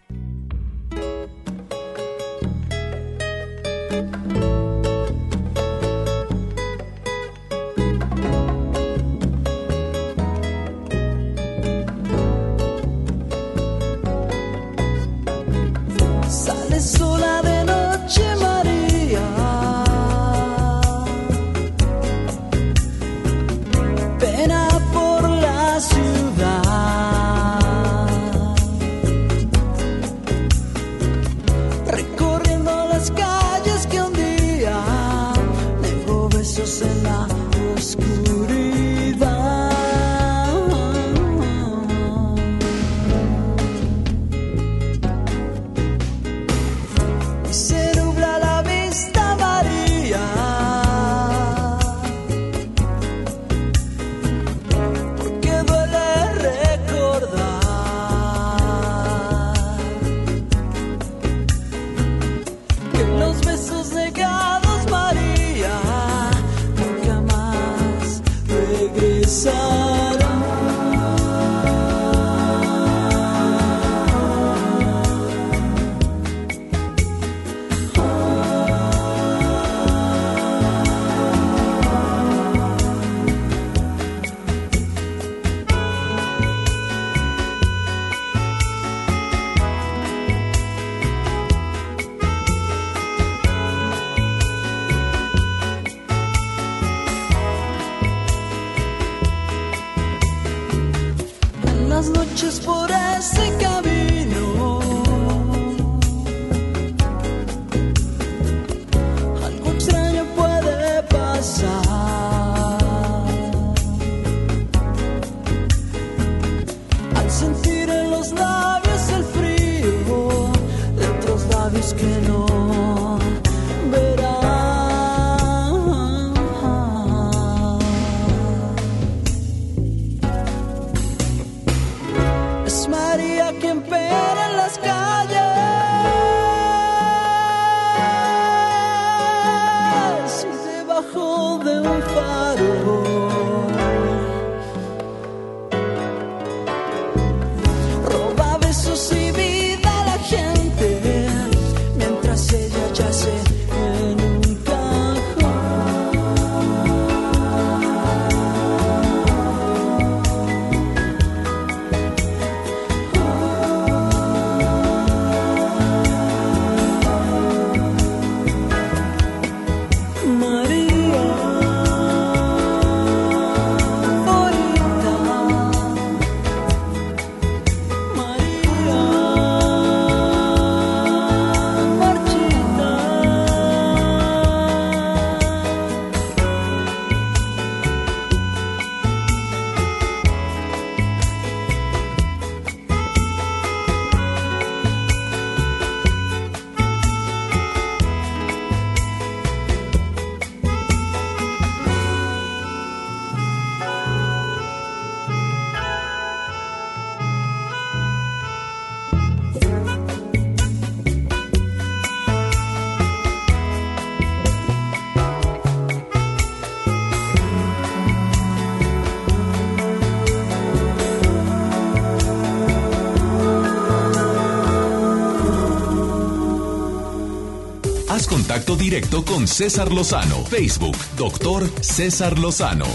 Directo 228.75 229.23
con 229.23 229.47
César 229.47 229.91
Lozano. 229.91 230.43
Facebook, 230.45 230.97
doctor 231.17 231.67
César 231.81 232.37
Lozano. 232.37 232.85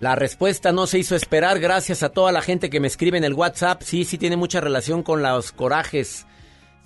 La 0.00 0.14
respuesta 0.14 0.70
no 0.70 0.86
se 0.86 1.00
hizo 1.00 1.16
esperar 1.16 1.58
gracias 1.58 2.04
a 2.04 2.10
toda 2.10 2.30
la 2.30 2.40
gente 2.40 2.70
que 2.70 2.78
me 2.78 2.86
escribe 2.86 3.18
en 3.18 3.24
el 3.24 3.34
WhatsApp. 3.34 3.82
Sí, 3.82 4.04
sí 4.04 4.16
tiene 4.16 4.36
mucha 4.36 4.60
relación 4.60 5.02
con 5.02 5.22
los 5.22 5.50
corajes. 5.50 6.27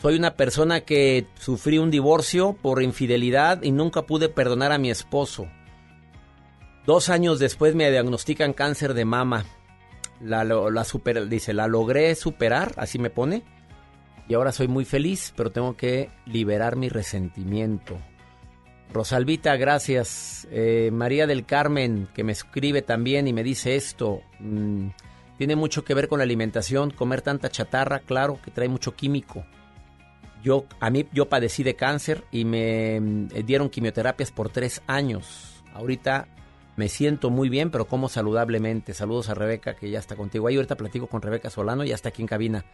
Soy 0.02 0.16
una 0.16 0.34
persona 0.34 0.80
que 0.80 1.28
sufrí 1.38 1.78
un 1.78 1.92
divorcio 1.92 2.54
por 2.60 2.82
infidelidad 2.82 3.62
y 3.62 3.70
nunca 3.70 4.02
pude 4.02 4.28
perdonar 4.28 4.72
a 4.72 4.78
mi 4.78 4.90
esposo. 4.90 5.46
Dos 6.84 7.08
años 7.08 7.38
después 7.38 7.76
me 7.76 7.88
diagnostican 7.88 8.52
cáncer 8.52 8.94
de 8.94 9.04
mama. 9.04 9.44
La, 10.20 10.82
super, 10.82 11.28
dice, 11.28 11.52
la 11.52 11.68
logré 11.68 12.16
superar, 12.16 12.72
así 12.78 12.98
me 12.98 13.10
pone. 13.10 13.44
Y 14.26 14.34
ahora 14.34 14.50
soy 14.50 14.66
muy 14.66 14.84
feliz, 14.84 15.32
pero 15.36 15.52
tengo 15.52 15.76
que 15.76 16.10
liberar 16.26 16.74
mi 16.74 16.88
resentimiento. 16.88 17.96
Rosalvita, 18.92 19.54
gracias. 19.54 20.48
Eh, 20.50 20.90
María 20.92 21.28
del 21.28 21.46
Carmen, 21.46 22.08
que 22.12 22.24
me 22.24 22.32
escribe 22.32 22.82
también 22.82 23.28
y 23.28 23.32
me 23.32 23.44
dice 23.44 23.76
esto. 23.76 24.20
Mm, 24.40 24.88
tiene 25.38 25.54
mucho 25.54 25.84
que 25.84 25.94
ver 25.94 26.08
con 26.08 26.18
la 26.18 26.24
alimentación, 26.24 26.90
comer 26.90 27.22
tanta 27.22 27.50
chatarra, 27.50 28.00
claro, 28.00 28.40
que 28.44 28.50
trae 28.50 28.68
mucho 28.68 28.96
químico. 28.96 29.46
Yo, 30.42 30.64
a 30.80 30.90
mí, 30.90 31.06
yo 31.12 31.28
padecí 31.28 31.62
de 31.62 31.76
cáncer 31.76 32.24
y 32.30 32.44
me 32.44 33.00
mm, 33.00 33.28
dieron 33.44 33.70
quimioterapias 33.70 34.30
por 34.32 34.50
tres 34.50 34.82
años. 34.86 35.62
Ahorita 35.72 36.28
me 36.76 36.88
siento 36.88 37.30
muy 37.30 37.48
bien, 37.48 37.70
pero 37.70 37.86
como 37.86 38.08
saludablemente. 38.08 38.94
Saludos 38.94 39.28
a 39.28 39.34
Rebeca, 39.34 39.74
que 39.74 39.90
ya 39.90 39.98
está 39.98 40.16
contigo. 40.16 40.46
Ahí 40.46 40.56
ahorita 40.56 40.76
platico 40.76 41.06
con 41.06 41.22
Rebeca 41.22 41.50
Solano, 41.50 41.84
ya 41.84 41.94
está 41.94 42.08
aquí 42.08 42.22
en 42.22 42.28
cabina. 42.28 42.64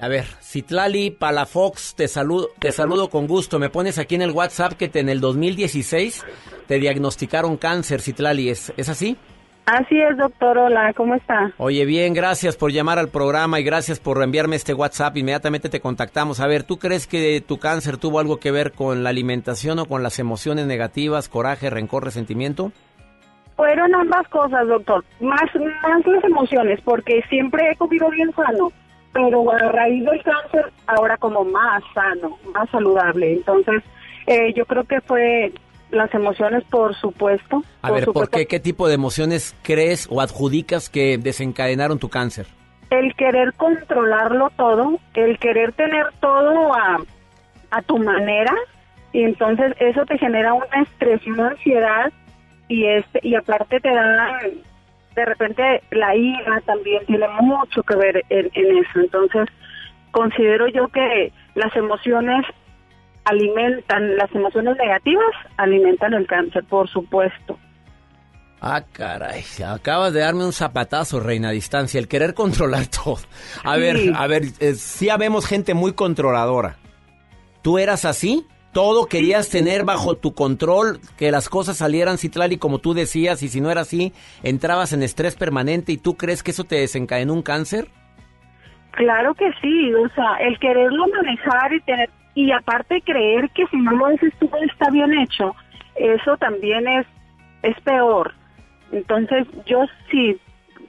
A 0.00 0.08
ver, 0.08 0.24
Citlali 0.42 1.10
Palafox, 1.10 1.94
te 1.94 2.08
saludo, 2.08 2.50
te 2.58 2.72
saludo 2.72 3.08
con 3.08 3.26
gusto. 3.26 3.58
Me 3.58 3.70
pones 3.70 3.98
aquí 3.98 4.16
en 4.16 4.22
el 4.22 4.32
WhatsApp 4.32 4.72
que 4.72 4.88
te, 4.88 5.00
en 5.00 5.08
el 5.08 5.20
2016 5.20 6.24
te 6.66 6.78
diagnosticaron 6.78 7.56
cáncer, 7.56 8.00
Citlali. 8.00 8.48
¿Es, 8.48 8.72
¿Es 8.76 8.88
así? 8.88 9.16
Así 9.66 10.00
es, 10.00 10.16
doctor. 10.16 10.58
Hola, 10.58 10.92
¿cómo 10.94 11.14
está? 11.14 11.52
Oye, 11.58 11.84
bien, 11.84 12.14
gracias 12.14 12.56
por 12.56 12.72
llamar 12.72 12.98
al 12.98 13.08
programa 13.08 13.60
y 13.60 13.64
gracias 13.64 14.00
por 14.00 14.20
enviarme 14.22 14.56
este 14.56 14.74
WhatsApp. 14.74 15.16
Inmediatamente 15.16 15.68
te 15.68 15.80
contactamos. 15.80 16.40
A 16.40 16.48
ver, 16.48 16.64
¿tú 16.64 16.78
crees 16.78 17.06
que 17.06 17.40
tu 17.40 17.58
cáncer 17.58 17.96
tuvo 17.96 18.18
algo 18.18 18.38
que 18.38 18.50
ver 18.50 18.72
con 18.72 19.04
la 19.04 19.10
alimentación 19.10 19.78
o 19.78 19.86
con 19.86 20.02
las 20.02 20.18
emociones 20.18 20.66
negativas, 20.66 21.28
coraje, 21.28 21.70
rencor, 21.70 22.04
resentimiento? 22.04 22.72
Fueron 23.56 23.94
ambas 23.94 24.26
cosas, 24.28 24.66
doctor. 24.66 25.04
Más, 25.20 25.44
más 25.54 26.06
las 26.06 26.24
emociones, 26.24 26.80
porque 26.82 27.22
siempre 27.28 27.70
he 27.70 27.76
comido 27.76 28.10
bien 28.10 28.32
sano 28.34 28.72
pero 29.12 29.50
a 29.52 29.58
raíz 29.58 30.04
del 30.04 30.22
cáncer 30.22 30.72
ahora 30.86 31.16
como 31.18 31.44
más 31.44 31.82
sano, 31.94 32.38
más 32.54 32.68
saludable. 32.70 33.34
Entonces, 33.34 33.82
eh, 34.26 34.52
yo 34.54 34.64
creo 34.66 34.84
que 34.84 35.00
fue 35.02 35.52
las 35.92 36.12
emociones, 36.14 36.64
por 36.64 36.94
supuesto. 36.96 37.62
A 37.82 37.90
ver, 37.90 38.06
¿por 38.06 38.28
qué? 38.28 38.46
¿Qué 38.46 38.58
tipo 38.58 38.88
de 38.88 38.94
emociones 38.94 39.54
crees 39.62 40.08
o 40.10 40.20
adjudicas 40.20 40.88
que 40.88 41.18
desencadenaron 41.18 41.98
tu 41.98 42.08
cáncer? 42.08 42.46
El 42.90 43.14
querer 43.14 43.52
controlarlo 43.54 44.50
todo, 44.56 44.98
el 45.14 45.38
querer 45.38 45.72
tener 45.72 46.06
todo 46.20 46.74
a, 46.74 46.98
a 47.70 47.82
tu 47.82 47.98
manera, 47.98 48.54
y 49.12 49.22
entonces 49.22 49.74
eso 49.78 50.04
te 50.04 50.18
genera 50.18 50.52
una 50.54 50.82
estrés 50.82 51.20
y 51.26 51.30
una 51.30 51.48
ansiedad, 51.48 52.12
y, 52.68 52.86
este, 52.86 53.20
y 53.22 53.34
aparte 53.34 53.80
te 53.80 53.92
da 53.92 54.40
de 55.14 55.24
repente 55.24 55.82
la 55.90 56.14
ira 56.16 56.60
también 56.64 57.04
tiene 57.06 57.26
mucho 57.40 57.82
que 57.82 57.96
ver 57.96 58.24
en, 58.30 58.46
eso. 58.54 59.00
Entonces, 59.00 59.48
considero 60.10 60.68
yo 60.68 60.88
que 60.88 61.32
las 61.54 61.74
emociones 61.76 62.46
alimentan, 63.24 64.16
las 64.16 64.32
emociones 64.34 64.76
negativas 64.76 65.34
alimentan 65.56 66.14
el 66.14 66.26
cáncer, 66.26 66.64
por 66.64 66.88
supuesto. 66.88 67.58
Ah, 68.60 68.84
caray, 68.92 69.42
acabas 69.66 70.12
de 70.12 70.20
darme 70.20 70.44
un 70.44 70.52
zapatazo, 70.52 71.18
reina 71.18 71.48
a 71.48 71.52
distancia, 71.52 71.98
el 71.98 72.06
querer 72.06 72.34
controlar 72.34 72.86
todo. 73.04 73.18
A 73.64 73.76
ver, 73.76 73.96
a 74.14 74.26
ver, 74.26 74.42
eh, 74.60 74.74
sí 74.74 75.08
habemos 75.10 75.46
gente 75.46 75.74
muy 75.74 75.94
controladora. 75.94 76.76
¿Tú 77.62 77.78
eras 77.78 78.04
así? 78.04 78.46
todo 78.72 79.06
querías 79.06 79.50
tener 79.50 79.84
bajo 79.84 80.16
tu 80.16 80.34
control, 80.34 80.98
que 81.18 81.30
las 81.30 81.48
cosas 81.48 81.76
salieran 81.76 82.18
Citlali 82.18 82.56
como 82.56 82.78
tú 82.78 82.94
decías, 82.94 83.42
y 83.42 83.48
si 83.48 83.60
no 83.60 83.70
era 83.70 83.82
así, 83.82 84.12
entrabas 84.42 84.92
en 84.92 85.02
estrés 85.02 85.36
permanente 85.36 85.92
y 85.92 85.98
tú 85.98 86.16
crees 86.16 86.42
que 86.42 86.50
eso 86.52 86.64
te 86.64 86.76
desencadenó 86.76 87.34
un 87.34 87.42
cáncer? 87.42 87.88
Claro 88.92 89.34
que 89.34 89.50
sí, 89.60 89.92
o 89.94 90.08
sea, 90.14 90.36
el 90.40 90.58
quererlo 90.58 91.06
manejar 91.08 91.72
y 91.72 91.80
tener, 91.80 92.10
y 92.34 92.52
aparte 92.52 93.02
creer 93.02 93.50
que 93.50 93.66
si 93.66 93.76
no 93.76 93.92
lo 93.92 94.06
haces 94.06 94.32
tú 94.38 94.50
está 94.62 94.90
bien 94.90 95.12
hecho, 95.18 95.54
eso 95.96 96.36
también 96.38 96.86
es, 96.88 97.06
es 97.62 97.78
peor. 97.80 98.34
Entonces 98.90 99.46
yo 99.66 99.84
sí, 100.10 100.38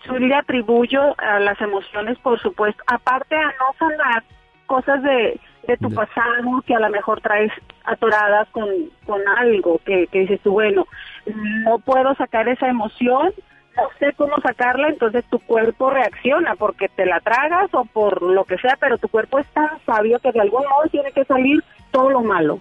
yo 0.05 0.17
le 0.19 0.35
atribuyo 0.35 1.15
a 1.19 1.39
las 1.39 1.59
emociones, 1.61 2.17
por 2.19 2.39
supuesto, 2.39 2.83
aparte 2.87 3.35
a 3.35 3.47
no 3.47 3.73
sanar 3.77 4.23
cosas 4.67 5.03
de 5.03 5.39
de 5.67 5.77
tu 5.77 5.93
pasado 5.93 6.61
que 6.65 6.75
a 6.75 6.79
lo 6.79 6.89
mejor 6.89 7.21
traes 7.21 7.51
atoradas 7.85 8.47
con, 8.49 8.67
con 9.05 9.21
algo 9.37 9.79
que, 9.85 10.07
que 10.07 10.19
dices 10.19 10.41
tú, 10.41 10.51
bueno, 10.51 10.85
no 11.25 11.79
puedo 11.79 12.13
sacar 12.15 12.47
esa 12.47 12.67
emoción, 12.67 13.31
no 13.75 13.83
sé 13.99 14.13
cómo 14.15 14.35
sacarla, 14.41 14.89
entonces 14.89 15.25
tu 15.29 15.39
cuerpo 15.39 15.89
reacciona 15.89 16.55
porque 16.55 16.89
te 16.89 17.05
la 17.05 17.19
tragas 17.19 17.73
o 17.73 17.85
por 17.85 18.21
lo 18.21 18.45
que 18.45 18.57
sea, 18.57 18.77
pero 18.79 18.97
tu 18.97 19.07
cuerpo 19.07 19.39
es 19.39 19.47
tan 19.47 19.69
sabio 19.85 20.19
que 20.19 20.31
de 20.31 20.41
algún 20.41 20.63
modo 20.63 20.89
tiene 20.91 21.11
que 21.11 21.25
salir 21.25 21.63
todo 21.91 22.09
lo 22.09 22.21
malo. 22.21 22.59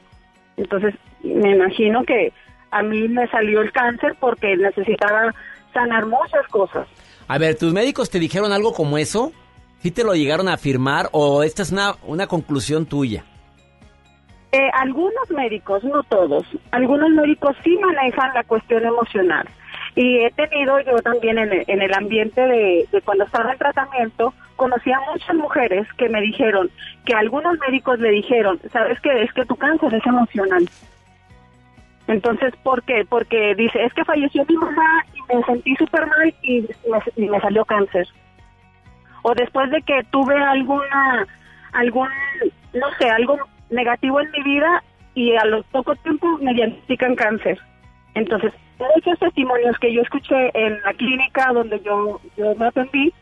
Entonces, 0.57 0.95
me 1.23 1.53
imagino 1.53 2.05
que 2.05 2.33
a 2.71 2.83
mí 2.83 3.09
me 3.09 3.27
salió 3.29 3.61
el 3.61 3.73
cáncer 3.73 4.17
porque 4.19 4.57
necesitaba 4.57 5.35
sanar 5.73 6.07
muchas 6.07 6.47
cosas. 6.51 6.87
A 7.29 7.39
ver, 7.39 7.57
¿tus 7.57 7.73
médicos 7.73 8.11
te 8.11 8.19
dijeron 8.19 8.53
algo 8.53 8.73
como 8.73 8.99
eso? 8.99 9.33
¿Sí 9.79 9.91
te 9.91 10.05
lo 10.05 10.15
llegaron 10.15 10.49
a 10.49 10.55
afirmar 10.55 11.09
o 11.13 11.43
esta 11.43 11.63
es 11.63 11.73
una, 11.73 11.97
una 12.07 12.27
conclusión 12.27 12.87
tuya? 12.87 13.25
Eh, 14.53 14.71
algunos 14.75 15.31
médicos, 15.31 15.83
no 15.83 16.03
todos, 16.03 16.45
algunos 16.73 17.11
médicos 17.11 17.57
sí 17.65 17.77
manejan 17.79 18.35
la 18.35 18.45
cuestión 18.45 18.85
emocional. 18.85 19.49
Y 19.95 20.21
he 20.21 20.31
tenido 20.31 20.81
yo 20.81 20.97
también 21.03 21.39
en 21.39 21.53
el, 21.53 21.65
en 21.67 21.83
el 21.83 21.93
ambiente 21.95 22.41
de, 22.41 22.89
cuando 23.05 23.25
estaba 23.25 23.53
en 23.53 23.59
tratamiento, 23.59 24.33
conocí 24.57 24.91
a 24.91 25.01
muchas 25.13 25.35
mujeres 25.37 25.87
que 25.99 26.09
me 26.09 26.21
dijeron 26.23 26.71
que 27.05 27.15
algunos 27.15 27.59
médicos 27.59 27.99
le 27.99 28.11
dijeron, 28.11 28.59
¿sabes 28.73 28.99
qué? 29.01 29.23
Es 29.23 29.33
que 29.33 29.45
tu 29.45 29.57
cáncer 29.57 29.93
es 29.95 30.07
emocional. 30.07 30.69
Entonces, 32.07 32.55
¿por 32.63 32.83
qué? 32.83 33.05
Porque 33.09 33.55
dice, 33.55 33.85
es 33.85 33.93
que 33.93 34.05
falleció 34.05 34.45
mi 34.49 34.57
mamá 34.57 35.05
y 35.15 35.35
me 35.35 35.43
sentí 35.45 35.77
súper 35.77 36.07
mal 36.07 36.35
y 36.43 36.67
me 37.17 37.41
salió 37.41 37.65
cáncer 37.65 38.09
o 39.23 39.35
después 39.35 39.71
de 39.71 39.81
que 39.83 40.03
tuve 40.11 40.37
alguna, 40.37 41.27
algún, 41.73 42.09
no 42.75 42.87
sé, 42.99 43.09
algo 43.09 43.39
negativo 43.71 44.21
en 44.21 44.31
mi 44.33 44.43
vida 44.43 44.83
y 45.15 45.35
a 45.37 45.45
los 45.45 45.65
poco 45.67 45.95
tiempo 45.97 46.27
me 46.41 46.53
diagnostican 46.55 47.15
cáncer. 47.15 47.59
Entonces, 48.15 48.53
muchos 48.79 49.19
testimonios 49.19 49.79
que 49.79 49.93
yo 49.93 50.03
escuché 50.03 50.51
en 50.55 50.81
la 50.83 50.93
clínica 50.95 51.53
donde 51.53 51.81
yo, 51.81 52.21
yo 52.37 52.55
me 52.57 52.67
atendí, 52.67 53.13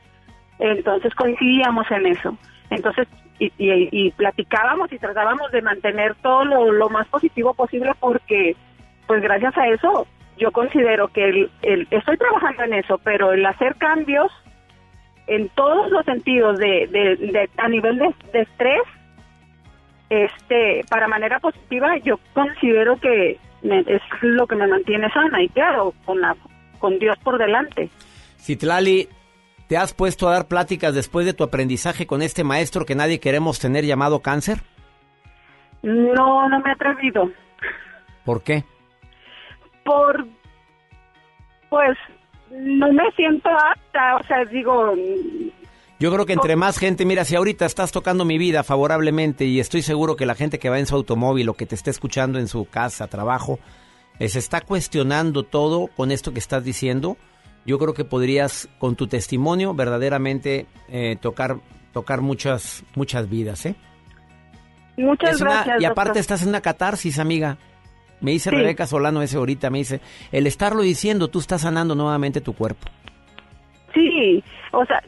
entonces 0.58 1.14
coincidíamos 1.14 1.90
en 1.90 2.06
eso. 2.06 2.36
Entonces, 2.70 3.08
y, 3.38 3.52
y, 3.58 4.10
platicábamos 4.12 4.92
y 4.92 4.98
tratábamos 4.98 5.50
de 5.50 5.62
mantener 5.62 6.14
todo 6.16 6.44
lo, 6.44 6.72
lo, 6.72 6.90
más 6.90 7.08
positivo 7.08 7.54
posible 7.54 7.92
porque, 7.98 8.54
pues 9.06 9.22
gracias 9.22 9.56
a 9.56 9.66
eso, 9.68 10.06
yo 10.36 10.52
considero 10.52 11.08
que 11.08 11.24
el, 11.24 11.50
el, 11.62 11.88
estoy 11.90 12.18
trabajando 12.18 12.64
en 12.64 12.74
eso, 12.74 12.98
pero 12.98 13.32
el 13.32 13.44
hacer 13.46 13.76
cambios 13.76 14.30
en 15.26 15.48
todos 15.50 15.90
los 15.90 16.04
sentidos 16.04 16.58
de, 16.58 16.86
de, 16.88 17.48
a 17.56 17.68
nivel 17.68 17.98
de, 17.98 18.40
estrés 18.40 18.82
este 20.08 20.84
para 20.90 21.06
manera 21.06 21.38
positiva 21.38 21.96
yo 21.98 22.18
considero 22.34 22.96
que 22.96 23.38
es 23.62 24.02
lo 24.22 24.46
que 24.46 24.56
me 24.56 24.66
mantiene 24.66 25.10
sana 25.10 25.42
y 25.42 25.48
claro 25.48 25.94
con 26.04 26.20
la 26.20 26.36
con 26.78 26.98
Dios 26.98 27.16
por 27.22 27.38
delante 27.38 27.90
Citlali 28.38 29.08
¿te 29.70 29.76
has 29.76 29.94
puesto 29.94 30.28
a 30.28 30.32
dar 30.32 30.48
pláticas 30.48 30.94
después 30.96 31.24
de 31.24 31.32
tu 31.32 31.44
aprendizaje 31.44 32.04
con 32.04 32.22
este 32.22 32.42
maestro 32.42 32.84
que 32.84 32.96
nadie 32.96 33.20
queremos 33.20 33.60
tener 33.60 33.84
llamado 33.84 34.18
cáncer? 34.18 34.62
No, 35.82 36.48
no 36.48 36.58
me 36.58 36.70
he 36.70 36.72
atrevido. 36.72 37.30
¿Por 38.24 38.42
qué? 38.42 38.64
Por 39.84 40.26
pues 41.68 41.96
no 42.50 42.92
me 42.92 43.10
siento 43.12 43.48
apta, 43.48 44.16
o 44.16 44.24
sea, 44.24 44.44
digo... 44.46 44.92
Yo 46.01 46.10
creo 46.10 46.24
que 46.27 46.32
entre 46.32 46.56
más 46.56 46.78
gente, 46.78 47.05
mira, 47.05 47.24
si 47.27 47.36
ahorita 47.36 47.66
estás 47.66 47.93
tocando 47.93 48.24
mi 48.24 48.39
vida 48.39 48.62
favorablemente 48.64 49.44
y 49.44 49.60
estoy 49.60 49.82
seguro 49.82 50.16
que 50.16 50.24
la 50.27 50.35
gente 50.35 50.59
que 50.59 50.70
va 50.70 50.78
en 50.78 50.86
su 50.86 50.94
automóvil 50.97 51.48
o 51.51 51.55
que 51.55 51.66
te 51.66 51.74
está 51.74 51.90
escuchando 51.90 52.39
en 52.39 52.48
su 52.48 52.64
casa, 52.64 53.06
trabajo, 53.06 53.59
eh, 54.18 54.28
se 54.31 54.39
está 54.39 54.62
cuestionando 54.62 55.43
todo 55.43 55.89
con 55.89 56.10
esto 56.10 56.32
que 56.32 56.39
estás 56.39 56.64
diciendo, 56.64 57.18
yo 57.66 57.78
creo 57.78 57.93
que 57.93 58.05
podrías 58.06 58.68
con 58.78 58.97
tu 58.97 59.06
testimonio 59.09 59.74
verdaderamente 59.74 60.66
eh, 60.89 61.16
tocar 61.20 61.59
tocar 61.93 62.20
muchas 62.22 62.82
muchas 62.94 63.28
vidas, 63.28 63.66
¿eh? 63.66 63.74
Muchas 64.97 65.32
Es 65.32 65.40
una- 65.43 65.51
gracias. 65.64 65.82
y 65.82 65.85
aparte 65.85 66.09
doctor. 66.10 66.20
estás 66.20 66.43
en 66.43 66.48
una 66.48 66.60
catarsis, 66.62 67.18
amiga. 67.18 67.59
Me 68.22 68.31
dice 68.31 68.48
Sí. 68.51 68.56
Rebeca 68.56 68.86
Solano 68.86 69.20
ese 69.22 69.36
ahorita, 69.36 69.68
me 69.70 69.78
dice, 69.78 70.01
el 70.32 70.47
estarlo 70.47 70.82
diciendo, 70.82 71.28
tú 71.28 71.40
estás 71.40 71.62
sanando 71.62 71.94
nuevamente 71.94 72.40
tu 72.40 72.55
cuerpo. 72.55 72.86
Sí, 73.94 74.43
o 74.72 74.85
sea, 74.86 75.02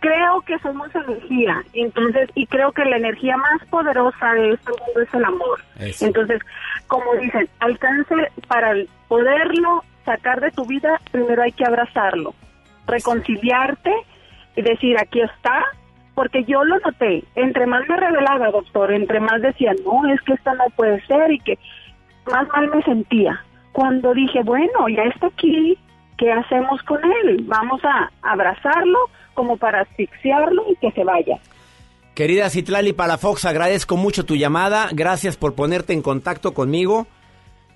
creo 0.00 0.40
que 0.42 0.58
somos 0.60 0.94
energía, 0.94 1.62
entonces, 1.72 2.30
y 2.34 2.46
creo 2.46 2.72
que 2.72 2.84
la 2.84 2.96
energía 2.96 3.36
más 3.36 3.64
poderosa 3.68 4.32
de 4.34 4.52
este 4.52 4.70
mundo 4.70 5.00
es 5.00 5.14
el 5.14 5.24
amor. 5.24 5.60
Eso. 5.78 6.06
Entonces, 6.06 6.40
como 6.86 7.14
dicen, 7.16 7.48
al 7.60 7.78
cáncer, 7.78 8.30
para 8.48 8.74
poderlo 9.08 9.82
sacar 10.04 10.40
de 10.40 10.50
tu 10.52 10.64
vida, 10.66 11.00
primero 11.10 11.42
hay 11.42 11.52
que 11.52 11.64
abrazarlo, 11.64 12.34
reconciliarte 12.86 13.92
y 14.56 14.62
decir, 14.62 14.96
aquí 14.98 15.20
está, 15.20 15.64
porque 16.14 16.44
yo 16.44 16.64
lo 16.64 16.78
noté, 16.78 17.24
entre 17.34 17.66
más 17.66 17.86
me 17.88 17.96
revelaba, 17.96 18.50
doctor, 18.50 18.92
entre 18.92 19.20
más 19.20 19.42
decía, 19.42 19.72
no, 19.84 20.08
es 20.12 20.20
que 20.22 20.34
esto 20.34 20.54
no 20.54 20.64
puede 20.74 21.04
ser 21.06 21.30
y 21.30 21.38
que 21.40 21.58
más 22.30 22.48
mal 22.48 22.68
me 22.68 22.82
sentía. 22.82 23.42
Cuando 23.72 24.14
dije, 24.14 24.42
bueno, 24.42 24.88
ya 24.88 25.02
está 25.02 25.26
aquí, 25.26 25.78
¿qué 26.18 26.32
hacemos 26.32 26.82
con 26.82 27.00
él? 27.24 27.44
Vamos 27.44 27.80
a 27.84 28.10
abrazarlo 28.22 28.98
como 29.34 29.56
para 29.56 29.82
asfixiarlo 29.82 30.64
y 30.70 30.76
que 30.76 30.90
se 30.92 31.04
vaya. 31.04 31.38
Querida 32.14 32.48
Citlali 32.48 32.94
Palafox, 32.94 33.44
agradezco 33.44 33.96
mucho 33.96 34.24
tu 34.24 34.36
llamada. 34.36 34.88
Gracias 34.92 35.36
por 35.36 35.54
ponerte 35.54 35.92
en 35.92 36.00
contacto 36.00 36.54
conmigo. 36.54 37.06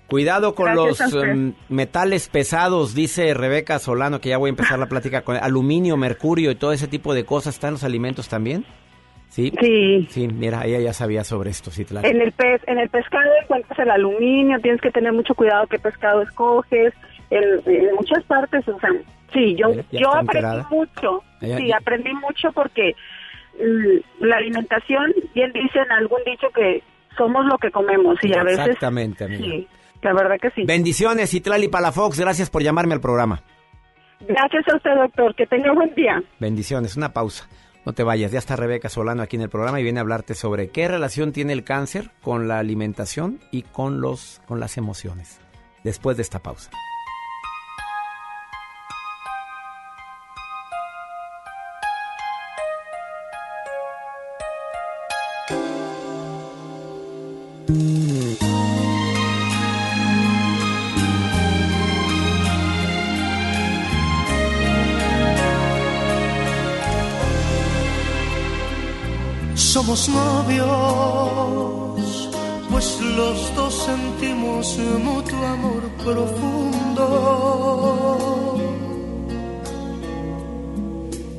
Cuidado 0.07 0.55
con 0.55 0.73
Gracias 0.73 1.13
los 1.13 1.23
em, 1.23 1.53
metales 1.69 2.27
pesados, 2.27 2.93
dice 2.93 3.33
Rebeca 3.33 3.79
Solano, 3.79 4.19
que 4.19 4.29
ya 4.29 4.37
voy 4.37 4.49
a 4.49 4.49
empezar 4.49 4.77
la 4.77 4.87
plática 4.87 5.21
con 5.21 5.37
aluminio, 5.37 5.95
mercurio 5.95 6.51
y 6.51 6.55
todo 6.55 6.73
ese 6.73 6.87
tipo 6.87 7.13
de 7.13 7.23
cosas. 7.23 7.53
¿Están 7.53 7.73
los 7.73 7.83
alimentos 7.83 8.27
también? 8.27 8.65
Sí. 9.29 9.53
Sí. 9.61 10.07
Sí, 10.09 10.27
mira, 10.27 10.65
ella 10.65 10.79
ya 10.79 10.91
sabía 10.91 11.23
sobre 11.23 11.51
esto, 11.51 11.71
Citlali. 11.71 12.05
En 12.09 12.19
el 12.19 12.33
pez, 12.33 12.61
en 12.67 12.79
el 12.79 12.89
pescado 12.89 13.29
encuentras 13.41 13.79
el 13.79 13.89
aluminio, 13.89 14.59
tienes 14.59 14.81
que 14.81 14.91
tener 14.91 15.13
mucho 15.13 15.33
cuidado 15.33 15.67
qué 15.67 15.79
pescado 15.79 16.23
escoges, 16.23 16.93
en, 17.31 17.43
en 17.65 17.95
muchas 17.95 18.23
partes, 18.25 18.67
o 18.67 18.79
sea, 18.79 18.89
sí, 19.33 19.55
yo, 19.55 19.71
yo 19.91 20.09
aprendí 20.13 20.37
enterada. 20.37 20.67
mucho, 20.69 21.23
Ella- 21.41 21.57
sí, 21.57 21.71
aprendí 21.71 22.13
mucho 22.13 22.51
porque 22.53 22.93
mm, 23.59 24.23
la 24.25 24.37
alimentación, 24.37 25.13
bien 25.33 25.51
dicen 25.53 25.91
algún 25.91 26.19
dicho 26.25 26.47
que 26.53 26.83
somos 27.17 27.45
lo 27.45 27.57
que 27.57 27.71
comemos 27.71 28.17
y 28.23 28.33
a 28.33 28.43
veces, 28.43 28.59
Exactamente, 28.59 29.23
amiga. 29.25 29.43
sí, 29.43 29.67
la 30.01 30.13
verdad 30.13 30.35
que 30.41 30.49
sí. 30.51 30.63
Bendiciones, 30.65 31.29
Citlali 31.31 31.67
Palafox. 31.67 32.19
Gracias 32.19 32.49
por 32.49 32.63
llamarme 32.63 32.93
al 32.93 33.01
programa. 33.01 33.41
Gracias 34.27 34.63
a 34.71 34.77
usted, 34.77 34.91
doctor, 34.95 35.33
que 35.35 35.47
tenga 35.47 35.73
buen 35.73 35.93
día. 35.95 36.21
Bendiciones. 36.39 36.95
Una 36.95 37.11
pausa. 37.11 37.47
No 37.85 37.93
te 37.93 38.03
vayas. 38.03 38.31
Ya 38.31 38.37
está 38.39 38.55
Rebeca 38.55 38.87
Solano 38.89 39.23
aquí 39.23 39.35
en 39.37 39.41
el 39.41 39.49
programa 39.49 39.79
y 39.79 39.83
viene 39.83 39.99
a 39.99 40.03
hablarte 40.03 40.35
sobre 40.35 40.69
qué 40.69 40.87
relación 40.87 41.31
tiene 41.31 41.53
el 41.53 41.63
cáncer 41.63 42.11
con 42.21 42.47
la 42.47 42.59
alimentación 42.59 43.39
y 43.51 43.63
con 43.63 43.99
los 44.01 44.39
con 44.45 44.59
las 44.59 44.77
emociones. 44.77 45.41
Después 45.83 46.17
de 46.17 46.21
esta 46.23 46.39
pausa. 46.39 46.69
Somos 69.55 70.09
novios, 70.09 70.67
pues 72.69 72.99
los 73.01 73.55
dos 73.55 73.73
sentimos 73.73 74.77
mutuo 75.03 75.45
amor 75.45 75.83
profundo. 76.03 77.05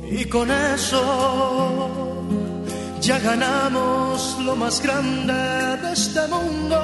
Y 0.09 0.25
con 0.25 0.49
eso 0.49 2.12
ya 3.05 3.19
ganamos 3.19 4.37
lo 4.45 4.55
más 4.55 4.81
grande 4.81 5.33
de 5.33 5.91
este 5.91 6.21
mundo. 6.27 6.79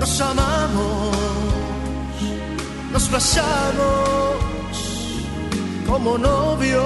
Nos 0.00 0.20
amamos, 0.20 1.16
nos 2.92 3.10
besamos 3.10 4.36
como 5.86 6.18
novios, 6.18 6.82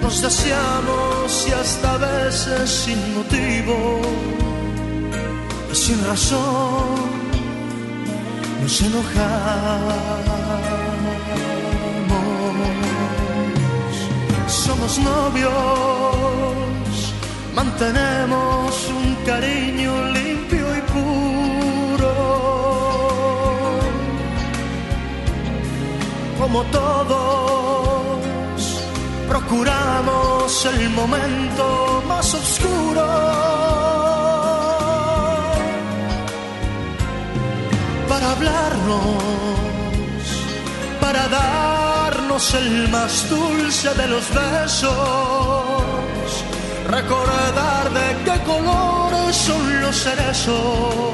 nos 0.00 0.20
deseamos 0.20 1.46
y 1.48 1.52
hasta 1.52 1.96
veces 1.98 2.70
sin 2.70 3.14
motivo 3.14 4.22
sin 5.74 6.04
razón 6.04 6.42
nos 8.62 8.80
enojamos. 8.82 10.22
Somos 14.66 14.96
novios, 14.98 15.50
mantenemos 17.52 18.88
un 18.88 19.16
cariño 19.26 19.92
limpio 20.12 20.66
y 20.78 20.80
puro. 20.92 21.32
como 26.38 26.62
todos, 26.64 28.18
procuramos 29.28 30.66
el 30.66 30.90
momento 30.90 32.02
más 32.06 32.34
oscuro. 32.34 33.06
Para 38.08 38.30
hablarnos, 38.30 39.22
para 41.00 41.28
el 42.32 42.88
más 42.88 43.28
dulce 43.28 43.92
de 43.92 44.08
los 44.08 44.24
besos, 44.30 44.90
recordar 46.88 47.90
de 47.92 48.24
qué 48.24 48.42
colores 48.44 49.36
son 49.36 49.82
los 49.82 49.94
cerezos 49.96 51.12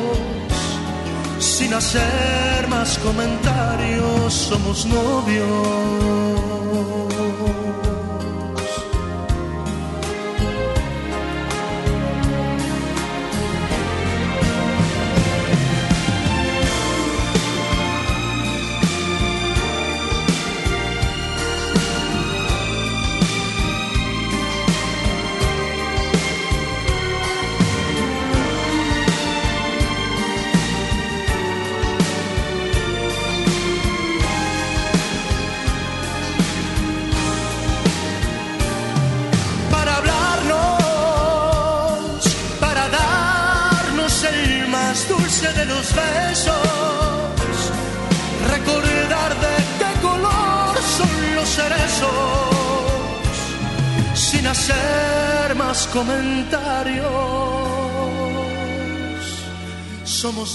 sin 1.40 1.74
hacer 1.74 2.68
más 2.68 2.98
comentarios, 2.98 4.32
somos 4.32 4.86
novios. 4.86 5.48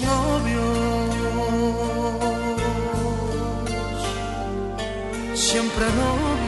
Novios, 0.02 1.10
siempre 5.36 5.86
novios. 5.86 6.44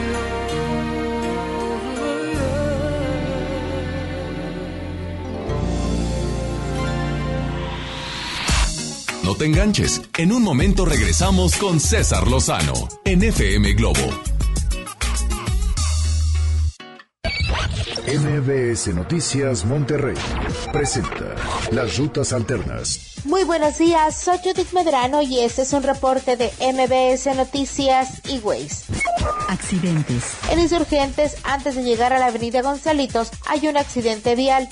No 9.22 9.30
No 9.30 9.34
te 9.36 9.44
enganches. 9.44 10.02
En 10.18 10.32
un 10.32 10.42
momento 10.42 10.84
regresamos 10.84 11.56
con 11.56 11.78
César 11.78 12.26
Lozano 12.28 12.88
en 13.04 13.22
FM 13.22 13.74
Globo. 13.74 14.00
MBS 18.06 18.94
Noticias 18.94 19.64
Monterrey 19.64 20.16
presenta 20.72 21.34
Las 21.72 21.98
Rutas 21.98 22.32
Alternas. 22.32 23.15
Muy 23.26 23.42
buenos 23.42 23.76
días, 23.78 24.14
soy 24.14 24.38
Judith 24.38 24.70
Medrano 24.72 25.20
y 25.20 25.40
este 25.40 25.62
es 25.62 25.72
un 25.72 25.82
reporte 25.82 26.36
de 26.36 26.52
MBS 26.60 27.34
Noticias 27.34 28.20
y 28.28 28.38
Ways. 28.38 28.84
Accidentes. 29.48 30.36
En 30.48 30.60
Insurgentes, 30.60 31.36
antes 31.42 31.74
de 31.74 31.82
llegar 31.82 32.12
a 32.12 32.20
la 32.20 32.26
avenida 32.26 32.62
Gonzalitos, 32.62 33.32
hay 33.44 33.66
un 33.66 33.76
accidente 33.76 34.36
vial. 34.36 34.68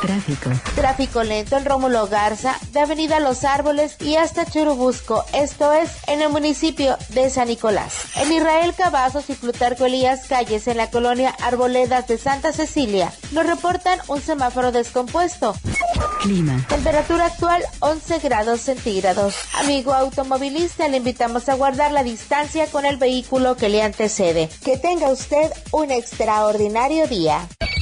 Tráfico. 0.00 0.50
Tráfico 0.74 1.22
lento 1.22 1.56
en 1.56 1.64
Rómulo 1.64 2.06
Garza, 2.06 2.58
de 2.72 2.80
avenida 2.80 3.20
Los 3.20 3.44
Árboles 3.44 3.96
y 4.00 4.16
hasta 4.16 4.46
Churubusco, 4.46 5.24
esto 5.32 5.72
es, 5.72 5.90
en 6.06 6.22
el 6.22 6.28
municipio 6.28 6.96
de 7.10 7.30
San 7.30 7.48
Nicolás. 7.48 7.94
En 8.16 8.32
Israel 8.32 8.74
Cavazos 8.76 9.28
y 9.30 9.34
Plutarco 9.34 9.86
Elías 9.86 10.26
Calles, 10.28 10.68
en 10.68 10.76
la 10.76 10.90
colonia 10.90 11.34
Arboledas 11.42 12.06
de 12.06 12.18
Santa 12.18 12.52
Cecilia, 12.52 13.12
nos 13.32 13.46
reportan 13.46 13.98
un 14.08 14.20
semáforo 14.20 14.72
descompuesto. 14.72 15.54
Clima. 16.22 16.64
Temperatura 16.68 17.26
actual 17.26 17.62
11 17.80 18.18
grados 18.20 18.60
centígrados. 18.60 19.34
Amigo 19.54 19.92
automovilista, 19.92 20.88
le 20.88 20.98
invitamos 20.98 21.48
a 21.48 21.54
guardar 21.54 21.92
la 21.92 22.02
distancia 22.02 22.66
con 22.66 22.86
el 22.86 22.96
vehículo 22.96 23.56
que 23.56 23.68
le 23.68 23.82
antecede. 23.82 24.48
Que 24.64 24.78
tenga 24.78 25.10
usted 25.10 25.52
un 25.72 25.90
extraordinario 25.90 27.06
día. 27.06 27.46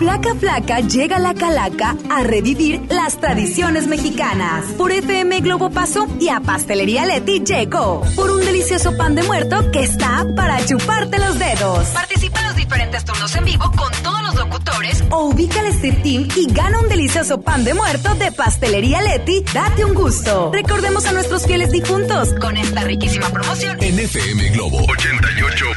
Placa 0.00 0.34
Flaca 0.34 0.80
llega 0.80 1.16
a 1.16 1.18
la 1.18 1.34
Calaca 1.34 1.94
a 2.08 2.22
revivir 2.22 2.80
las 2.88 3.18
tradiciones 3.18 3.86
mexicanas. 3.86 4.64
Por 4.78 4.92
FM 4.92 5.40
Globo 5.40 5.68
pasó 5.68 6.08
y 6.18 6.30
a 6.30 6.40
Pastelería 6.40 7.04
Leti 7.04 7.40
llegó. 7.40 8.00
Por 8.16 8.30
un 8.30 8.40
delicioso 8.40 8.96
pan 8.96 9.14
de 9.14 9.22
muerto 9.24 9.70
que 9.70 9.80
está 9.80 10.26
para 10.34 10.64
chuparte 10.64 11.18
los 11.18 11.38
dedos. 11.38 11.86
Participa 11.88 12.40
en 12.40 12.46
los 12.46 12.56
diferentes 12.56 13.04
turnos 13.04 13.36
en 13.36 13.44
vivo 13.44 13.70
con 13.76 13.92
todos 14.02 14.22
los 14.22 14.36
locutores 14.36 15.04
o 15.10 15.26
ubica 15.26 15.60
el 15.60 15.66
Street 15.66 16.02
Team 16.02 16.28
y 16.34 16.50
gana 16.50 16.80
un 16.80 16.88
delicioso 16.88 17.42
pan 17.42 17.62
de 17.62 17.74
muerto 17.74 18.14
de 18.14 18.32
Pastelería 18.32 19.02
Leti. 19.02 19.44
Date 19.52 19.84
un 19.84 19.92
gusto. 19.92 20.50
Recordemos 20.50 21.04
a 21.04 21.12
nuestros 21.12 21.44
fieles 21.46 21.72
difuntos 21.72 22.32
con 22.40 22.56
esta 22.56 22.84
riquísima 22.84 23.28
promoción. 23.28 23.76
En 23.82 23.98
FM 23.98 24.48
Globo 24.52 24.78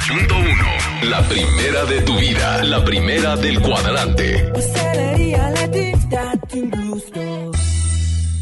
88.1. 0.04 1.10
La 1.10 1.22
primera 1.22 1.86
de 1.86 2.02
tu 2.02 2.18
vida. 2.18 2.62
La 2.66 2.84
primera 2.84 3.38
del 3.38 3.62
cuadrante. 3.62 4.52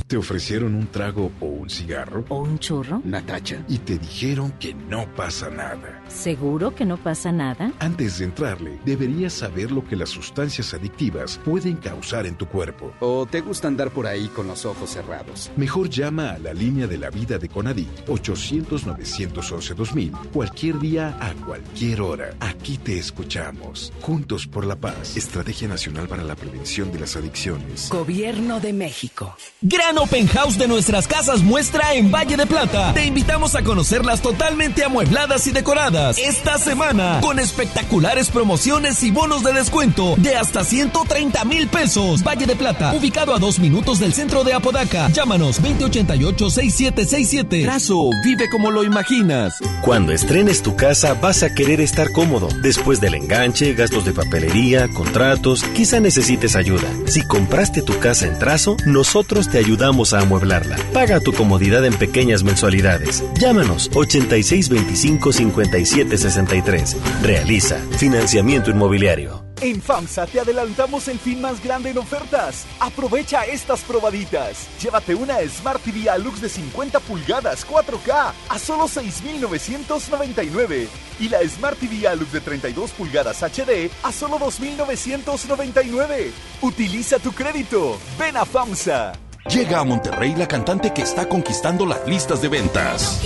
¿Te 0.07 0.17
ofrecieron 0.17 0.73
un 0.73 0.87
trago 0.87 1.31
o 1.39 1.45
un 1.45 1.69
cigarro? 1.69 2.25
¿O 2.29 2.39
un 2.39 2.57
churro? 2.57 3.01
Natacha. 3.03 3.63
Y 3.69 3.77
te 3.77 3.99
dijeron 3.99 4.51
que 4.59 4.73
no 4.73 5.05
pasa 5.13 5.51
nada. 5.51 6.00
¿Seguro 6.11 6.75
que 6.75 6.85
no 6.85 6.97
pasa 6.97 7.31
nada? 7.31 7.71
Antes 7.79 8.19
de 8.19 8.25
entrarle, 8.25 8.79
deberías 8.85 9.33
saber 9.33 9.71
lo 9.71 9.83
que 9.83 9.95
las 9.95 10.09
sustancias 10.09 10.71
adictivas 10.73 11.39
pueden 11.43 11.77
causar 11.77 12.25
en 12.25 12.35
tu 12.35 12.47
cuerpo. 12.47 12.91
¿O 12.99 13.25
te 13.25 13.39
gusta 13.41 13.67
andar 13.67 13.89
por 13.91 14.05
ahí 14.05 14.27
con 14.27 14.47
los 14.47 14.65
ojos 14.65 14.91
cerrados? 14.91 15.49
Mejor 15.55 15.89
llama 15.89 16.31
a 16.31 16.37
la 16.37 16.53
línea 16.53 16.87
de 16.87 16.97
la 16.97 17.09
vida 17.09 17.37
de 17.37 17.47
Conadic 17.49 17.87
800-911-2000 18.07 20.11
cualquier 20.31 20.79
día 20.79 21.17
a 21.19 21.33
cualquier 21.45 22.01
hora. 22.01 22.31
Aquí 22.39 22.77
te 22.77 22.99
escuchamos. 22.99 23.93
Juntos 24.01 24.47
por 24.47 24.65
la 24.65 24.75
paz. 24.75 25.15
Estrategia 25.17 25.69
Nacional 25.69 26.07
para 26.07 26.23
la 26.23 26.35
Prevención 26.35 26.91
de 26.91 26.99
las 26.99 27.15
Adicciones. 27.15 27.89
Gobierno 27.89 28.59
de 28.59 28.73
México. 28.73 29.35
Gran 29.61 29.97
Open 29.97 30.27
House 30.27 30.57
de 30.57 30.67
nuestras 30.67 31.07
casas 31.07 31.41
muestra 31.41 31.93
en 31.93 32.11
Valle 32.11 32.35
de 32.37 32.45
Plata. 32.45 32.93
Te 32.93 33.05
invitamos 33.05 33.55
a 33.55 33.63
conocerlas 33.63 34.21
totalmente 34.21 34.83
amuebladas 34.83 35.47
y 35.47 35.51
decoradas 35.51 36.00
esta 36.09 36.57
semana 36.57 37.19
con 37.21 37.37
espectaculares 37.37 38.29
promociones 38.29 39.03
y 39.03 39.11
bonos 39.11 39.43
de 39.43 39.53
descuento 39.53 40.15
de 40.17 40.35
hasta 40.35 40.63
130 40.63 41.45
mil 41.45 41.67
pesos. 41.67 42.23
Valle 42.23 42.47
de 42.47 42.55
Plata, 42.55 42.93
ubicado 42.93 43.35
a 43.35 43.39
dos 43.39 43.59
minutos 43.59 43.99
del 43.99 44.13
centro 44.13 44.43
de 44.43 44.53
Apodaca. 44.53 45.09
Llámanos 45.09 45.61
2088-6767. 45.61 47.63
Trazo, 47.63 48.09
vive 48.23 48.49
como 48.49 48.71
lo 48.71 48.83
imaginas. 48.83 49.59
Cuando 49.83 50.11
estrenes 50.11 50.63
tu 50.63 50.75
casa 50.75 51.13
vas 51.13 51.43
a 51.43 51.53
querer 51.53 51.79
estar 51.79 52.11
cómodo. 52.11 52.47
Después 52.61 52.99
del 52.99 53.13
enganche, 53.13 53.73
gastos 53.73 54.03
de 54.03 54.13
papelería, 54.13 54.87
contratos, 54.87 55.63
quizá 55.75 55.99
necesites 55.99 56.55
ayuda. 56.55 56.87
Si 57.05 57.21
compraste 57.21 57.83
tu 57.83 57.99
casa 57.99 58.25
en 58.25 58.39
Trazo, 58.39 58.75
nosotros 58.85 59.49
te 59.49 59.59
ayudamos 59.59 60.13
a 60.13 60.21
amueblarla. 60.21 60.77
Paga 60.93 61.19
tu 61.19 61.31
comodidad 61.31 61.85
en 61.85 61.93
pequeñas 61.93 62.43
mensualidades. 62.43 63.23
Llámanos 63.39 63.91
8625 63.93 65.31
57 65.31 65.90
763. 65.91 66.97
Realiza 67.21 67.77
financiamiento 67.97 68.71
inmobiliario. 68.71 69.51
En 69.61 69.81
FAMSA 69.81 70.25
te 70.25 70.39
adelantamos 70.39 71.07
el 71.07 71.19
fin 71.19 71.39
más 71.39 71.63
grande 71.63 71.91
en 71.91 71.99
ofertas. 71.99 72.65
Aprovecha 72.79 73.45
estas 73.45 73.81
probaditas. 73.81 74.67
Llévate 74.81 75.13
una 75.13 75.37
Smart 75.47 75.79
TV 75.83 76.09
Alux 76.09 76.41
de 76.41 76.49
50 76.49 76.99
pulgadas 77.01 77.67
4K 77.67 78.31
a 78.49 78.57
solo 78.57 78.87
6,999. 78.87 80.87
Y 81.19 81.29
la 81.29 81.47
Smart 81.47 81.77
TV 81.77 82.07
Alux 82.07 82.31
de 82.31 82.41
32 82.41 82.89
pulgadas 82.91 83.43
HD 83.43 83.91
a 84.01 84.11
solo 84.11 84.39
2,999. 84.39 86.31
Utiliza 86.61 87.19
tu 87.19 87.31
crédito. 87.31 87.99
Ven 88.17 88.37
a 88.37 88.45
FAMSA. 88.45 89.11
Llega 89.47 89.79
a 89.79 89.83
Monterrey 89.83 90.35
la 90.35 90.47
cantante 90.47 90.93
que 90.93 91.01
está 91.01 91.27
conquistando 91.27 91.85
las 91.85 92.07
listas 92.07 92.41
de 92.41 92.47
ventas. 92.47 93.21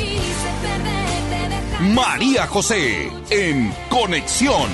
María 1.82 2.48
José 2.48 3.12
en 3.30 3.74
Conexión. 3.90 4.70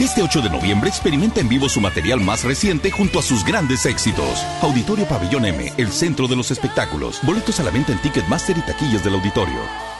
Este 0.00 0.22
8 0.22 0.40
de 0.40 0.50
noviembre 0.50 0.88
experimenta 0.88 1.40
en 1.40 1.48
vivo 1.48 1.68
su 1.68 1.80
material 1.80 2.20
más 2.20 2.42
reciente 2.42 2.90
junto 2.90 3.20
a 3.20 3.22
sus 3.22 3.44
grandes 3.44 3.86
éxitos. 3.86 4.44
Auditorio 4.60 5.06
Pabellón 5.06 5.44
M, 5.46 5.72
el 5.76 5.92
centro 5.92 6.26
de 6.26 6.34
los 6.34 6.50
espectáculos. 6.50 7.20
Boletos 7.22 7.60
a 7.60 7.62
la 7.62 7.70
venta 7.70 7.92
en 7.92 8.02
Ticketmaster 8.02 8.58
y 8.58 8.62
taquillas 8.62 9.04
del 9.04 9.14
auditorio. 9.14 9.99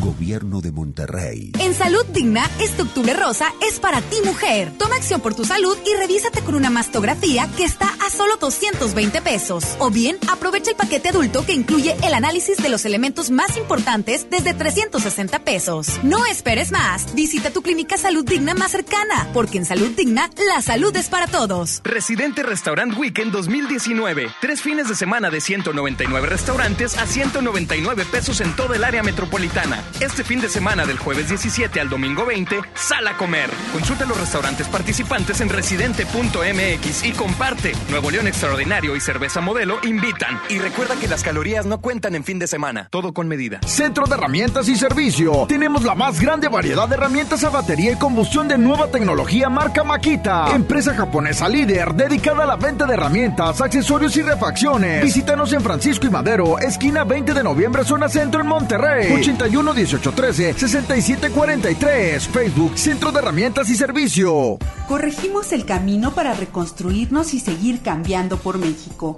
Gobierno 0.00 0.60
de 0.60 0.70
Monterrey. 0.70 1.52
En 1.58 1.74
Salud 1.74 2.04
Digna, 2.12 2.48
este 2.60 2.82
octubre 2.82 3.14
rosa 3.14 3.52
es 3.66 3.80
para 3.80 4.02
ti 4.02 4.16
mujer. 4.24 4.70
Toma 4.78 4.96
acción 4.96 5.20
por 5.20 5.34
tu 5.34 5.44
salud 5.44 5.76
y 5.86 5.96
revísate 5.98 6.42
con 6.42 6.54
una 6.54 6.68
mastografía 6.68 7.48
que 7.56 7.64
está 7.64 7.88
a 8.04 8.10
solo 8.10 8.36
220 8.36 9.22
pesos. 9.22 9.64
O 9.78 9.90
bien, 9.90 10.18
aprovecha 10.30 10.70
el 10.70 10.76
paquete 10.76 11.08
adulto 11.08 11.44
que 11.46 11.54
incluye 11.54 11.96
el 12.02 12.14
análisis 12.14 12.58
de 12.58 12.68
los 12.68 12.84
elementos 12.84 13.30
más 13.30 13.56
importantes 13.56 14.28
desde 14.30 14.52
360 14.52 15.38
pesos. 15.40 15.88
No 16.02 16.26
esperes 16.26 16.70
más. 16.70 17.14
Visita 17.14 17.50
tu 17.50 17.62
clínica 17.62 17.96
Salud 17.96 18.24
Digna 18.24 18.54
más 18.54 18.72
cercana, 18.72 19.28
porque 19.32 19.58
en 19.58 19.64
Salud 19.64 19.90
Digna, 19.96 20.28
la 20.54 20.60
salud 20.60 20.94
es 20.96 21.08
para 21.08 21.26
todos. 21.26 21.80
Residente 21.84 22.42
Restaurant 22.42 22.96
Weekend 22.96 23.32
2019. 23.32 24.28
Tres 24.40 24.60
fines 24.60 24.88
de 24.88 24.94
semana 24.94 25.30
de 25.30 25.40
199 25.40 26.28
restaurantes 26.28 26.98
a 26.98 27.06
199 27.06 28.04
pesos 28.10 28.40
en 28.40 28.54
todo 28.54 28.74
el 28.74 28.84
área 28.84 29.02
metropolitana 29.02 29.53
Este 30.00 30.24
fin 30.24 30.40
de 30.40 30.48
semana 30.48 30.84
del 30.84 30.98
jueves 30.98 31.28
17 31.28 31.80
al 31.80 31.88
domingo 31.88 32.26
20, 32.26 32.60
sal 32.74 33.06
a 33.06 33.16
comer. 33.16 33.48
Consulta 33.72 34.04
los 34.04 34.18
restaurantes 34.18 34.66
participantes 34.66 35.40
en 35.40 35.48
residente.mx 35.48 37.04
y 37.04 37.12
comparte. 37.12 37.72
Nuevo 37.88 38.10
León 38.10 38.26
Extraordinario 38.26 38.96
y 38.96 39.00
Cerveza 39.00 39.40
Modelo 39.40 39.78
invitan. 39.84 40.40
Y 40.48 40.58
recuerda 40.58 40.96
que 40.96 41.06
las 41.06 41.22
calorías 41.22 41.66
no 41.66 41.80
cuentan 41.80 42.16
en 42.16 42.24
fin 42.24 42.40
de 42.40 42.48
semana. 42.48 42.88
Todo 42.90 43.14
con 43.14 43.28
medida. 43.28 43.60
Centro 43.64 44.06
de 44.06 44.14
Herramientas 44.14 44.68
y 44.68 44.74
Servicio. 44.74 45.46
Tenemos 45.46 45.84
la 45.84 45.94
más 45.94 46.20
grande 46.20 46.48
variedad 46.48 46.88
de 46.88 46.96
herramientas 46.96 47.44
a 47.44 47.50
batería 47.50 47.92
y 47.92 47.96
combustión 47.96 48.48
de 48.48 48.58
nueva 48.58 48.88
tecnología 48.88 49.48
marca 49.48 49.84
Makita. 49.84 50.50
Empresa 50.52 50.94
japonesa 50.94 51.48
líder 51.48 51.94
dedicada 51.94 52.42
a 52.42 52.46
la 52.46 52.56
venta 52.56 52.86
de 52.86 52.94
herramientas, 52.94 53.60
accesorios 53.60 54.16
y 54.16 54.22
refacciones. 54.22 55.04
Visítanos 55.04 55.52
en 55.52 55.60
Francisco 55.60 56.06
y 56.06 56.10
Madero, 56.10 56.58
esquina 56.58 57.04
20 57.04 57.32
de 57.34 57.44
noviembre, 57.44 57.84
zona 57.84 58.08
centro 58.08 58.40
en 58.40 58.48
Monterrey. 58.48 59.12
81 59.44 59.74
18 59.74 60.12
13 60.12 60.54
67 60.54 61.30
43. 61.30 62.28
Facebook 62.28 62.78
Centro 62.78 63.12
de 63.12 63.18
Herramientas 63.18 63.68
y 63.68 63.76
Servicio. 63.76 64.58
Corregimos 64.88 65.52
el 65.52 65.66
camino 65.66 66.14
para 66.14 66.32
reconstruirnos 66.32 67.34
y 67.34 67.40
seguir 67.40 67.82
cambiando 67.82 68.38
por 68.38 68.56
México. 68.56 69.16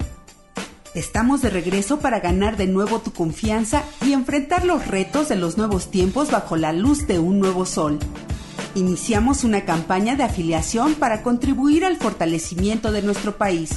Estamos 0.95 1.43
de 1.43 1.51
regreso 1.51 2.01
para 2.01 2.19
ganar 2.19 2.57
de 2.57 2.67
nuevo 2.67 2.99
tu 2.99 3.13
confianza 3.13 3.85
y 4.05 4.15
enfrentar 4.15 4.65
los 4.65 4.89
retos 4.89 5.29
de 5.29 5.37
los 5.37 5.59
nuevos 5.59 5.93
tiempos 5.93 6.33
bajo 6.33 6.57
la 6.57 6.73
luz 6.73 7.07
de 7.07 7.21
un 7.21 7.39
nuevo 7.39 7.65
sol. 7.65 8.01
Iniciamos 8.75 9.45
una 9.45 9.65
campaña 9.65 10.17
de 10.17 10.25
afiliación 10.25 10.95
para 10.95 11.23
contribuir 11.23 11.85
al 11.85 11.99
fortalecimiento 11.99 12.91
de 12.91 13.03
nuestro 13.03 13.37
país. 13.37 13.71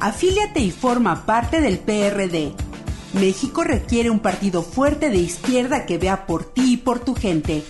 Afíliate 0.00 0.58
y 0.58 0.72
forma 0.72 1.26
parte 1.26 1.60
del 1.60 1.78
PRD. 1.78 2.69
México 3.12 3.64
requiere 3.64 4.10
un 4.10 4.20
partido 4.20 4.62
fuerte 4.62 5.10
de 5.10 5.18
izquierda 5.18 5.86
que 5.86 5.98
vea 5.98 6.26
por 6.26 6.44
ti 6.44 6.74
y 6.74 6.76
por 6.76 7.00
tu 7.00 7.14
gente, 7.14 7.64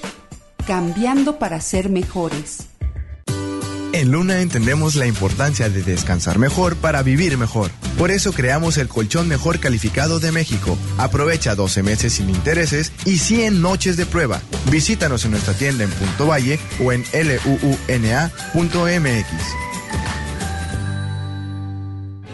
cambiando 0.66 1.38
para 1.38 1.60
ser 1.60 1.88
mejores. 1.88 2.66
En 3.92 4.12
Luna 4.12 4.40
entendemos 4.40 4.94
la 4.94 5.06
importancia 5.06 5.68
de 5.68 5.82
descansar 5.82 6.38
mejor 6.38 6.76
para 6.76 7.02
vivir 7.02 7.36
mejor. 7.36 7.72
Por 7.98 8.12
eso 8.12 8.32
creamos 8.32 8.78
el 8.78 8.88
colchón 8.88 9.26
mejor 9.26 9.58
calificado 9.58 10.20
de 10.20 10.30
México. 10.30 10.78
Aprovecha 10.96 11.56
12 11.56 11.82
meses 11.82 12.12
sin 12.14 12.30
intereses 12.30 12.92
y 13.04 13.18
100 13.18 13.60
noches 13.60 13.96
de 13.96 14.06
prueba. 14.06 14.40
Visítanos 14.70 15.24
en 15.24 15.32
nuestra 15.32 15.54
tienda 15.54 15.82
en 15.84 15.90
Punto 15.90 16.28
Valle 16.28 16.60
o 16.84 16.92
en 16.92 17.02
luna.mx. 18.54 19.69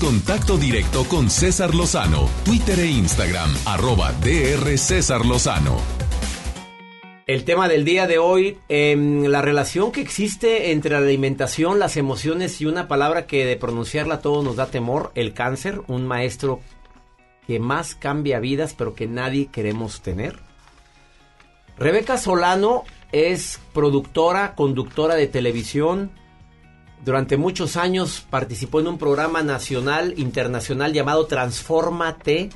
Contacto 0.00 0.56
directo 0.56 1.04
con 1.04 1.28
César 1.28 1.74
Lozano, 1.74 2.26
Twitter 2.42 2.80
e 2.80 2.86
Instagram, 2.86 3.54
arroba 3.66 4.12
DR 4.12 4.78
César 4.78 5.26
Lozano. 5.26 5.76
El 7.26 7.44
tema 7.44 7.68
del 7.68 7.84
día 7.84 8.06
de 8.06 8.16
hoy, 8.16 8.56
em, 8.70 9.26
la 9.26 9.42
relación 9.42 9.92
que 9.92 10.00
existe 10.00 10.72
entre 10.72 10.92
la 10.92 10.98
alimentación, 11.06 11.78
las 11.78 11.98
emociones 11.98 12.62
y 12.62 12.66
una 12.66 12.88
palabra 12.88 13.26
que 13.26 13.44
de 13.44 13.56
pronunciarla 13.56 14.14
a 14.14 14.20
todos 14.22 14.42
nos 14.42 14.56
da 14.56 14.66
temor, 14.66 15.12
el 15.14 15.34
cáncer, 15.34 15.82
un 15.86 16.06
maestro 16.06 16.60
que 17.46 17.60
más 17.60 17.94
cambia 17.94 18.40
vidas 18.40 18.74
pero 18.76 18.94
que 18.94 19.06
nadie 19.06 19.48
queremos 19.52 20.00
tener. 20.00 20.38
Rebeca 21.78 22.16
Solano 22.16 22.84
es 23.12 23.60
productora, 23.74 24.54
conductora 24.54 25.14
de 25.14 25.26
televisión. 25.26 26.10
Durante 27.04 27.38
muchos 27.38 27.76
años 27.76 28.26
participó 28.28 28.80
en 28.80 28.88
un 28.88 28.98
programa 28.98 29.42
nacional, 29.42 30.14
internacional 30.18 30.92
llamado 30.92 31.26
Transfórmate, 31.26 32.50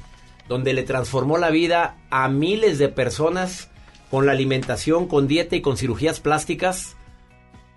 donde 0.48 0.74
le 0.74 0.82
transformó 0.82 1.38
la 1.38 1.50
vida 1.50 1.96
a 2.10 2.28
miles 2.28 2.78
de 2.78 2.90
personas 2.90 3.70
con 4.10 4.26
la 4.26 4.32
alimentación, 4.32 5.08
con 5.08 5.26
dieta 5.26 5.56
y 5.56 5.62
con 5.62 5.78
cirugías 5.78 6.20
plásticas, 6.20 6.94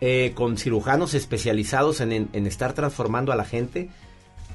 eh, 0.01 0.33
con 0.35 0.57
cirujanos 0.57 1.13
especializados 1.13 2.01
en, 2.01 2.11
en, 2.11 2.47
estar 2.47 2.73
transformando 2.73 3.31
a 3.31 3.37
la 3.37 3.45
gente. 3.45 3.89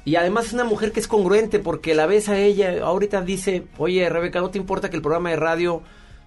Y 0.05 0.15
además 0.15 0.47
es 0.47 0.53
una 0.53 0.65
mujer 0.65 0.91
que 0.91 0.99
es 0.99 1.07
congruente 1.07 1.57
porque 1.57 1.95
la 1.95 2.05
ves 2.05 2.29
a 2.29 2.37
ella, 2.37 2.85
ahorita 2.85 3.21
dice, 3.21 3.65
oye 3.77 4.07
Rebeca, 4.07 4.39
¿no 4.39 4.51
te 4.51 4.59
importa 4.59 4.89
que 4.89 4.97
el 4.97 5.01
programa 5.01 5.31
de 5.31 5.37
radio 5.37 5.81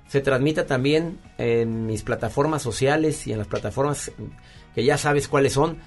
se 0.09 0.21
transmita 0.21 0.67
también 0.67 1.19
en 1.39 1.87
mis 1.87 2.03
plataformas 2.03 2.63
sociales 2.63 3.27
y 3.27 3.33
en 3.33 3.39
las 3.39 3.47
plataformas 3.47 4.13
que 4.77 4.85
ya 4.85 4.99
sabes 4.99 5.27
cuáles 5.27 5.55
son? 5.55 5.79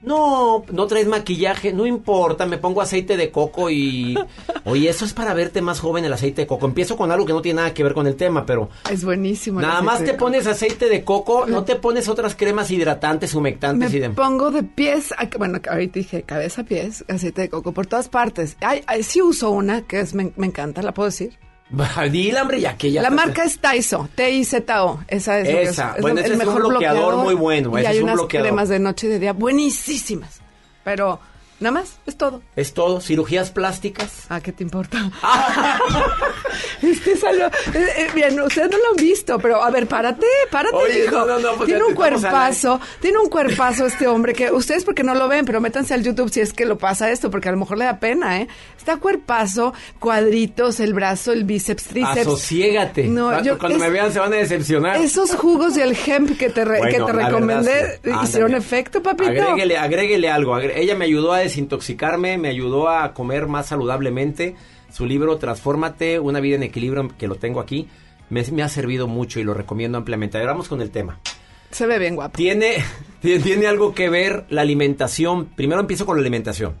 No, 0.00 0.64
no 0.72 0.86
traes 0.86 1.06
maquillaje, 1.06 1.72
no 1.74 1.86
importa, 1.86 2.46
me 2.46 2.56
pongo 2.56 2.80
aceite 2.80 3.18
de 3.18 3.30
coco 3.30 3.68
y... 3.68 4.18
Oye, 4.64 4.88
eso 4.88 5.04
es 5.04 5.12
para 5.12 5.34
verte 5.34 5.60
más 5.60 5.80
joven 5.80 6.02
el 6.04 6.12
aceite 6.14 6.42
de 6.42 6.46
coco. 6.46 6.64
Empiezo 6.64 6.96
con 6.96 7.10
algo 7.12 7.26
que 7.26 7.34
no 7.34 7.42
tiene 7.42 7.56
nada 7.56 7.74
que 7.74 7.82
ver 7.82 7.92
con 7.92 8.06
el 8.06 8.16
tema, 8.16 8.46
pero... 8.46 8.70
Es 8.90 9.04
buenísimo. 9.04 9.60
Nada 9.60 9.82
más 9.82 10.02
te 10.02 10.14
pones 10.14 10.46
aceite 10.46 10.88
de 10.88 11.04
coco, 11.04 11.44
no 11.46 11.64
te 11.64 11.76
pones 11.76 12.08
otras 12.08 12.34
cremas 12.34 12.70
hidratantes, 12.70 13.34
humectantes 13.34 13.90
me 13.90 13.96
y 13.98 14.00
demás. 14.00 14.16
pongo 14.16 14.50
de 14.50 14.62
pies, 14.62 15.12
bueno, 15.36 15.60
ahorita 15.68 15.98
dije 15.98 16.22
cabeza, 16.22 16.64
pies, 16.64 17.04
aceite 17.06 17.42
de 17.42 17.48
coco 17.50 17.72
por 17.72 17.86
todas 17.86 18.08
partes. 18.08 18.56
Ay, 18.62 18.82
ay, 18.86 19.02
sí 19.02 19.20
uso 19.20 19.50
una 19.50 19.82
que 19.82 20.00
es, 20.00 20.14
me, 20.14 20.32
me 20.36 20.46
encanta, 20.46 20.80
¿la 20.80 20.94
puedo 20.94 21.08
decir? 21.08 21.38
Dile, 22.10 22.40
hombre, 22.40 22.60
ya 22.60 22.76
que 22.76 22.90
ya. 22.90 23.02
La 23.02 23.10
marca 23.10 23.44
es 23.44 23.58
Taiso, 23.58 24.08
T-I-Z-O. 24.14 25.00
Esa 25.06 25.38
es, 25.40 25.70
Esa. 25.70 25.94
es, 25.96 26.02
bueno, 26.02 26.18
el 26.20 26.24
ese 26.24 26.32
es 26.34 26.38
mejor 26.38 26.62
un 26.62 26.68
bloqueador, 26.70 27.16
muy 27.16 27.34
bueno. 27.34 27.76
Y 27.76 27.80
ese 27.80 27.88
hay 27.88 27.96
es 27.96 28.02
un 28.02 28.04
unas 28.04 28.16
bloqueador. 28.16 28.48
cremas 28.48 28.68
de 28.68 28.78
noche 28.78 29.06
y 29.06 29.10
de 29.10 29.18
día 29.18 29.32
buenísimas. 29.32 30.40
Pero 30.84 31.20
nada 31.60 31.72
más, 31.80 31.96
es 32.06 32.16
todo. 32.16 32.42
Es 32.56 32.72
todo. 32.74 33.00
Cirugías 33.00 33.50
plásticas. 33.50 34.26
Ah, 34.28 34.40
¿qué 34.40 34.52
te 34.52 34.62
importa? 34.62 35.10
este 36.82 37.16
salió. 37.16 37.46
eh, 37.46 37.50
eh, 37.98 38.06
bien, 38.14 38.38
ustedes 38.40 38.70
no 38.70 38.78
lo 38.78 38.90
han 38.90 38.96
visto, 38.96 39.38
pero 39.38 39.62
a 39.62 39.70
ver, 39.70 39.86
párate, 39.86 40.26
párate, 40.50 40.76
Oye, 40.76 41.04
hijo. 41.04 41.16
no, 41.16 41.26
no, 41.26 41.38
no, 41.38 41.52
pues 41.56 41.66
tiene 41.68 41.84
un 41.84 41.94
cuerpazo, 41.94 42.80
tiene 43.00 43.18
un 43.18 43.28
cuerpazo 43.28 43.86
este 43.86 44.06
hombre 44.06 44.32
que 44.34 44.50
ustedes 44.50 44.84
porque 44.84 45.02
no 45.02 45.14
lo 45.14 45.28
ven, 45.28 45.44
pero 45.44 45.60
métanse 45.60 45.94
al 45.94 46.02
YouTube 46.02 46.30
si 46.30 46.40
es 46.40 46.52
que 46.52 46.64
lo 46.66 46.78
pasa 46.78 47.10
esto, 47.10 47.30
porque 47.30 47.48
a 47.48 47.52
lo 47.52 47.58
mejor 47.58 47.78
le 47.78 47.84
da 47.84 47.98
pena, 48.00 48.40
¿eh? 48.40 48.48
Está 48.76 48.96
cuerpazo, 48.96 49.74
cuadritos, 49.98 50.80
el 50.80 50.94
brazo, 50.94 51.32
el 51.32 51.44
bíceps, 51.44 51.84
tríceps. 51.84 52.18
Asociégate. 52.20 53.04
No, 53.08 53.42
yo- 53.42 53.58
Cuando 53.58 53.76
es- 53.76 53.82
me 53.84 53.90
vean 53.90 54.12
se 54.12 54.18
van 54.18 54.32
a 54.32 54.36
decepcionar. 54.36 54.96
Esos 54.96 55.34
jugos 55.34 55.76
y 55.76 55.80
el 55.80 55.96
hemp 56.06 56.38
que 56.38 56.48
te, 56.48 56.64
re- 56.64 56.78
Bueno, 56.78 57.06
que 57.06 57.12
te 57.12 57.18
recomendé 57.18 57.70
verdad, 57.72 57.98
sí. 58.04 58.10
hicieron 58.24 58.54
efecto, 58.54 59.02
papito. 59.02 59.30
Agréguele, 59.30 59.76
agréguele 59.76 60.30
algo. 60.30 60.54
agre- 60.54 60.72
Ella 60.76 60.94
me 60.94 61.04
ayudó 61.04 61.32
a 61.32 61.42
desintoxicarme, 61.48 62.38
me 62.38 62.48
ayudó 62.48 62.88
a 62.88 63.12
comer 63.12 63.46
más 63.46 63.66
saludablemente. 63.66 64.56
Su 64.92 65.04
libro 65.06 65.36
Transfórmate, 65.38 66.18
una 66.18 66.40
vida 66.40 66.56
en 66.56 66.62
equilibrio, 66.62 67.08
que 67.18 67.28
lo 67.28 67.34
tengo 67.34 67.60
aquí, 67.60 67.88
me, 68.30 68.42
me 68.52 68.62
ha 68.62 68.68
servido 68.68 69.06
mucho 69.06 69.40
y 69.40 69.44
lo 69.44 69.54
recomiendo 69.54 69.98
ampliamente. 69.98 70.38
Ahora 70.38 70.52
vamos 70.52 70.68
con 70.68 70.80
el 70.80 70.90
tema. 70.90 71.20
Se 71.70 71.86
ve 71.86 71.98
bien 71.98 72.16
guapo. 72.16 72.32
Tiene, 72.36 72.84
tiene, 73.20 73.66
algo 73.66 73.94
que 73.94 74.08
ver 74.08 74.46
la 74.48 74.62
alimentación. 74.62 75.46
Primero 75.46 75.80
empiezo 75.80 76.06
con 76.06 76.16
la 76.16 76.20
alimentación. 76.20 76.74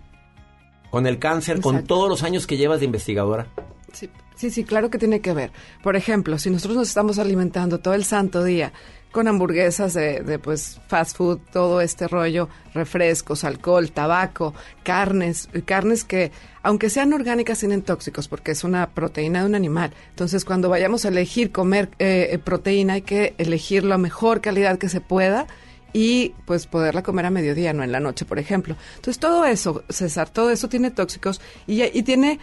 Con 0.90 1.06
el 1.06 1.18
cáncer, 1.18 1.60
con 1.60 1.84
todos 1.84 2.08
los 2.08 2.22
años 2.22 2.46
que 2.46 2.56
llevas 2.56 2.80
de 2.80 2.86
investigadora. 2.86 3.46
Sí, 3.92 4.08
sí, 4.36 4.50
sí, 4.50 4.64
claro 4.64 4.88
que 4.88 4.98
tiene 4.98 5.20
que 5.20 5.34
ver. 5.34 5.52
Por 5.82 5.96
ejemplo, 5.96 6.38
si 6.38 6.48
nosotros 6.48 6.78
nos 6.78 6.88
estamos 6.88 7.18
alimentando 7.18 7.80
todo 7.80 7.92
el 7.92 8.04
santo 8.04 8.42
día 8.42 8.72
con 9.12 9.28
hamburguesas 9.28 9.94
de, 9.94 10.20
de, 10.20 10.38
pues 10.38 10.80
fast 10.86 11.16
food, 11.16 11.38
todo 11.52 11.80
este 11.80 12.08
rollo, 12.08 12.48
refrescos, 12.74 13.44
alcohol, 13.44 13.90
tabaco, 13.90 14.54
carnes, 14.82 15.48
carnes 15.64 16.04
que 16.04 16.30
aunque 16.62 16.90
sean 16.90 17.12
orgánicas 17.12 17.60
tienen 17.60 17.82
tóxicos 17.82 18.28
porque 18.28 18.50
es 18.50 18.64
una 18.64 18.90
proteína 18.90 19.40
de 19.40 19.46
un 19.46 19.54
animal. 19.54 19.92
Entonces, 20.10 20.44
cuando 20.44 20.68
vayamos 20.68 21.04
a 21.04 21.08
elegir 21.08 21.50
comer 21.50 21.88
eh, 21.98 22.28
eh, 22.32 22.38
proteína 22.38 22.94
hay 22.94 23.02
que 23.02 23.34
elegir 23.38 23.84
la 23.84 23.98
mejor 23.98 24.40
calidad 24.40 24.78
que 24.78 24.88
se 24.88 25.00
pueda 25.00 25.46
y 25.92 26.34
pues 26.44 26.66
poderla 26.66 27.02
comer 27.02 27.26
a 27.26 27.30
mediodía, 27.30 27.72
no 27.72 27.82
en 27.82 27.92
la 27.92 28.00
noche, 28.00 28.24
por 28.24 28.38
ejemplo. 28.38 28.76
Entonces 28.96 29.18
todo 29.18 29.46
eso, 29.46 29.82
César, 29.88 30.28
todo 30.28 30.50
eso 30.50 30.68
tiene 30.68 30.90
tóxicos 30.90 31.40
y, 31.66 31.82
y 31.82 32.02
tiene 32.02 32.38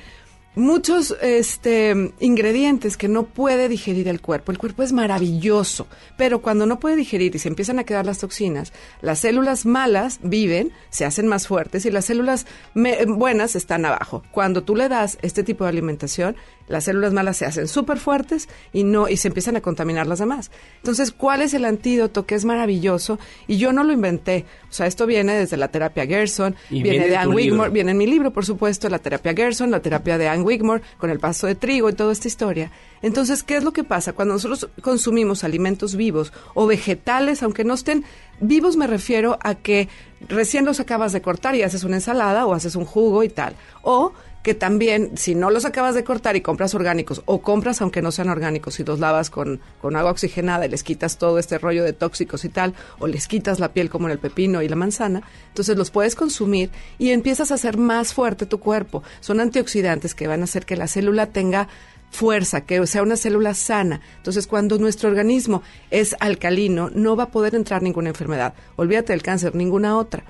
muchos 0.56 1.16
este 1.22 2.14
ingredientes 2.20 2.98
que 2.98 3.08
no 3.08 3.24
puede 3.24 3.68
digerir 3.70 4.08
el 4.08 4.22
cuerpo. 4.22 4.52
El 4.52 4.58
cuerpo 4.58 4.84
es 4.84 4.94
maravilloso, 4.94 5.88
pero 6.18 6.42
cuando 6.42 6.66
no 6.66 6.80
puede 6.80 6.96
digerir 6.96 7.36
y 7.36 7.40
se 7.40 7.50
empiezan 7.50 7.80
a 7.80 7.84
quedar 7.84 8.06
las 8.06 8.20
toxinas, 8.20 8.74
las 9.02 9.20
células 9.20 9.66
malas 9.66 10.20
viven, 10.24 10.72
se 10.90 11.06
hacen 11.06 11.28
más 11.28 11.48
fuertes 11.48 11.86
y 11.86 11.92
las 11.92 12.06
células 12.06 12.46
me- 12.74 13.06
buenas 13.06 13.56
están 13.56 13.86
abajo. 13.86 14.24
Cuando 14.32 14.64
tú 14.64 14.76
le 14.76 14.90
das 14.90 15.18
este 15.22 15.44
tipo 15.44 15.64
de 15.64 15.70
alimentación, 15.72 16.36
las 16.68 16.86
células 16.86 17.14
malas 17.14 17.38
se 17.38 17.46
hacen 17.46 17.68
súper 17.68 18.00
fuertes 18.00 18.50
y 18.74 18.84
no 18.84 19.08
y 19.08 19.18
se 19.18 19.28
empiezan 19.28 19.56
a 19.56 19.62
contaminar 19.62 20.08
las 20.08 20.20
demás. 20.20 20.52
Entonces, 20.78 21.12
¿cuál 21.12 21.42
es 21.42 21.54
el 21.54 21.66
antídoto 21.66 22.26
que 22.26 22.36
es 22.36 22.46
maravilloso? 22.46 23.20
Y 23.48 23.58
yo 23.58 23.72
no 23.72 23.84
lo 23.84 23.94
inventé. 23.94 24.46
O 24.70 24.74
sea, 24.74 24.88
esto 24.88 25.06
viene 25.06 25.34
desde 25.34 25.58
la 25.58 25.68
terapia 25.68 26.06
Gerson, 26.06 26.56
viene, 26.70 26.90
viene 26.90 27.08
de 27.08 27.18
Anne 27.18 27.34
Wigmore, 27.34 27.70
libro. 27.70 27.72
viene 27.72 27.92
en 27.92 27.98
mi 27.98 28.08
libro, 28.08 28.32
por 28.32 28.46
supuesto, 28.46 28.90
la 28.90 29.00
terapia 29.00 29.34
Gerson, 29.34 29.72
la 29.72 29.82
terapia 29.82 30.18
de 30.18 30.28
Anne 30.28 30.44
Wigmore, 30.44 30.82
con 30.98 31.10
el 31.10 31.20
paso 31.20 31.48
de 31.48 31.56
trigo 31.56 31.90
y 31.90 31.94
toda 31.94 32.12
esta 32.12 32.28
historia. 32.28 32.72
Entonces, 33.02 33.44
¿qué 33.44 33.58
es 33.58 33.64
lo 33.64 33.72
que 33.72 33.84
pasa? 33.84 34.14
Cuando 34.14 34.34
nosotros 34.34 34.68
consumimos 34.82 35.44
alimentos 35.44 35.96
vivos 35.96 36.34
o 36.56 36.66
vegetales, 36.66 37.44
aunque 37.44 37.64
no 37.64 37.76
estén 37.76 38.04
vivos, 38.40 38.78
me 38.78 38.88
refiero 38.88 39.38
a 39.42 39.56
que 39.56 39.88
recién 40.28 40.66
los 40.66 40.80
acabas 40.80 41.14
de 41.14 41.22
cortar 41.22 41.56
y 41.56 41.62
haces 41.62 41.84
una 41.84 41.98
ensalada 41.98 42.46
o 42.46 42.54
haces 42.54 42.76
un 42.76 42.86
jugo 42.86 43.24
y 43.24 43.30
tal. 43.30 43.56
O 43.84 44.14
que 44.46 44.54
también, 44.54 45.18
si 45.18 45.34
no 45.34 45.50
los 45.50 45.66
acabas 45.66 45.96
de 45.96 46.04
cortar 46.04 46.36
y 46.36 46.42
compras 46.42 46.76
orgánicos, 46.76 47.24
o 47.26 47.42
compras 47.42 47.82
aunque 47.82 48.04
no 48.04 48.12
sean 48.12 48.30
orgánicos 48.30 48.80
y 48.80 48.84
los 48.84 49.00
lavas 49.00 49.32
con, 49.32 49.60
con 49.82 49.96
agua 49.96 50.12
oxigenada 50.12 50.68
y 50.68 50.70
les 50.70 50.84
quitas 50.84 51.18
todo 51.18 51.40
este 51.40 51.58
rollo 51.58 51.84
de 51.84 51.94
tóxicos 51.94 52.46
y 52.46 52.50
tal, 52.50 52.76
o 53.00 53.08
les 53.08 53.28
quitas 53.28 53.60
la 53.60 53.74
piel 53.74 53.90
como 53.90 54.06
en 54.08 54.12
el 54.12 54.20
pepino 54.20 54.62
y 54.62 54.70
la 54.70 54.76
manzana, 54.76 55.24
entonces 55.48 55.76
los 55.76 55.90
puedes 55.90 56.14
consumir 56.14 56.70
y 57.00 57.10
empiezas 57.10 57.50
a 57.50 57.56
hacer 57.56 57.80
más 57.80 58.14
fuerte 58.14 58.46
tu 58.46 58.60
cuerpo. 58.60 59.02
Son 59.20 59.40
antioxidantes 59.40 60.14
que 60.14 60.28
van 60.28 60.42
a 60.42 60.44
hacer 60.44 60.68
que 60.68 60.76
la 60.76 60.86
célula 60.86 61.26
tenga 61.26 61.68
fuerza, 62.12 62.62
que 62.62 62.86
sea 62.86 63.02
una 63.02 63.18
célula 63.18 63.56
sana. 63.56 64.02
Entonces, 64.18 64.46
cuando 64.46 64.78
nuestro 64.78 65.10
organismo 65.10 65.64
es 65.90 66.16
alcalino, 66.20 66.92
no 66.94 67.16
va 67.16 67.24
a 67.24 67.32
poder 67.32 67.56
entrar 67.56 67.82
ninguna 67.82 68.10
enfermedad. 68.10 68.54
Olvídate 68.76 69.12
del 69.12 69.24
cáncer, 69.24 69.56
ninguna 69.56 69.98
otra. 69.98 70.24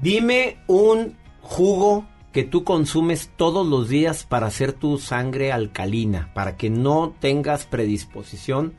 Dime 0.00 0.56
un 0.68 1.18
jugo 1.42 2.06
que 2.36 2.44
tú 2.44 2.64
consumes 2.64 3.30
todos 3.34 3.66
los 3.66 3.88
días 3.88 4.24
para 4.24 4.48
hacer 4.48 4.74
tu 4.74 4.98
sangre 4.98 5.52
alcalina, 5.52 6.34
para 6.34 6.58
que 6.58 6.68
no 6.68 7.14
tengas 7.18 7.64
predisposición 7.64 8.74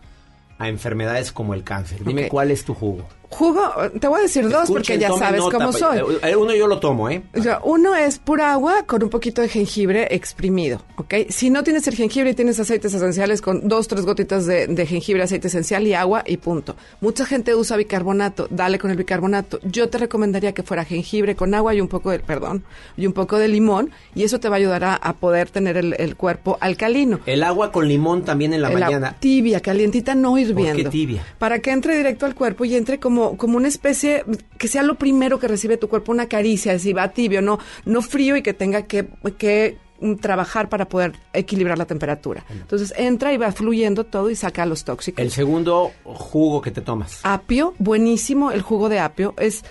a 0.60 0.70
enfermedades 0.70 1.32
como 1.32 1.56
el 1.56 1.64
cáncer. 1.64 2.04
Dime 2.04 2.30
cuál 2.30 2.52
es 2.52 2.66
tu 2.66 2.76
jugo. 2.76 3.08
Jugo, 3.30 3.62
te 4.00 4.08
voy 4.08 4.20
a 4.20 4.24
decir 4.24 4.48
dos 4.50 4.70
porque 4.70 4.98
ya 4.98 5.12
sabes 5.12 5.42
nota, 5.42 5.58
cómo 5.58 5.72
pa- 5.72 5.78
soy. 5.78 5.98
eh, 6.24 6.36
Uno 6.36 6.56
yo 6.56 6.66
lo 6.68 6.80
tomo, 6.80 7.10
¿eh? 7.10 7.22
O 7.38 7.42
sea, 7.42 7.60
uno 7.64 7.94
es 7.96 8.20
pura 8.20 8.54
agua 8.54 8.84
con 8.86 9.04
un 9.04 9.10
poquito 9.10 9.42
de 9.42 9.50
jengibre 9.50 10.08
exprimido, 10.16 10.82
¿ok? 10.96 11.14
Si 11.30 11.50
no 11.50 11.64
tienes 11.64 11.86
el 11.88 11.96
jengibre 11.96 12.30
y 12.32 12.34
tienes 12.34 12.60
aceites 12.60 12.94
esenciales 12.94 13.42
con 13.42 13.68
dos, 13.68 13.88
tres 13.90 14.06
gotitas 14.06 14.46
de, 14.46 14.68
de 14.68 14.86
jengibre, 14.86 15.24
aceite 15.24 15.48
esencial 15.50 15.86
y 15.86 15.94
agua 15.94 16.24
y 16.26 16.38
punto. 16.38 16.76
Mucha 17.02 17.26
gente 17.26 17.54
usa 17.54 17.76
bicarbonato, 17.78 18.48
dale 18.50 18.80
con 18.80 18.92
el 18.92 18.98
bicarbonato. 18.98 19.60
Yo 19.64 19.90
te 19.90 19.98
recomendaría 19.98 20.54
que 20.54 20.64
fuera 20.64 20.86
jengibre 20.86 21.36
con 21.36 21.54
agua 21.54 21.76
y 21.76 21.82
un 21.82 21.90
poco 21.90 22.12
de, 22.12 22.20
perdón, 22.20 22.64
y 22.96 23.06
un 23.08 23.14
poco 23.14 23.38
de 23.38 23.50
limón 23.50 23.92
y 24.16 24.24
eso 24.24 24.40
te 24.40 24.48
va 24.48 24.56
a 24.56 24.60
ayudar 24.60 24.84
a, 24.86 24.96
a 24.96 25.14
poder 25.14 25.50
tener 25.50 25.76
el, 25.78 25.96
el 26.00 26.16
cuerpo 26.16 26.58
alcalino. 26.62 27.20
El 27.26 27.44
agua 27.44 27.72
con 27.74 27.88
limón 27.88 28.24
también 28.24 28.54
en 28.54 28.62
la 28.62 28.70
El 28.70 28.80
mañana. 28.80 29.16
Tibia, 29.20 29.60
calientita, 29.60 30.16
no 30.16 30.38
hirviendo. 30.38 30.84
qué 30.84 30.90
tibia? 30.90 31.26
Para 31.38 31.60
que 31.60 31.72
entre 31.72 31.98
directo 31.98 32.26
al 32.26 32.34
cuerpo 32.34 32.64
y 32.64 32.76
entre 32.76 33.00
como, 33.00 33.17
como 33.38 33.58
una 33.58 33.68
especie, 33.68 34.24
que 34.58 34.68
sea 34.68 34.84
lo 34.84 34.96
primero 34.96 35.40
que 35.40 35.48
recibe 35.48 35.78
tu 35.78 35.90
cuerpo, 35.90 36.12
una 36.12 36.28
caricia, 36.28 36.78
si 36.80 36.94
va 36.94 37.10
tibio, 37.10 37.42
no, 37.42 37.60
no 37.86 38.02
frío 38.02 38.36
y 38.38 38.42
que 38.42 38.54
tenga 38.54 38.84
que, 38.84 39.08
que 39.38 39.78
trabajar 40.22 40.70
para 40.70 40.88
poder 40.88 41.14
equilibrar 41.34 41.78
la 41.78 41.86
temperatura. 41.86 42.46
Entonces 42.50 42.94
entra 42.98 43.34
y 43.34 43.38
va 43.38 43.52
fluyendo 43.52 44.04
todo 44.04 44.30
y 44.30 44.36
saca 44.36 44.66
los 44.66 44.84
tóxicos. 44.84 45.22
El 45.22 45.32
segundo 45.32 45.92
jugo 46.04 46.62
que 46.62 46.72
te 46.72 46.82
tomas. 46.82 47.20
Apio, 47.24 47.74
buenísimo, 47.80 48.52
el 48.52 48.62
jugo 48.62 48.90
de 48.90 49.00
apio 49.00 49.34
es 49.38 49.64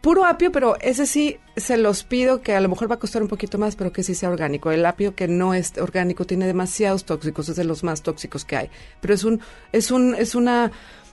puro 0.00 0.24
apio, 0.24 0.52
pero 0.52 0.76
ese 0.80 1.06
sí 1.06 1.38
se 1.56 1.76
los 1.76 2.04
pido 2.04 2.40
que 2.40 2.54
a 2.54 2.60
lo 2.60 2.68
mejor 2.68 2.90
va 2.90 2.94
a 2.94 2.98
costar 2.98 3.22
un 3.22 3.28
poquito 3.28 3.58
más, 3.58 3.76
pero 3.76 3.92
que 3.92 4.02
sí 4.02 4.14
sea 4.14 4.30
orgánico. 4.30 4.70
El 4.70 4.86
apio 4.86 5.14
que 5.14 5.28
no 5.28 5.54
es 5.54 5.76
orgánico 5.78 6.24
tiene 6.24 6.46
demasiados 6.46 7.04
tóxicos, 7.04 7.48
es 7.48 7.56
de 7.56 7.64
los 7.64 7.84
más 7.84 8.02
tóxicos 8.02 8.44
que 8.44 8.56
hay. 8.56 8.70
Pero 9.00 9.14
es 9.14 9.24
un, 9.24 9.40
es 9.72 9.90
un, 9.90 10.14
es 10.14 10.34
una 10.34 10.70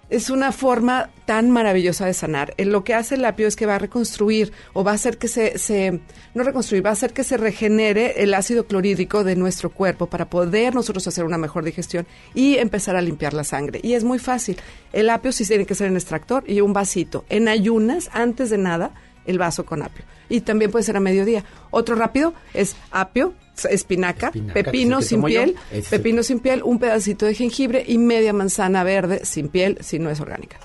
es 0.09 0.29
una 0.29 0.51
forma 0.51 1.09
tan 1.25 1.49
maravillosa 1.49 2.05
de 2.05 2.13
sanar. 2.13 2.53
Eh, 2.57 2.65
lo 2.65 2.83
que 2.83 2.93
hace 2.93 3.15
el 3.15 3.25
apio 3.25 3.47
es 3.47 3.55
que 3.55 3.65
va 3.65 3.75
a 3.75 3.79
reconstruir 3.79 4.53
o 4.73 4.83
va 4.83 4.91
a 4.91 4.95
hacer 4.95 5.17
que 5.17 5.27
se, 5.27 5.57
se, 5.57 5.99
no 6.33 6.43
reconstruir, 6.43 6.85
va 6.85 6.91
a 6.91 6.93
hacer 6.93 7.13
que 7.13 7.23
se 7.23 7.37
regenere 7.37 8.21
el 8.23 8.33
ácido 8.33 8.67
clorhídrico 8.67 9.23
de 9.23 9.35
nuestro 9.35 9.71
cuerpo 9.71 10.07
para 10.07 10.29
poder 10.29 10.75
nosotros 10.75 11.07
hacer 11.07 11.25
una 11.25 11.37
mejor 11.37 11.63
digestión 11.63 12.05
y 12.33 12.57
empezar 12.57 12.95
a 12.95 13.01
limpiar 13.01 13.33
la 13.33 13.43
sangre. 13.43 13.79
Y 13.83 13.93
es 13.93 14.03
muy 14.03 14.19
fácil. 14.19 14.57
El 14.93 15.09
apio 15.09 15.31
sí 15.31 15.45
tiene 15.45 15.65
que 15.65 15.75
ser 15.75 15.87
en 15.87 15.95
extractor 15.95 16.43
y 16.47 16.61
un 16.61 16.73
vasito. 16.73 17.25
En 17.29 17.47
ayunas, 17.47 18.09
antes 18.13 18.49
de 18.49 18.57
nada, 18.57 18.93
el 19.25 19.39
vaso 19.39 19.65
con 19.65 19.81
apio. 19.81 20.05
Y 20.29 20.41
también 20.41 20.71
puede 20.71 20.83
ser 20.83 20.97
a 20.97 20.99
mediodía. 20.99 21.43
Otro 21.71 21.95
rápido 21.95 22.33
es 22.53 22.75
apio, 22.91 23.33
espinaca, 23.69 24.31
pepino 24.53 25.01
sin 25.01 25.23
piel, 25.23 25.55
pepino 25.89 26.23
sin 26.23 26.39
piel, 26.39 26.61
un 26.63 26.79
pedacito 26.79 27.25
de 27.25 27.33
jengibre 27.33 27.83
y 27.87 27.97
media 27.97 28.33
manzana 28.33 28.83
verde 28.83 29.21
sin 29.23 29.49
piel 29.49 29.77
si 29.81 29.99
no 29.99 30.09
es 30.09 30.19
orgánica. 30.19 30.57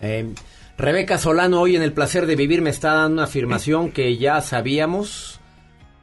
Eh, 0.00 0.32
Rebeca 0.78 1.18
Solano 1.18 1.60
hoy 1.60 1.74
en 1.74 1.82
el 1.82 1.92
placer 1.92 2.24
de 2.26 2.36
vivir 2.36 2.62
me 2.62 2.70
está 2.70 2.94
dando 2.94 3.14
una 3.14 3.24
afirmación 3.24 3.90
que 3.90 4.16
ya 4.16 4.40
sabíamos. 4.40 5.40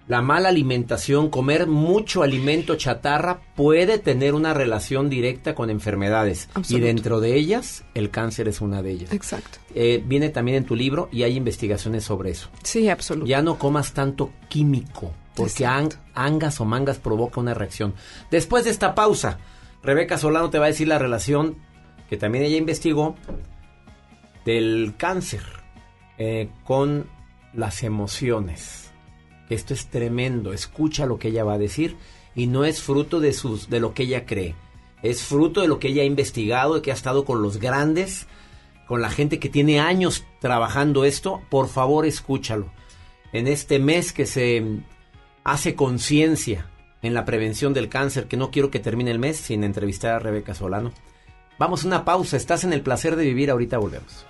La 0.08 0.22
mala 0.22 0.50
alimentación, 0.50 1.30
comer 1.30 1.66
mucho 1.66 2.22
alimento 2.22 2.76
chatarra 2.76 3.40
puede 3.56 3.98
tener 3.98 4.36
una 4.36 4.54
relación 4.54 5.10
directa 5.10 5.56
con 5.56 5.72
enfermedades. 5.72 6.48
Y 6.70 6.80
dentro 6.80 7.22
de 7.22 7.36
ellas, 7.36 7.86
el 7.96 8.12
cáncer 8.12 8.48
es 8.48 8.62
una 8.62 8.84
de 8.84 8.92
ellas. 8.92 9.14
Exacto. 9.14 9.58
Eh, 9.74 10.04
viene 10.06 10.30
también 10.30 10.58
en 10.58 10.66
tu 10.66 10.76
libro 10.76 11.10
y 11.12 11.24
hay 11.24 11.38
investigaciones 11.38 12.04
sobre 12.04 12.32
eso. 12.32 12.50
Sí, 12.62 12.88
absolutamente. 12.90 13.32
Ya 13.32 13.42
no 13.42 13.58
comas 13.58 13.94
tanto 13.94 14.32
químico 14.48 15.12
porque 15.36 15.66
angas 15.66 16.62
o 16.62 16.66
mangas 16.66 16.98
provoca 16.98 17.40
una 17.40 17.54
reacción. 17.54 17.94
Después 18.32 18.64
de 18.64 18.72
esta 18.72 18.96
pausa, 18.96 19.40
Rebeca 19.84 20.18
Solano 20.18 20.50
te 20.50 20.60
va 20.60 20.66
a 20.66 20.70
decir 20.70 20.88
la 20.88 21.00
relación 21.00 21.58
que 22.10 22.18
también 22.18 22.44
ella 22.44 22.58
investigó 22.58 23.16
del 24.46 24.94
cáncer 24.98 25.44
eh, 26.18 26.50
con 26.64 27.10
las 27.54 27.84
emociones. 27.84 28.92
Esto 29.50 29.74
es 29.74 29.88
tremendo. 29.88 30.54
Escucha 30.54 31.06
lo 31.06 31.20
que 31.20 31.30
ella 31.30 31.44
va 31.44 31.54
a 31.54 31.60
decir 31.60 31.98
y 32.36 32.48
no 32.48 32.66
es 32.66 32.82
fruto 32.82 33.20
de 33.20 33.34
sus 33.34 33.70
de 33.70 33.80
lo 33.80 33.94
que 33.94 34.04
ella 34.04 34.26
cree. 34.26 34.56
Es 35.04 35.24
fruto 35.24 35.62
de 35.62 35.68
lo 35.68 35.80
que 35.80 35.90
ella 35.90 36.02
ha 36.02 36.06
investigado, 36.06 36.76
de 36.76 36.82
que 36.82 36.92
ha 36.92 36.96
estado 36.96 37.26
con 37.26 37.42
los 37.42 37.58
grandes, 37.58 38.28
con 38.88 39.02
la 39.02 39.10
gente 39.10 39.40
que 39.40 39.50
tiene 39.50 39.80
años 39.80 40.26
trabajando 40.40 41.06
esto. 41.06 41.42
Por 41.50 41.68
favor, 41.68 42.06
escúchalo. 42.06 42.72
En 43.34 43.48
este 43.48 43.80
mes 43.80 44.14
que 44.14 44.26
se 44.26 44.64
hace 45.46 45.76
conciencia 45.76 46.66
en 47.02 47.14
la 47.14 47.24
prevención 47.24 47.74
del 47.74 47.88
cáncer, 47.88 48.28
que 48.28 48.36
no 48.36 48.52
quiero 48.52 48.72
que 48.72 48.80
termine 48.80 49.12
el 49.12 49.20
mes 49.20 49.38
sin 49.38 49.64
entrevistar 49.64 50.16
a 50.16 50.20
Rebeca 50.20 50.54
Solano. 50.54 50.92
Vamos 51.58 51.84
a 51.84 51.88
una 51.88 52.04
pausa, 52.04 52.36
estás 52.36 52.66
en 52.66 52.74
el 52.74 52.82
placer 52.82 53.16
de 53.16 53.24
vivir, 53.24 53.52
ahorita 53.52 53.78
volvemos. 53.78 54.26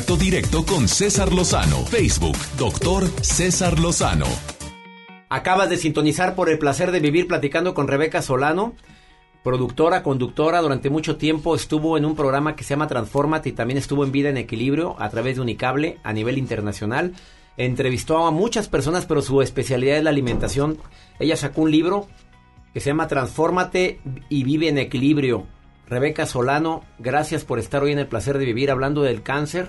Contacto 0.00 0.24
directo 0.24 0.64
con 0.64 0.88
César 0.88 1.30
Lozano. 1.30 1.84
Facebook, 1.84 2.36
doctor 2.56 3.06
César 3.20 3.78
Lozano. 3.78 4.24
Acabas 5.28 5.68
de 5.68 5.76
sintonizar 5.76 6.34
por 6.34 6.48
el 6.48 6.58
placer 6.58 6.90
de 6.90 7.00
vivir 7.00 7.26
platicando 7.26 7.74
con 7.74 7.86
Rebeca 7.86 8.22
Solano, 8.22 8.72
productora, 9.42 10.02
conductora, 10.02 10.62
durante 10.62 10.88
mucho 10.88 11.16
tiempo 11.16 11.54
estuvo 11.54 11.98
en 11.98 12.06
un 12.06 12.16
programa 12.16 12.56
que 12.56 12.64
se 12.64 12.70
llama 12.70 12.88
Transformate 12.88 13.50
y 13.50 13.52
también 13.52 13.76
estuvo 13.76 14.02
en 14.02 14.10
Vida 14.10 14.30
en 14.30 14.38
Equilibrio 14.38 14.96
a 14.98 15.10
través 15.10 15.36
de 15.36 15.42
Unicable 15.42 15.98
a 16.02 16.14
nivel 16.14 16.38
internacional. 16.38 17.12
Entrevistó 17.58 18.26
a 18.26 18.30
muchas 18.30 18.68
personas, 18.68 19.04
pero 19.04 19.20
su 19.20 19.42
especialidad 19.42 19.98
es 19.98 20.04
la 20.04 20.10
alimentación. 20.10 20.78
Ella 21.18 21.36
sacó 21.36 21.60
un 21.60 21.72
libro 21.72 22.08
que 22.72 22.80
se 22.80 22.88
llama 22.88 23.08
Transfórmate 23.08 24.00
y 24.30 24.44
vive 24.44 24.68
en 24.68 24.78
equilibrio. 24.78 25.46
Rebeca 25.86 26.24
Solano, 26.24 26.84
gracias 26.98 27.44
por 27.44 27.58
estar 27.58 27.82
hoy 27.82 27.92
en 27.92 27.98
el 27.98 28.06
placer 28.06 28.38
de 28.38 28.46
vivir 28.46 28.70
hablando 28.70 29.02
del 29.02 29.22
cáncer, 29.22 29.66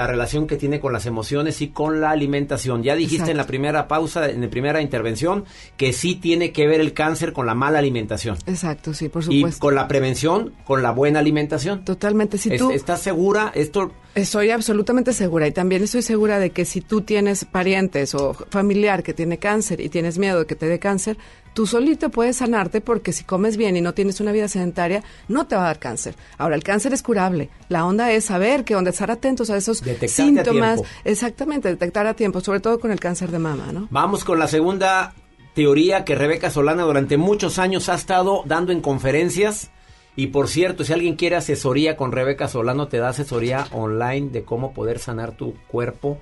la 0.00 0.06
relación 0.06 0.46
que 0.46 0.56
tiene 0.56 0.80
con 0.80 0.94
las 0.94 1.04
emociones 1.04 1.60
y 1.60 1.68
con 1.68 2.00
la 2.00 2.10
alimentación. 2.10 2.82
Ya 2.82 2.94
dijiste 2.94 3.16
Exacto. 3.16 3.30
en 3.32 3.36
la 3.36 3.46
primera 3.46 3.86
pausa, 3.86 4.30
en 4.30 4.40
la 4.40 4.48
primera 4.48 4.80
intervención, 4.80 5.44
que 5.76 5.92
sí 5.92 6.14
tiene 6.14 6.52
que 6.52 6.66
ver 6.66 6.80
el 6.80 6.94
cáncer 6.94 7.34
con 7.34 7.44
la 7.44 7.54
mala 7.54 7.80
alimentación. 7.80 8.38
Exacto, 8.46 8.94
sí, 8.94 9.10
por 9.10 9.22
Y 9.24 9.36
supuesto. 9.40 9.60
con 9.60 9.74
la 9.74 9.88
prevención, 9.88 10.54
con 10.64 10.82
la 10.82 10.90
buena 10.90 11.18
alimentación. 11.18 11.84
Totalmente. 11.84 12.38
Si 12.38 12.50
Es- 12.50 12.58
tú 12.58 12.70
¿Estás 12.70 13.02
segura? 13.02 13.52
Esto 13.54 13.92
Estoy 14.14 14.50
absolutamente 14.50 15.12
segura 15.12 15.46
y 15.46 15.52
también 15.52 15.84
estoy 15.84 16.02
segura 16.02 16.40
de 16.40 16.50
que 16.50 16.64
si 16.64 16.80
tú 16.80 17.02
tienes 17.02 17.44
parientes 17.44 18.14
o 18.14 18.34
familiar 18.34 19.04
que 19.04 19.14
tiene 19.14 19.38
cáncer 19.38 19.80
y 19.80 19.88
tienes 19.88 20.18
miedo 20.18 20.40
de 20.40 20.46
que 20.46 20.56
te 20.56 20.66
dé 20.66 20.80
cáncer, 20.80 21.16
tú 21.54 21.64
solito 21.66 22.10
puedes 22.10 22.38
sanarte 22.38 22.80
porque 22.80 23.12
si 23.12 23.22
comes 23.22 23.56
bien 23.56 23.76
y 23.76 23.80
no 23.80 23.94
tienes 23.94 24.20
una 24.20 24.32
vida 24.32 24.48
sedentaria, 24.48 25.04
no 25.28 25.46
te 25.46 25.54
va 25.54 25.62
a 25.62 25.66
dar 25.66 25.78
cáncer. 25.78 26.16
Ahora, 26.38 26.56
el 26.56 26.64
cáncer 26.64 26.92
es 26.92 27.02
curable. 27.02 27.50
La 27.68 27.86
onda 27.86 28.10
es 28.10 28.24
saber 28.24 28.64
que 28.64 28.74
onda 28.74 28.90
estar 28.90 29.12
atentos 29.12 29.48
a 29.48 29.56
esos 29.56 29.80
Detectarte 29.80 30.06
a 30.06 30.26
síntomas. 30.26 30.74
tiempo. 30.74 30.92
Exactamente, 31.04 31.68
detectar 31.68 32.08
a 32.08 32.14
tiempo, 32.14 32.40
sobre 32.40 32.58
todo 32.58 32.80
con 32.80 32.90
el 32.90 32.98
cáncer 32.98 33.30
de 33.30 33.38
mama, 33.38 33.70
¿no? 33.72 33.86
Vamos 33.90 34.24
con 34.24 34.40
la 34.40 34.48
segunda 34.48 35.14
teoría 35.54 36.04
que 36.04 36.16
Rebeca 36.16 36.50
Solana 36.50 36.82
durante 36.82 37.16
muchos 37.16 37.60
años 37.60 37.88
ha 37.88 37.94
estado 37.94 38.42
dando 38.44 38.72
en 38.72 38.80
conferencias. 38.80 39.70
Y 40.16 40.28
por 40.28 40.48
cierto, 40.48 40.84
si 40.84 40.92
alguien 40.92 41.16
quiere 41.16 41.36
asesoría 41.36 41.96
con 41.96 42.12
Rebeca 42.12 42.48
Solano, 42.48 42.88
te 42.88 42.98
da 42.98 43.08
asesoría 43.10 43.66
online 43.72 44.28
de 44.30 44.42
cómo 44.44 44.72
poder 44.74 44.98
sanar 44.98 45.32
tu 45.32 45.54
cuerpo 45.68 46.18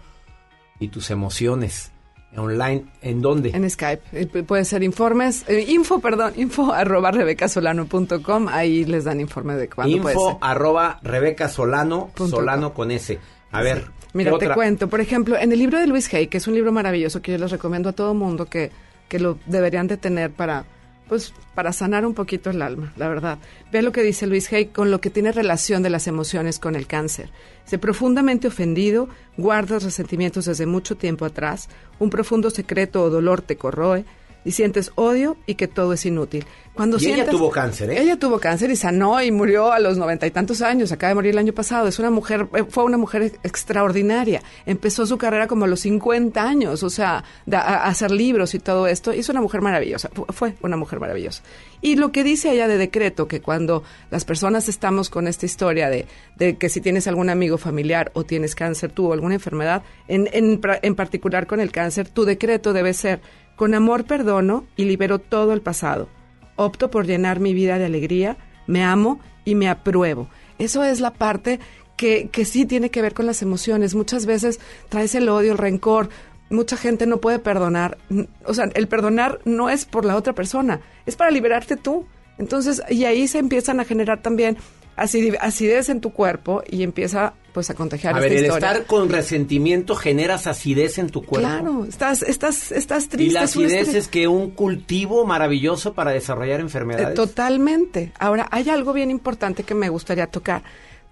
y 0.78 0.88
tus 0.88 1.10
emociones. 1.10 1.90
Online, 2.36 2.84
¿en 3.00 3.22
dónde? 3.22 3.50
En 3.54 3.68
Skype. 3.68 4.02
Eh, 4.12 4.28
pu- 4.30 4.44
Puede 4.44 4.64
ser 4.66 4.82
informes, 4.82 5.44
eh, 5.48 5.64
info, 5.66 5.98
perdón, 6.00 6.34
info 6.36 6.72
arroba 6.74 7.10
rebecasolano.com. 7.10 8.48
Ahí 8.48 8.84
les 8.84 9.04
dan 9.04 9.20
informe 9.20 9.54
de 9.54 9.68
cuándo 9.68 9.96
puede 10.02 10.14
ser. 10.14 10.22
Info 10.22 10.38
arroba 10.42 11.00
Rebeca 11.02 11.48
Solano, 11.48 12.10
Punto 12.14 12.36
Solano 12.36 12.74
con 12.74 12.90
S. 12.90 13.18
A 13.50 13.62
ver, 13.62 13.86
Mira, 14.12 14.32
¿qué 14.38 14.46
te 14.46 14.54
cuento, 14.54 14.88
por 14.88 15.00
ejemplo, 15.00 15.36
en 15.38 15.52
el 15.52 15.58
libro 15.58 15.78
de 15.78 15.86
Luis 15.86 16.12
Hay, 16.12 16.26
que 16.26 16.36
es 16.36 16.46
un 16.46 16.54
libro 16.54 16.70
maravilloso 16.70 17.22
que 17.22 17.32
yo 17.32 17.38
les 17.38 17.50
recomiendo 17.50 17.88
a 17.88 17.92
todo 17.92 18.12
mundo 18.12 18.44
que, 18.44 18.70
que 19.08 19.18
lo 19.18 19.38
deberían 19.46 19.86
de 19.86 19.96
tener 19.96 20.30
para, 20.30 20.64
pues, 21.08 21.32
para 21.54 21.72
sanar 21.72 22.04
un 22.06 22.14
poquito 22.14 22.50
el 22.50 22.62
alma, 22.62 22.92
la 22.96 23.08
verdad. 23.08 23.38
Ve 23.72 23.82
lo 23.82 23.92
que 23.92 24.02
dice 24.02 24.26
Luis 24.26 24.52
Hay 24.52 24.66
con 24.66 24.90
lo 24.90 25.00
que 25.00 25.10
tiene 25.10 25.32
relación 25.32 25.82
de 25.82 25.90
las 25.90 26.06
emociones 26.06 26.58
con 26.58 26.74
el 26.74 26.86
cáncer. 26.86 27.30
Dice, 27.64 27.78
profundamente 27.78 28.48
ofendido, 28.48 29.08
guardas 29.36 29.82
resentimientos 29.82 30.44
desde 30.44 30.66
mucho 30.66 30.96
tiempo 30.96 31.24
atrás, 31.24 31.68
un 31.98 32.10
profundo 32.10 32.50
secreto 32.50 33.02
o 33.02 33.10
dolor 33.10 33.42
te 33.42 33.56
corroe, 33.56 34.04
y 34.48 34.52
sientes 34.52 34.90
odio 34.96 35.36
y 35.46 35.54
que 35.54 35.68
todo 35.68 35.92
es 35.92 36.04
inútil. 36.06 36.44
Cuando 36.74 36.96
Y 37.00 37.06
ella 37.06 37.28
tuvo 37.28 37.50
cáncer, 37.50 37.90
¿eh? 37.90 38.00
Ella 38.00 38.16
tuvo 38.18 38.38
cáncer 38.38 38.70
y 38.70 38.76
sanó 38.76 39.20
y 39.20 39.32
murió 39.32 39.72
a 39.72 39.80
los 39.80 39.98
noventa 39.98 40.28
y 40.28 40.30
tantos 40.30 40.62
años. 40.62 40.92
Acaba 40.92 41.08
de 41.08 41.14
morir 41.16 41.32
el 41.32 41.38
año 41.38 41.52
pasado. 41.52 41.88
Es 41.88 41.98
una 41.98 42.10
mujer, 42.10 42.46
eh, 42.54 42.62
fue 42.68 42.84
una 42.84 42.96
mujer 42.96 43.22
ex- 43.22 43.38
extraordinaria. 43.42 44.42
Empezó 44.64 45.04
su 45.04 45.18
carrera 45.18 45.48
como 45.48 45.64
a 45.64 45.68
los 45.68 45.80
50 45.80 46.40
años, 46.42 46.82
o 46.84 46.90
sea, 46.90 47.24
da- 47.46 47.62
a, 47.62 47.86
hacer 47.88 48.10
libros 48.12 48.54
y 48.54 48.60
todo 48.60 48.86
esto. 48.86 49.12
Y 49.12 49.18
es 49.18 49.28
una 49.28 49.40
mujer 49.40 49.60
maravillosa. 49.60 50.08
Fu- 50.12 50.26
Fue 50.28 50.54
una 50.62 50.76
mujer 50.76 51.00
maravillosa. 51.00 51.42
Y 51.80 51.96
lo 51.96 52.12
que 52.12 52.22
dice 52.24 52.52
ella 52.52 52.68
de 52.68 52.78
decreto, 52.78 53.26
que 53.26 53.40
cuando 53.40 53.82
las 54.10 54.24
personas 54.24 54.68
estamos 54.68 55.10
con 55.10 55.26
esta 55.28 55.46
historia 55.46 55.90
de, 55.90 56.06
de 56.36 56.56
que 56.58 56.68
si 56.68 56.80
tienes 56.80 57.06
algún 57.08 57.28
amigo 57.28 57.58
familiar 57.58 58.10
o 58.14 58.22
tienes 58.24 58.54
cáncer 58.54 58.92
tú 58.92 59.08
o 59.08 59.12
alguna 59.12 59.34
enfermedad, 59.34 59.82
en, 60.06 60.28
en, 60.32 60.60
en 60.82 60.94
particular 60.94 61.46
con 61.48 61.58
el 61.60 61.72
cáncer, 61.72 62.08
tu 62.08 62.24
decreto 62.24 62.72
debe 62.72 62.94
ser, 62.94 63.20
con 63.58 63.74
amor 63.74 64.04
perdono 64.04 64.64
y 64.76 64.84
libero 64.84 65.18
todo 65.18 65.52
el 65.52 65.60
pasado. 65.60 66.08
Opto 66.54 66.90
por 66.90 67.06
llenar 67.06 67.40
mi 67.40 67.52
vida 67.54 67.76
de 67.76 67.86
alegría, 67.86 68.36
me 68.68 68.84
amo 68.84 69.20
y 69.44 69.56
me 69.56 69.68
apruebo. 69.68 70.28
Eso 70.58 70.84
es 70.84 71.00
la 71.00 71.12
parte 71.12 71.58
que, 71.96 72.28
que 72.30 72.44
sí 72.44 72.66
tiene 72.66 72.90
que 72.90 73.02
ver 73.02 73.14
con 73.14 73.26
las 73.26 73.42
emociones. 73.42 73.96
Muchas 73.96 74.26
veces 74.26 74.60
traes 74.88 75.14
el 75.16 75.28
odio, 75.28 75.52
el 75.52 75.58
rencor. 75.58 76.08
Mucha 76.50 76.76
gente 76.76 77.04
no 77.06 77.18
puede 77.18 77.40
perdonar. 77.40 77.98
O 78.44 78.54
sea, 78.54 78.70
el 78.72 78.86
perdonar 78.86 79.40
no 79.44 79.68
es 79.70 79.84
por 79.84 80.04
la 80.04 80.14
otra 80.14 80.34
persona, 80.34 80.80
es 81.04 81.16
para 81.16 81.32
liberarte 81.32 81.76
tú. 81.76 82.06
Entonces, 82.38 82.80
y 82.88 83.06
ahí 83.06 83.26
se 83.26 83.38
empiezan 83.38 83.80
a 83.80 83.84
generar 83.84 84.22
también 84.22 84.56
acidez 84.98 85.88
en 85.88 86.00
tu 86.00 86.12
cuerpo 86.12 86.62
y 86.68 86.82
empieza 86.82 87.34
pues 87.52 87.70
a 87.70 87.74
contagiar 87.74 88.14
A 88.14 88.18
esta 88.18 88.28
ver, 88.28 88.38
el 88.38 88.44
historia. 88.46 88.68
estar 88.72 88.86
con 88.86 89.08
resentimiento 89.08 89.96
generas 89.96 90.46
acidez 90.46 90.98
en 90.98 91.10
tu 91.10 91.22
cuerpo. 91.24 91.48
Claro, 91.48 91.84
estás, 91.88 92.22
estás, 92.22 92.70
estás 92.72 93.08
triste. 93.08 93.30
Y 93.30 93.34
la 93.34 93.42
acidez 93.42 93.94
es 93.94 94.06
que 94.08 94.28
un 94.28 94.50
cultivo 94.50 95.24
maravilloso 95.24 95.94
para 95.94 96.12
desarrollar 96.12 96.60
Eh, 96.60 96.62
enfermedades. 96.62 97.14
Totalmente. 97.14 98.12
Ahora, 98.18 98.46
hay 98.50 98.68
algo 98.68 98.92
bien 98.92 99.10
importante 99.10 99.62
que 99.64 99.74
me 99.74 99.88
gustaría 99.88 100.26
tocar. 100.28 100.62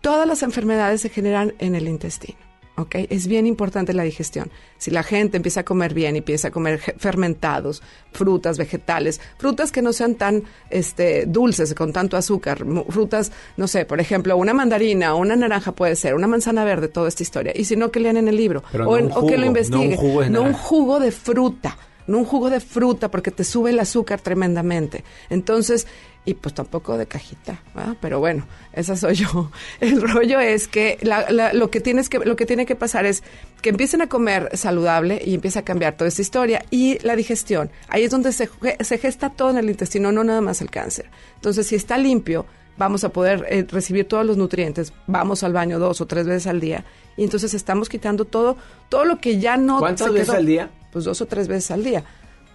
Todas 0.01 0.27
las 0.29 0.43
enfermedades 0.43 1.01
se 1.01 1.09
generan 1.09 1.55
en 1.59 1.75
el 1.75 1.89
intestino. 1.89 2.39
¿Ok? 2.79 2.95
Es 3.09 3.27
bien 3.27 3.47
importante 3.47 3.95
la 3.95 4.03
digestión. 4.03 4.51
Si 4.77 4.91
la 4.91 5.03
gente 5.03 5.39
empieza 5.39 5.61
a 5.61 5.65
comer 5.65 5.95
bien 5.95 6.15
y 6.15 6.19
empieza 6.19 6.49
a 6.49 6.51
comer 6.51 6.79
fermentados, 6.99 7.83
frutas, 8.13 8.59
vegetales, 8.59 9.19
frutas 9.39 9.73
que 9.73 9.81
no 9.81 9.95
sean 9.95 10.15
tan 10.15 10.43
este, 10.69 11.25
dulces, 11.27 11.73
con 11.75 11.93
tanto 11.93 12.19
azúcar, 12.19 12.65
frutas, 12.91 13.33
no 13.57 13.67
sé, 13.67 13.87
por 13.87 13.99
ejemplo, 14.01 14.37
una 14.37 14.53
mandarina 14.53 15.15
o 15.15 15.19
una 15.19 15.37
naranja 15.37 15.73
puede 15.73 15.97
ser, 15.97 16.15
una 16.15 16.27
manzana 16.27 16.65
verde, 16.65 16.89
toda 16.89 17.09
esta 17.09 17.23
historia. 17.23 17.53
Y 17.57 17.65
si 17.65 17.77
no, 17.77 17.91
que 17.91 17.99
lean 18.01 18.19
en 18.19 18.29
el 18.29 18.37
libro. 18.37 18.63
Pero 18.71 18.91
o, 18.91 18.93
no 18.93 18.99
en- 18.99 19.05
un 19.07 19.13
o 19.13 19.27
que 19.27 19.37
lo 19.37 19.39
no 19.39 19.43
un 19.43 19.47
investiguen. 19.49 19.97
jugo 19.97 20.21
de 20.21 20.31
no 20.31 20.43
un 20.43 20.53
jugo 20.53 21.01
de 21.01 21.11
fruta, 21.13 21.79
no 22.07 22.19
un 22.19 22.25
jugo 22.25 22.51
de 22.51 22.61
fruta 22.61 23.11
porque 23.11 23.31
te 23.31 23.45
sube 23.45 23.71
el 23.71 23.79
azúcar 23.81 24.21
tremendamente. 24.21 25.05
Entonces, 25.31 25.87
y 26.25 26.35
pues 26.35 26.55
tampoco 26.55 26.99
de 26.99 27.07
cajita, 27.07 27.63
¿verdad? 27.75 27.97
pero 28.01 28.19
bueno, 28.19 28.47
esa 28.73 28.97
soy 28.97 29.15
yo. 29.15 29.51
El 29.81 30.03
rollo 30.03 30.41
es 30.41 30.67
que 30.67 30.99
la- 31.03 31.31
la- 31.31 31.53
lo 31.53 31.71
que 31.71 31.81
tienes 31.81 32.09
que 32.09 32.19
lo 32.19 32.35
que 32.35 32.47
tiene 32.47 32.67
que 32.67 32.75
pasar 32.75 33.07
es 33.07 33.23
que 33.63 33.69
empiecen 33.71 34.03
a 34.03 34.09
comer 34.09 34.51
saludable 34.57 35.23
y 35.25 35.35
empieza 35.35 35.61
a 35.61 35.63
cambiar 35.65 35.97
toda 35.97 36.09
esta 36.09 36.23
historia 36.23 36.65
y 36.71 36.99
la 37.07 37.15
digestión. 37.15 37.71
Ahí 37.89 38.03
es 38.03 38.11
donde 38.11 38.33
se, 38.33 38.49
ge- 38.49 38.77
se 38.83 38.99
gesta 38.99 39.31
todo 39.31 39.51
en 39.51 39.59
el 39.59 39.71
intestino, 39.71 40.11
no 40.11 40.25
nada 40.25 40.41
más 40.41 40.61
el 40.61 40.71
cáncer. 40.71 41.07
Entonces, 41.37 41.69
si 41.69 41.77
está 41.77 41.97
limpio, 41.97 42.45
vamos 42.77 43.05
a 43.05 43.11
poder 43.11 43.47
eh, 43.49 43.65
recibir 43.71 44.07
todos 44.09 44.27
los 44.27 44.37
nutrientes. 44.37 44.93
Vamos 45.07 45.45
al 45.45 45.53
baño 45.53 45.79
dos 45.79 46.01
o 46.01 46.07
tres 46.07 46.27
veces 46.27 46.49
al 46.49 46.59
día 46.61 46.85
y 47.17 47.23
entonces 47.25 47.55
estamos 47.55 47.89
quitando 47.89 48.25
todo 48.27 48.57
todo 48.89 49.05
lo 49.05 49.19
que 49.21 49.39
ya 49.39 49.57
no 49.57 49.79
¿Cuántas 49.79 50.13
veces 50.13 50.29
al 50.35 50.45
día? 50.45 50.71
Pues 50.97 51.05
dos 51.05 51.21
o 51.21 51.27
tres 51.27 51.47
veces 51.47 51.71
al 51.73 51.85
día. 51.85 52.05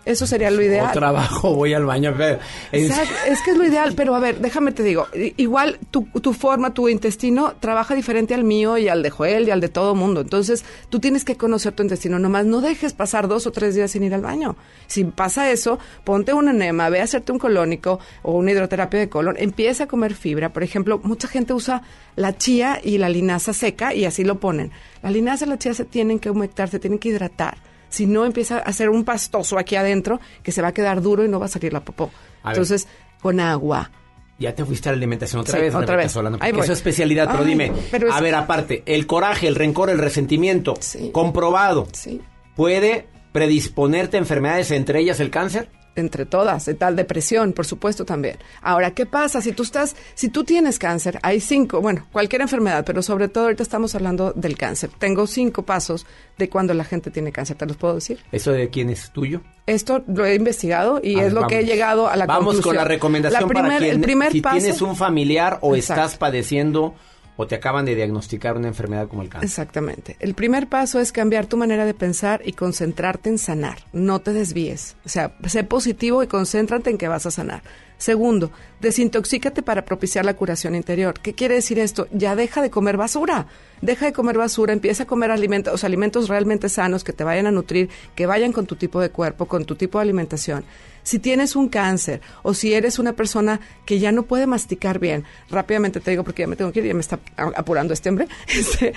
Eso 0.03 0.25
sería 0.25 0.49
lo 0.49 0.63
ideal. 0.63 0.87
O 0.89 0.93
trabajo, 0.93 1.53
voy 1.53 1.75
al 1.75 1.85
baño. 1.85 2.15
pero- 2.17 2.39
es 2.71 3.39
que 3.45 3.51
es 3.51 3.55
lo 3.57 3.63
ideal, 3.67 3.93
pero 3.95 4.15
a 4.15 4.19
ver, 4.19 4.39
déjame 4.39 4.71
te 4.71 4.81
digo, 4.81 5.05
igual 5.37 5.77
tu, 5.91 6.05
tu 6.05 6.33
forma, 6.33 6.73
tu 6.73 6.89
intestino 6.89 7.53
trabaja 7.59 7.93
diferente 7.93 8.33
al 8.33 8.43
mío 8.43 8.79
y 8.79 8.87
al 8.87 9.03
de 9.03 9.11
Joel 9.11 9.47
y 9.47 9.51
al 9.51 9.61
de 9.61 9.69
todo 9.69 9.93
mundo. 9.93 10.21
Entonces, 10.21 10.65
tú 10.89 10.99
tienes 10.99 11.23
que 11.23 11.37
conocer 11.37 11.73
tu 11.73 11.83
intestino 11.83 12.17
nomás, 12.17 12.45
no 12.47 12.61
dejes 12.61 12.93
pasar 12.93 13.27
dos 13.27 13.45
o 13.45 13.51
tres 13.51 13.75
días 13.75 13.91
sin 13.91 14.01
ir 14.03 14.15
al 14.15 14.21
baño. 14.21 14.55
Si 14.87 15.03
pasa 15.03 15.51
eso, 15.51 15.77
ponte 16.03 16.33
un 16.33 16.49
enema, 16.49 16.89
ve 16.89 17.01
a 17.01 17.03
hacerte 17.03 17.31
un 17.31 17.37
colónico 17.37 17.99
o 18.23 18.31
una 18.31 18.53
hidroterapia 18.53 18.99
de 18.99 19.07
colon, 19.07 19.35
empieza 19.37 19.83
a 19.83 19.87
comer 19.87 20.15
fibra. 20.15 20.51
Por 20.51 20.63
ejemplo, 20.63 20.99
mucha 21.03 21.27
gente 21.27 21.53
usa 21.53 21.83
la 22.15 22.35
chía 22.35 22.81
y 22.83 22.97
la 22.97 23.07
linaza 23.07 23.53
seca 23.53 23.93
y 23.93 24.05
así 24.05 24.23
lo 24.23 24.39
ponen. 24.39 24.71
La 25.03 25.11
linaza 25.11 25.45
y 25.45 25.49
la 25.49 25.59
chía 25.59 25.75
se 25.75 25.85
tienen 25.85 26.17
que 26.17 26.31
humectar, 26.31 26.69
se 26.69 26.79
tienen 26.79 26.97
que 26.97 27.09
hidratar. 27.09 27.69
Si 27.91 28.07
no, 28.07 28.25
empieza 28.25 28.57
a 28.57 28.61
hacer 28.61 28.89
un 28.89 29.03
pastoso 29.05 29.59
aquí 29.59 29.75
adentro 29.75 30.19
que 30.41 30.51
se 30.51 30.63
va 30.63 30.69
a 30.69 30.73
quedar 30.73 31.01
duro 31.03 31.23
y 31.23 31.27
no 31.27 31.39
va 31.39 31.45
a 31.45 31.49
salir 31.49 31.71
la 31.73 31.81
popó. 31.85 32.09
A 32.41 32.47
ver. 32.49 32.57
Entonces, 32.57 32.87
con 33.21 33.39
agua. 33.39 33.91
Ya 34.39 34.55
te 34.55 34.65
fuiste 34.65 34.89
a 34.89 34.93
la 34.93 34.97
alimentación 34.97 35.41
otra 35.41 35.55
Sí, 35.55 35.61
vez, 35.61 35.75
otra 35.75 35.95
vez. 35.95 36.17
Ahí 36.39 36.51
porque 36.51 36.65
es 36.65 36.69
especialidad, 36.69 37.27
pero 37.29 37.43
Ay, 37.43 37.49
dime, 37.49 37.71
pero 37.91 38.07
es- 38.07 38.13
a 38.15 38.21
ver, 38.21 38.33
aparte, 38.33 38.81
el 38.87 39.05
coraje, 39.05 39.47
el 39.47 39.53
rencor, 39.53 39.91
el 39.91 39.99
resentimiento, 39.99 40.73
comprobado, 41.11 41.87
¿puede 42.55 43.07
predisponerte 43.33 44.17
a 44.17 44.19
enfermedades, 44.19 44.71
entre 44.71 44.99
ellas 44.99 45.19
el 45.19 45.29
cáncer? 45.29 45.69
Entre 45.95 46.25
todas, 46.25 46.65
de 46.65 46.73
tal 46.73 46.95
depresión, 46.95 47.53
por 47.53 47.65
supuesto 47.65 48.05
también. 48.05 48.37
Ahora, 48.61 48.91
¿qué 48.91 49.05
pasa 49.05 49.41
si 49.41 49.51
tú 49.51 49.63
estás, 49.63 49.95
si 50.13 50.29
tú 50.29 50.43
tienes 50.43 50.79
cáncer? 50.79 51.19
Hay 51.23 51.39
cinco, 51.41 51.81
bueno, 51.81 52.07
cualquier 52.11 52.41
enfermedad, 52.41 52.83
pero 52.85 53.01
sobre 53.01 53.27
todo 53.27 53.45
ahorita 53.45 53.63
estamos 53.63 53.93
hablando 53.95 54.31
del 54.33 54.57
cáncer. 54.57 54.89
Tengo 54.99 55.27
cinco 55.27 55.63
pasos 55.63 56.05
de 56.37 56.49
cuando 56.49 56.73
la 56.73 56.83
gente 56.83 57.11
tiene 57.11 57.31
cáncer, 57.31 57.57
¿te 57.57 57.65
los 57.65 57.77
puedo 57.77 57.95
decir? 57.95 58.19
¿Eso 58.31 58.51
de 58.51 58.69
quién 58.69 58.89
es 58.89 59.11
tuyo? 59.11 59.41
Esto 59.67 60.03
lo 60.07 60.25
he 60.25 60.35
investigado 60.35 60.99
y 61.03 61.19
es 61.19 61.33
lo 61.33 61.47
que 61.47 61.55
he 61.55 61.57
vamos. 61.59 61.71
llegado 61.71 62.07
a 62.09 62.15
la 62.15 62.25
Vamos 62.25 62.45
conclusión. 62.55 62.63
con 62.69 62.75
la 62.77 62.83
recomendación 62.83 63.41
La 63.41 63.47
para 63.53 63.77
quien, 63.77 63.91
el 63.91 64.01
primer 64.01 64.31
si 64.31 64.41
paso, 64.41 64.57
tienes 64.57 64.81
un 64.81 64.95
familiar 64.95 65.59
o 65.61 65.75
Exacto. 65.75 66.01
estás 66.03 66.17
padeciendo 66.17 66.95
o 67.41 67.47
te 67.47 67.55
acaban 67.55 67.85
de 67.85 67.95
diagnosticar 67.95 68.55
una 68.55 68.67
enfermedad 68.67 69.07
como 69.07 69.23
el 69.23 69.29
cáncer. 69.29 69.47
Exactamente. 69.47 70.15
El 70.19 70.35
primer 70.35 70.67
paso 70.67 70.99
es 70.99 71.11
cambiar 71.11 71.47
tu 71.47 71.57
manera 71.57 71.85
de 71.85 71.95
pensar 71.95 72.43
y 72.45 72.53
concentrarte 72.53 73.29
en 73.29 73.39
sanar. 73.39 73.79
No 73.93 74.19
te 74.19 74.31
desvíes. 74.31 74.95
O 75.05 75.09
sea, 75.09 75.35
sé 75.47 75.63
positivo 75.63 76.21
y 76.21 76.27
concéntrate 76.27 76.91
en 76.91 76.99
que 76.99 77.07
vas 77.07 77.25
a 77.25 77.31
sanar. 77.31 77.63
Segundo, 77.97 78.51
desintoxícate 78.79 79.63
para 79.63 79.85
propiciar 79.85 80.23
la 80.23 80.35
curación 80.35 80.75
interior. 80.75 81.19
¿Qué 81.19 81.33
quiere 81.33 81.55
decir 81.55 81.79
esto? 81.79 82.07
Ya 82.11 82.35
deja 82.35 82.61
de 82.61 82.69
comer 82.69 82.95
basura. 82.95 83.47
Deja 83.81 84.05
de 84.05 84.13
comer 84.13 84.37
basura, 84.37 84.73
empieza 84.73 85.03
a 85.03 85.07
comer 85.07 85.31
alimentos, 85.31 85.83
alimentos 85.83 86.29
realmente 86.29 86.69
sanos 86.69 87.03
que 87.03 87.13
te 87.13 87.23
vayan 87.23 87.47
a 87.47 87.51
nutrir, 87.51 87.89
que 88.13 88.27
vayan 88.27 88.53
con 88.53 88.67
tu 88.67 88.75
tipo 88.75 89.01
de 89.01 89.09
cuerpo, 89.09 89.47
con 89.47 89.65
tu 89.65 89.75
tipo 89.75 89.97
de 89.97 90.03
alimentación. 90.03 90.63
Si 91.03 91.19
tienes 91.19 91.55
un 91.55 91.69
cáncer 91.69 92.21
o 92.43 92.53
si 92.53 92.73
eres 92.73 92.99
una 92.99 93.13
persona 93.13 93.59
que 93.85 93.99
ya 93.99 94.11
no 94.11 94.23
puede 94.23 94.47
masticar 94.47 94.99
bien, 94.99 95.23
rápidamente 95.49 95.99
te 95.99 96.11
digo 96.11 96.23
porque 96.23 96.43
ya 96.43 96.47
me 96.47 96.55
tengo 96.55 96.71
que 96.71 96.79
ir, 96.79 96.85
ya 96.85 96.93
me 96.93 97.01
está 97.01 97.19
apurando 97.35 97.93
este 97.93 98.09
hombre. 98.09 98.27
Este, 98.61 98.93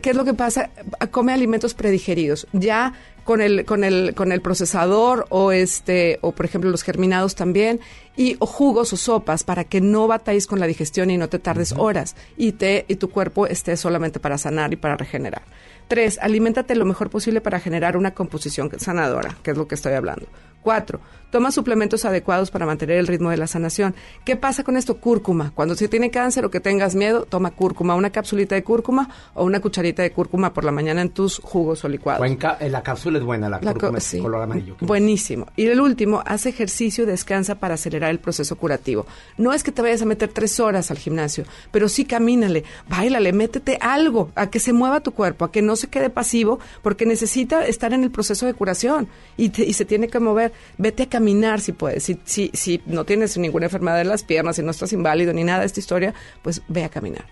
¿Qué 0.00 0.10
es 0.10 0.16
lo 0.16 0.24
que 0.24 0.34
pasa? 0.34 0.70
Come 1.10 1.32
alimentos 1.32 1.74
predigeridos. 1.74 2.46
Ya 2.52 2.94
con 3.24 3.40
el 3.40 3.64
con 3.64 3.84
el 3.84 4.14
con 4.14 4.32
el 4.32 4.40
procesador 4.40 5.26
o 5.28 5.52
este 5.52 6.18
o 6.22 6.32
por 6.32 6.46
ejemplo 6.46 6.70
los 6.70 6.82
germinados 6.82 7.34
también 7.34 7.80
y 8.16 8.36
o 8.40 8.46
jugos 8.46 8.92
o 8.92 8.96
sopas 8.96 9.44
para 9.44 9.64
que 9.64 9.80
no 9.80 10.08
batalles 10.08 10.46
con 10.46 10.58
la 10.58 10.66
digestión 10.66 11.10
y 11.10 11.16
no 11.16 11.28
te 11.28 11.38
tardes 11.38 11.72
horas 11.72 12.16
y 12.36 12.52
te 12.52 12.84
y 12.88 12.96
tu 12.96 13.10
cuerpo 13.10 13.46
esté 13.46 13.76
solamente 13.76 14.18
para 14.18 14.38
sanar 14.38 14.72
y 14.72 14.76
para 14.76 14.96
regenerar. 14.96 15.42
Tres, 15.88 16.18
aliméntate 16.20 16.74
lo 16.74 16.84
mejor 16.84 17.10
posible 17.10 17.40
para 17.40 17.60
generar 17.60 17.96
una 17.96 18.12
composición 18.14 18.70
sanadora, 18.78 19.36
que 19.42 19.50
es 19.50 19.56
lo 19.56 19.68
que 19.68 19.74
estoy 19.74 19.92
hablando. 19.92 20.26
Cuatro, 20.62 21.00
toma 21.32 21.50
suplementos 21.50 22.04
adecuados 22.04 22.50
para 22.50 22.66
mantener 22.66 22.98
el 22.98 23.06
ritmo 23.06 23.30
de 23.30 23.38
la 23.38 23.46
sanación. 23.46 23.94
¿Qué 24.24 24.36
pasa 24.36 24.62
con 24.62 24.76
esto? 24.76 24.98
Cúrcuma. 24.98 25.50
Cuando 25.54 25.74
se 25.74 25.88
tiene 25.88 26.10
cáncer 26.10 26.44
o 26.44 26.50
que 26.50 26.60
tengas 26.60 26.94
miedo, 26.94 27.24
toma 27.24 27.50
cúrcuma, 27.50 27.94
una 27.94 28.10
capsulita 28.10 28.54
de 28.54 28.62
cúrcuma 28.62 29.08
o 29.32 29.44
una 29.44 29.58
cucharita 29.58 30.02
de 30.02 30.12
cúrcuma 30.12 30.52
por 30.52 30.62
la 30.62 30.72
mañana 30.72 31.00
en 31.00 31.08
tus 31.08 31.38
jugos 31.38 31.84
o 31.84 31.88
licuados. 31.88 32.24
Eh, 32.60 32.68
la 32.68 32.82
cápsula 32.82 33.18
es 33.18 33.24
buena, 33.24 33.48
la, 33.48 33.60
cúrcuma 33.60 33.96
es 33.96 34.14
color 34.20 34.42
amarillo. 34.42 34.76
Buenísimo. 34.80 35.46
Y 35.56 35.66
el 35.66 35.80
último, 35.80 36.22
haz 36.26 36.44
ejercicio 36.44 37.04
y 37.04 37.06
descansa 37.06 37.54
para 37.54 37.74
acelerar 37.74 38.10
el 38.10 38.18
proceso 38.18 38.54
curativo. 38.56 39.06
No 39.38 39.54
es 39.54 39.62
que 39.62 39.72
te 39.72 39.80
vayas 39.80 40.02
a 40.02 40.04
meter 40.04 40.28
tres 40.28 40.60
horas 40.60 40.90
al 40.90 40.98
gimnasio, 40.98 41.44
pero 41.70 41.88
sí 41.88 42.04
camínale, 42.04 42.64
bailale, 42.90 43.32
métete 43.32 43.78
algo, 43.80 44.30
a 44.34 44.50
que 44.50 44.60
se 44.60 44.74
mueva 44.74 45.00
tu 45.00 45.12
cuerpo, 45.12 45.46
a 45.46 45.50
que 45.50 45.62
no 45.62 45.76
se 45.76 45.88
quede 45.88 46.10
pasivo, 46.10 46.60
porque 46.82 47.06
necesita 47.06 47.66
estar 47.66 47.94
en 47.94 48.04
el 48.04 48.10
proceso 48.10 48.44
de 48.44 48.52
curación 48.52 49.08
y, 49.38 49.50
y 49.62 49.72
se 49.72 49.86
tiene 49.86 50.08
que 50.08 50.20
mover 50.20 50.52
vete 50.76 51.04
a 51.04 51.08
caminar 51.08 51.21
si 51.60 51.72
puedes. 51.72 52.04
Si, 52.04 52.18
si, 52.24 52.50
si 52.54 52.82
no 52.86 53.04
tienes 53.04 53.36
ninguna 53.38 53.66
enfermedad 53.66 54.00
en 54.00 54.08
las 54.08 54.24
piernas, 54.24 54.56
si 54.56 54.62
no 54.62 54.70
estás 54.70 54.92
inválido 54.92 55.32
ni 55.32 55.44
nada 55.44 55.60
de 55.60 55.66
esta 55.66 55.80
historia, 55.80 56.14
pues 56.42 56.62
ve 56.68 56.84
a 56.84 56.88
caminar. 56.88 57.24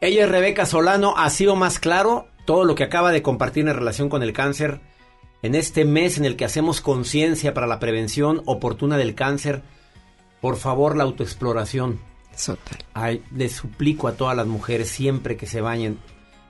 Ella 0.00 0.24
es 0.24 0.30
Rebeca 0.30 0.66
Solano, 0.66 1.14
ha 1.16 1.30
sido 1.30 1.56
más 1.56 1.78
claro 1.78 2.28
todo 2.44 2.64
lo 2.64 2.74
que 2.74 2.84
acaba 2.84 3.12
de 3.12 3.22
compartir 3.22 3.66
en 3.66 3.74
relación 3.74 4.08
con 4.08 4.22
el 4.22 4.32
cáncer 4.32 4.80
en 5.42 5.54
este 5.54 5.84
mes 5.84 6.18
en 6.18 6.24
el 6.24 6.36
que 6.36 6.44
hacemos 6.44 6.80
conciencia 6.80 7.54
para 7.54 7.66
la 7.66 7.78
prevención 7.78 8.42
oportuna 8.46 8.96
del 8.96 9.14
cáncer. 9.14 9.62
Por 10.40 10.56
favor, 10.56 10.96
la 10.96 11.04
autoexploración. 11.04 12.00
Ay, 12.94 13.22
les 13.34 13.52
suplico 13.52 14.08
a 14.08 14.12
todas 14.12 14.36
las 14.36 14.46
mujeres 14.46 14.88
siempre 14.88 15.36
que 15.36 15.46
se 15.46 15.60
bañen 15.60 15.98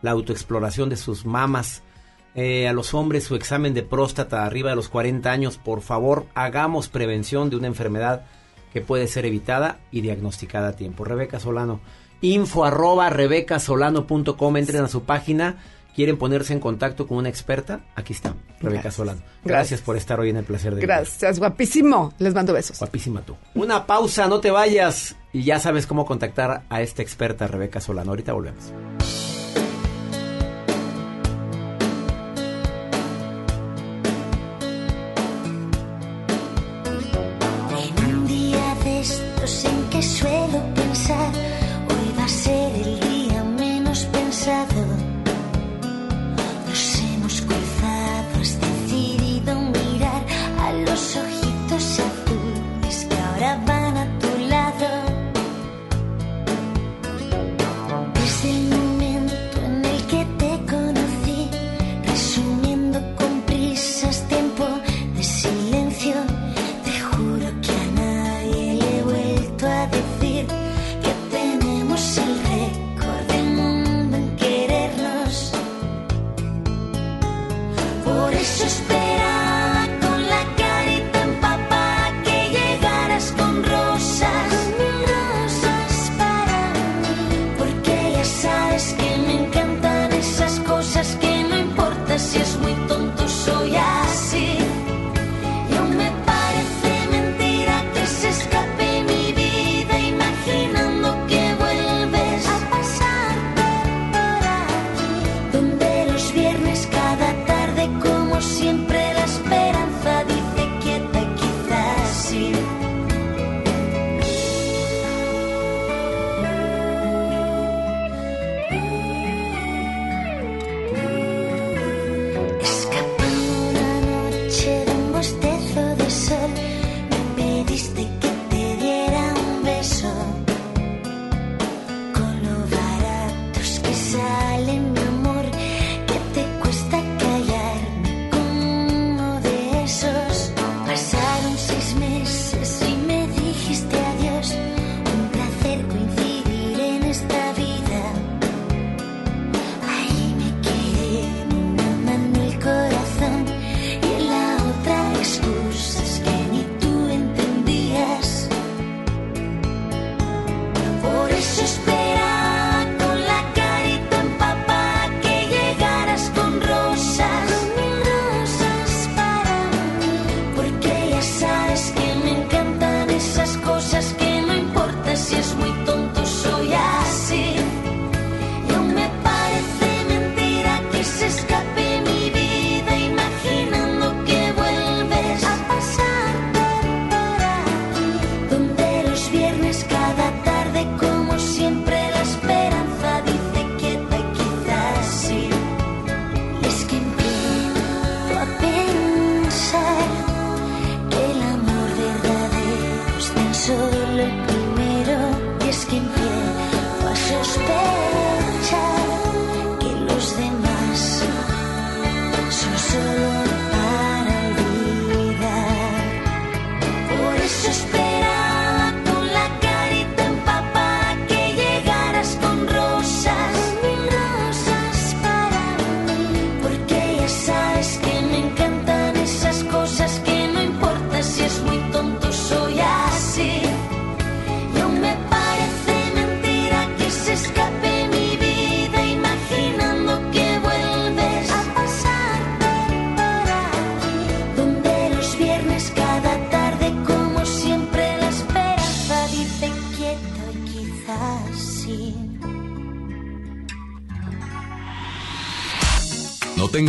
la 0.02 0.12
autoexploración 0.12 0.88
de 0.88 0.96
sus 0.96 1.24
mamas, 1.24 1.82
eh, 2.36 2.68
a 2.68 2.74
los 2.74 2.92
hombres 2.92 3.24
su 3.24 3.34
examen 3.34 3.72
de 3.72 3.82
próstata 3.82 4.44
arriba 4.44 4.68
de 4.70 4.76
los 4.76 4.90
40 4.90 5.30
años, 5.30 5.56
por 5.56 5.80
favor, 5.80 6.26
hagamos 6.34 6.88
prevención 6.88 7.48
de 7.48 7.56
una 7.56 7.66
enfermedad 7.66 8.26
que 8.74 8.82
puede 8.82 9.06
ser 9.06 9.24
evitada 9.24 9.78
y 9.90 10.02
diagnosticada 10.02 10.68
a 10.68 10.72
tiempo. 10.76 11.02
Rebeca 11.02 11.40
Solano, 11.40 11.80
info 12.20 12.66
arroba 12.66 13.08
rebecasolano.com, 13.08 14.56
entren 14.58 14.84
a 14.84 14.88
su 14.88 15.04
página, 15.04 15.62
quieren 15.94 16.18
ponerse 16.18 16.52
en 16.52 16.60
contacto 16.60 17.06
con 17.06 17.16
una 17.16 17.30
experta, 17.30 17.86
aquí 17.94 18.12
está, 18.12 18.34
Rebeca 18.60 18.90
Solano. 18.90 19.22
Gracias, 19.42 19.80
por 19.80 19.96
estar 19.96 20.20
hoy 20.20 20.28
en 20.28 20.36
el 20.36 20.44
placer 20.44 20.74
de 20.74 20.82
Gracias, 20.82 21.38
guapísimo. 21.38 22.12
Les 22.18 22.34
mando 22.34 22.52
besos. 22.52 22.78
Guapísima 22.78 23.22
tú. 23.22 23.34
Una 23.54 23.86
pausa, 23.86 24.28
no 24.28 24.40
te 24.40 24.50
vayas 24.50 25.16
y 25.32 25.44
ya 25.44 25.58
sabes 25.58 25.86
cómo 25.86 26.04
contactar 26.04 26.64
a 26.68 26.82
esta 26.82 27.00
experta 27.00 27.46
Rebeca 27.46 27.80
Solano. 27.80 28.10
Ahorita 28.10 28.34
volvemos. 28.34 28.74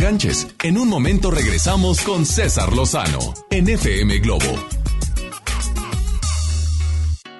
Enganches. 0.08 0.46
En 0.62 0.78
un 0.78 0.88
momento 0.88 1.30
regresamos 1.30 2.00
con 2.00 2.24
César 2.24 2.72
Lozano 2.72 3.34
en 3.50 3.68
FM 3.68 4.18
Globo 4.18 4.78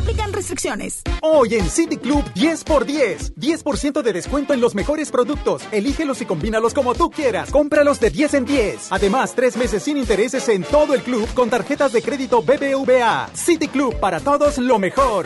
Aplican 0.05 0.33
restricciones. 0.33 1.01
Hoy 1.23 1.55
en 1.55 1.67
City 1.67 1.97
Club 1.97 2.23
10 2.35 2.63
por 2.65 2.85
10. 2.85 3.37
10% 3.37 4.03
de 4.03 4.13
descuento 4.13 4.53
en 4.53 4.61
los 4.61 4.75
mejores 4.75 5.09
productos. 5.09 5.63
Elígelos 5.71 6.21
y 6.21 6.27
combínalos 6.27 6.75
como 6.75 6.93
tú 6.93 7.09
quieras. 7.09 7.49
Cómpralos 7.49 7.99
de 7.99 8.11
10 8.11 8.33
en 8.35 8.45
10. 8.45 8.91
Además, 8.91 9.33
tres 9.33 9.57
meses 9.57 9.81
sin 9.81 9.97
intereses 9.97 10.47
en 10.49 10.61
todo 10.61 10.93
el 10.93 11.01
club 11.01 11.27
con 11.33 11.49
tarjetas 11.49 11.91
de 11.91 12.03
crédito 12.03 12.43
BBVA. 12.43 13.31
City 13.33 13.67
Club 13.67 13.99
para 13.99 14.19
todos 14.19 14.59
lo 14.59 14.77
mejor. 14.77 15.25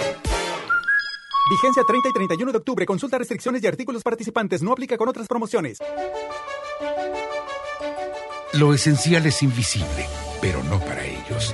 Vigencia 1.49 1.83
30 1.85 2.07
y 2.07 2.13
31 2.13 2.51
de 2.53 2.57
octubre. 2.57 2.85
Consulta 2.85 3.17
restricciones 3.17 3.61
y 3.61 3.67
artículos 3.67 4.01
participantes. 4.01 4.61
No 4.61 4.71
aplica 4.71 4.97
con 4.97 5.09
otras 5.09 5.27
promociones. 5.27 5.79
Lo 8.53 8.73
esencial 8.73 9.25
es 9.25 9.43
invisible, 9.43 10.07
pero 10.39 10.63
no 10.63 10.79
para 10.79 11.05
ellos. 11.05 11.53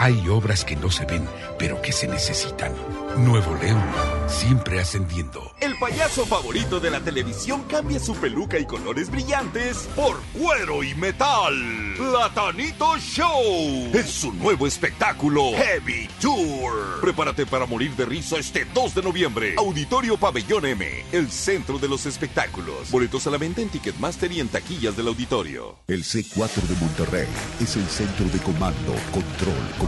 Hay 0.00 0.28
obras 0.28 0.64
que 0.64 0.76
no 0.76 0.92
se 0.92 1.04
ven, 1.06 1.26
pero 1.58 1.82
que 1.82 1.90
se 1.90 2.06
necesitan. 2.06 2.72
Nuevo 3.16 3.52
León, 3.56 3.82
siempre 4.28 4.78
ascendiendo. 4.78 5.52
El 5.60 5.76
payaso 5.76 6.24
favorito 6.24 6.78
de 6.78 6.88
la 6.92 7.00
televisión 7.00 7.64
cambia 7.64 7.98
su 7.98 8.14
peluca 8.14 8.60
y 8.60 8.64
colores 8.64 9.10
brillantes 9.10 9.88
por 9.96 10.20
cuero 10.38 10.84
y 10.84 10.94
metal. 10.94 11.52
Platanito 11.96 12.96
Show 12.98 13.90
es 13.92 14.08
su 14.08 14.32
nuevo 14.34 14.68
espectáculo 14.68 15.50
Heavy 15.56 16.08
Tour. 16.20 17.00
Prepárate 17.00 17.44
para 17.44 17.66
morir 17.66 17.96
de 17.96 18.04
risa 18.04 18.38
este 18.38 18.66
2 18.72 18.94
de 18.94 19.02
noviembre. 19.02 19.54
Auditorio 19.58 20.16
Pabellón 20.16 20.64
M, 20.64 20.86
el 21.10 21.28
centro 21.28 21.76
de 21.80 21.88
los 21.88 22.06
espectáculos. 22.06 22.88
Boletos 22.92 23.26
a 23.26 23.30
la 23.30 23.38
venta 23.38 23.62
en 23.62 23.68
Ticketmaster 23.68 24.30
y 24.30 24.38
en 24.38 24.48
taquillas 24.48 24.96
del 24.96 25.08
auditorio. 25.08 25.74
El 25.88 26.04
C4 26.04 26.62
de 26.62 26.76
Monterrey 26.76 27.28
es 27.60 27.74
el 27.74 27.88
centro 27.88 28.26
de 28.26 28.38
comando, 28.38 28.94
control, 29.12 29.87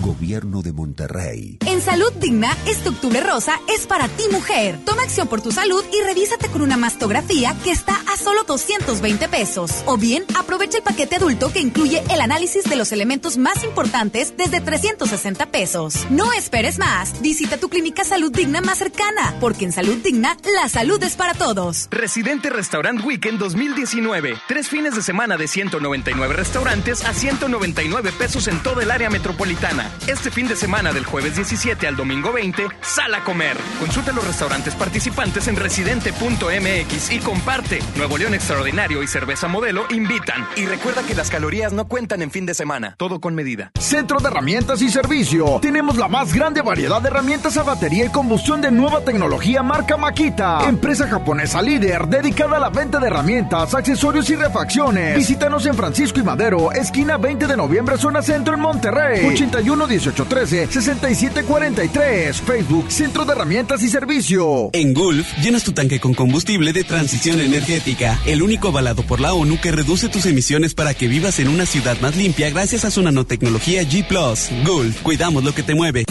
Gobierno 0.00 0.62
de 0.62 0.72
Monterrey. 0.72 1.58
En 1.66 1.80
Salud 1.80 2.12
Digna, 2.14 2.56
este 2.66 2.88
octubre 2.88 3.20
rosa 3.20 3.60
es 3.68 3.86
para 3.86 4.08
ti 4.08 4.24
mujer. 4.32 4.78
Toma 4.84 5.02
acción 5.02 5.28
por 5.28 5.40
tu 5.40 5.52
salud 5.52 5.84
y 5.92 6.04
revísate 6.04 6.48
con 6.48 6.62
una 6.62 6.76
mastografía 6.76 7.54
que 7.62 7.70
está 7.70 7.94
a 8.12 8.16
solo 8.16 8.44
220 8.44 9.28
pesos. 9.28 9.82
O 9.86 9.96
bien, 9.96 10.24
aprovecha 10.38 10.78
el 10.78 10.82
paquete 10.82 11.16
adulto 11.16 11.52
que 11.52 11.60
incluye 11.60 12.02
el 12.10 12.20
análisis 12.20 12.64
de 12.64 12.76
los 12.76 12.92
elementos 12.92 13.36
más 13.36 13.62
importantes 13.62 14.34
desde 14.36 14.60
360 14.60 15.46
pesos. 15.46 15.94
No 16.10 16.32
esperes 16.32 16.78
más. 16.78 17.20
Visita 17.20 17.58
tu 17.58 17.68
clínica 17.68 18.04
Salud 18.04 18.32
Digna 18.32 18.60
más 18.60 18.78
cercana, 18.78 19.36
porque 19.40 19.64
en 19.64 19.72
Salud 19.72 19.98
Digna, 20.02 20.36
la 20.54 20.68
salud 20.68 21.02
es 21.02 21.16
para 21.16 21.34
todos. 21.34 21.88
Residente 21.90 22.50
Restaurant 22.50 23.04
Weekend 23.04 23.38
2019. 23.38 24.34
Tres 24.48 24.68
fines 24.68 24.94
de 24.94 25.02
semana 25.02 25.36
de 25.36 25.46
199 25.46 26.34
restaurantes 26.34 27.04
a 27.04 27.12
199 27.12 28.12
pesos 28.12 28.48
en 28.48 28.62
todo 28.62 28.80
el 28.80 28.90
área 28.90 29.10
metropolitana. 29.10 29.59
Este 30.06 30.30
fin 30.30 30.48
de 30.48 30.56
semana 30.56 30.90
del 30.90 31.04
jueves 31.04 31.36
17 31.36 31.86
al 31.86 31.94
domingo 31.94 32.32
20, 32.32 32.66
sal 32.80 33.14
a 33.14 33.22
comer. 33.24 33.58
Consulta 33.78 34.10
los 34.10 34.26
restaurantes 34.26 34.74
participantes 34.74 35.48
en 35.48 35.56
residente.mx 35.56 37.12
y 37.12 37.18
comparte. 37.18 37.80
Nuevo 37.96 38.16
León 38.16 38.32
Extraordinario 38.32 39.02
y 39.02 39.06
Cerveza 39.06 39.48
Modelo 39.48 39.84
invitan. 39.90 40.46
Y 40.56 40.64
recuerda 40.64 41.02
que 41.02 41.14
las 41.14 41.28
calorías 41.28 41.74
no 41.74 41.88
cuentan 41.88 42.22
en 42.22 42.30
fin 42.30 42.46
de 42.46 42.54
semana. 42.54 42.94
Todo 42.96 43.20
con 43.20 43.34
medida. 43.34 43.70
Centro 43.78 44.18
de 44.18 44.28
Herramientas 44.28 44.80
y 44.80 44.88
Servicio. 44.88 45.58
Tenemos 45.60 45.98
la 45.98 46.08
más 46.08 46.32
grande 46.32 46.62
variedad 46.62 47.02
de 47.02 47.08
herramientas 47.08 47.58
a 47.58 47.62
batería 47.62 48.06
y 48.06 48.08
combustión 48.08 48.62
de 48.62 48.70
nueva 48.70 49.04
tecnología 49.04 49.62
marca 49.62 49.98
Makita. 49.98 50.66
Empresa 50.66 51.06
japonesa 51.06 51.60
líder 51.60 52.06
dedicada 52.06 52.56
a 52.56 52.60
la 52.60 52.70
venta 52.70 52.98
de 52.98 53.08
herramientas, 53.08 53.74
accesorios 53.74 54.30
y 54.30 54.36
refacciones. 54.36 55.18
Visítanos 55.18 55.66
en 55.66 55.74
Francisco 55.74 56.18
y 56.18 56.22
Madero, 56.22 56.72
esquina 56.72 57.18
20 57.18 57.46
de 57.46 57.56
noviembre, 57.58 57.98
zona 57.98 58.22
centro 58.22 58.54
en 58.54 58.60
Monterrey. 58.60 59.20
81 59.50 59.86
18 59.86 60.24
13 60.26 60.66
67 60.68 61.42
43. 61.44 62.40
Facebook 62.40 62.90
Centro 62.90 63.24
de 63.24 63.32
Herramientas 63.32 63.82
y 63.82 63.88
Servicio. 63.88 64.70
En 64.72 64.94
Gulf, 64.94 65.26
llenas 65.42 65.64
tu 65.64 65.72
tanque 65.72 66.00
con 66.00 66.14
combustible 66.14 66.72
de 66.72 66.84
transición 66.84 67.40
energética, 67.40 68.18
el 68.26 68.42
único 68.42 68.68
avalado 68.68 69.02
por 69.02 69.20
la 69.20 69.34
ONU 69.34 69.60
que 69.60 69.72
reduce 69.72 70.08
tus 70.08 70.26
emisiones 70.26 70.74
para 70.74 70.94
que 70.94 71.08
vivas 71.08 71.38
en 71.40 71.48
una 71.48 71.66
ciudad 71.66 71.98
más 72.00 72.16
limpia 72.16 72.50
gracias 72.50 72.84
a 72.84 72.90
su 72.90 73.02
nanotecnología 73.02 73.82
G⁇ 73.82 74.06
Gulf, 74.64 75.02
cuidamos 75.02 75.42
lo 75.42 75.52
que 75.52 75.62
te 75.62 75.74
mueve. 75.74 76.04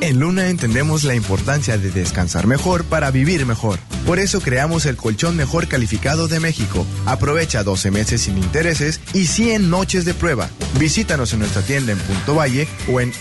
En 0.00 0.20
Luna 0.20 0.48
entendemos 0.48 1.02
la 1.02 1.16
importancia 1.16 1.76
de 1.76 1.90
descansar 1.90 2.46
mejor 2.46 2.84
para 2.84 3.10
vivir 3.10 3.44
mejor. 3.46 3.80
Por 4.06 4.20
eso 4.20 4.40
creamos 4.40 4.86
el 4.86 4.96
colchón 4.96 5.36
mejor 5.36 5.66
calificado 5.66 6.28
de 6.28 6.38
México. 6.38 6.86
Aprovecha 7.04 7.64
12 7.64 7.90
meses 7.90 8.22
sin 8.22 8.38
intereses 8.38 9.00
y 9.12 9.26
100 9.26 9.70
noches 9.70 10.04
de 10.04 10.14
prueba. 10.14 10.50
Visítanos 10.78 11.32
en 11.32 11.40
nuestra 11.40 11.62
tienda 11.62 11.92
en 11.92 11.98
Punto 11.98 12.36
Valle 12.36 12.68
o 12.92 13.00
en 13.00 13.12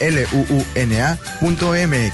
luuna.mx. 1.41 2.13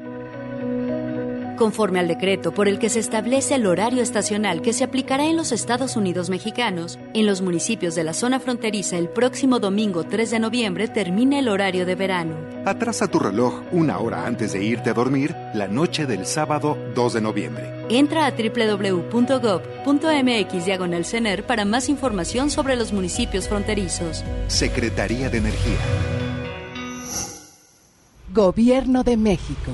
conforme 1.57 1.99
al 1.99 2.07
decreto 2.07 2.51
por 2.53 2.67
el 2.67 2.79
que 2.79 2.89
se 2.89 2.99
establece 2.99 3.55
el 3.55 3.65
horario 3.65 4.01
estacional 4.01 4.61
que 4.61 4.73
se 4.73 4.83
aplicará 4.83 5.25
en 5.25 5.37
los 5.37 5.51
Estados 5.51 5.95
Unidos 5.95 6.29
mexicanos, 6.29 6.99
en 7.13 7.25
los 7.25 7.41
municipios 7.41 7.95
de 7.95 8.03
la 8.03 8.13
zona 8.13 8.39
fronteriza 8.39 8.97
el 8.97 9.09
próximo 9.09 9.59
domingo 9.59 10.03
3 10.03 10.31
de 10.31 10.39
noviembre 10.39 10.87
termina 10.87 11.39
el 11.39 11.47
horario 11.47 11.85
de 11.85 11.95
verano. 11.95 12.35
Atrasa 12.65 13.07
tu 13.07 13.19
reloj 13.19 13.61
una 13.71 13.99
hora 13.99 14.25
antes 14.25 14.53
de 14.53 14.63
irte 14.63 14.89
a 14.89 14.93
dormir 14.93 15.35
la 15.53 15.67
noche 15.67 16.05
del 16.05 16.25
sábado 16.25 16.77
2 16.95 17.13
de 17.13 17.21
noviembre. 17.21 17.71
Entra 17.89 18.25
a 18.25 18.31
www.gov.mx 18.31 19.05
diagonal 20.65 21.05
CENER 21.05 21.45
para 21.45 21.65
más 21.65 21.89
información 21.89 22.49
sobre 22.49 22.75
los 22.75 22.93
municipios 22.93 23.49
fronterizos. 23.49 24.23
Secretaría 24.47 25.29
de 25.29 25.39
Energía. 25.39 25.77
Gobierno 28.33 29.03
de 29.03 29.17
México. 29.17 29.73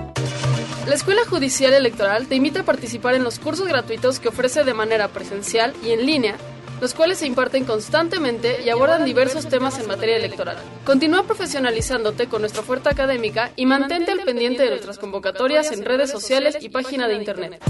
La 0.91 0.95
Escuela 0.95 1.21
Judicial 1.25 1.71
Electoral 1.71 2.27
te 2.27 2.35
invita 2.35 2.59
a 2.59 2.65
participar 2.65 3.15
en 3.15 3.23
los 3.23 3.39
cursos 3.39 3.65
gratuitos 3.65 4.19
que 4.19 4.27
ofrece 4.27 4.65
de 4.65 4.73
manera 4.73 5.07
presencial 5.07 5.73
y 5.85 5.91
en 5.91 6.05
línea, 6.05 6.35
los 6.81 6.93
cuales 6.93 7.19
se 7.19 7.27
imparten 7.27 7.63
constantemente 7.63 8.61
y 8.61 8.69
abordan 8.69 9.05
diversos 9.05 9.47
temas 9.47 9.79
en 9.79 9.87
materia 9.87 10.17
electoral. 10.17 10.57
Continúa 10.83 11.23
profesionalizándote 11.23 12.27
con 12.27 12.41
nuestra 12.41 12.59
oferta 12.59 12.89
académica 12.89 13.53
y 13.55 13.67
mantente 13.67 14.11
al 14.11 14.19
pendiente 14.19 14.63
de 14.63 14.69
nuestras 14.71 14.99
convocatorias 14.99 15.71
en 15.71 15.85
redes 15.85 16.11
sociales 16.11 16.57
y 16.59 16.67
página 16.67 17.07
de 17.07 17.15
internet. 17.15 17.63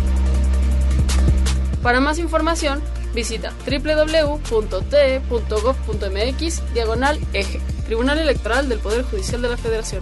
Para 1.84 1.99
más 1.99 2.18
información, 2.18 2.81
visita 3.14 3.53
www.te.gov.mx 3.68 4.34
diagonal 6.73 7.19
eje, 7.34 7.61
Tribunal 7.85 8.18
Electoral 8.18 8.68
del 8.68 8.80
Poder 8.80 9.03
Judicial 9.03 9.43
de 9.43 9.49
la 9.49 9.57
Federación. 9.57 10.02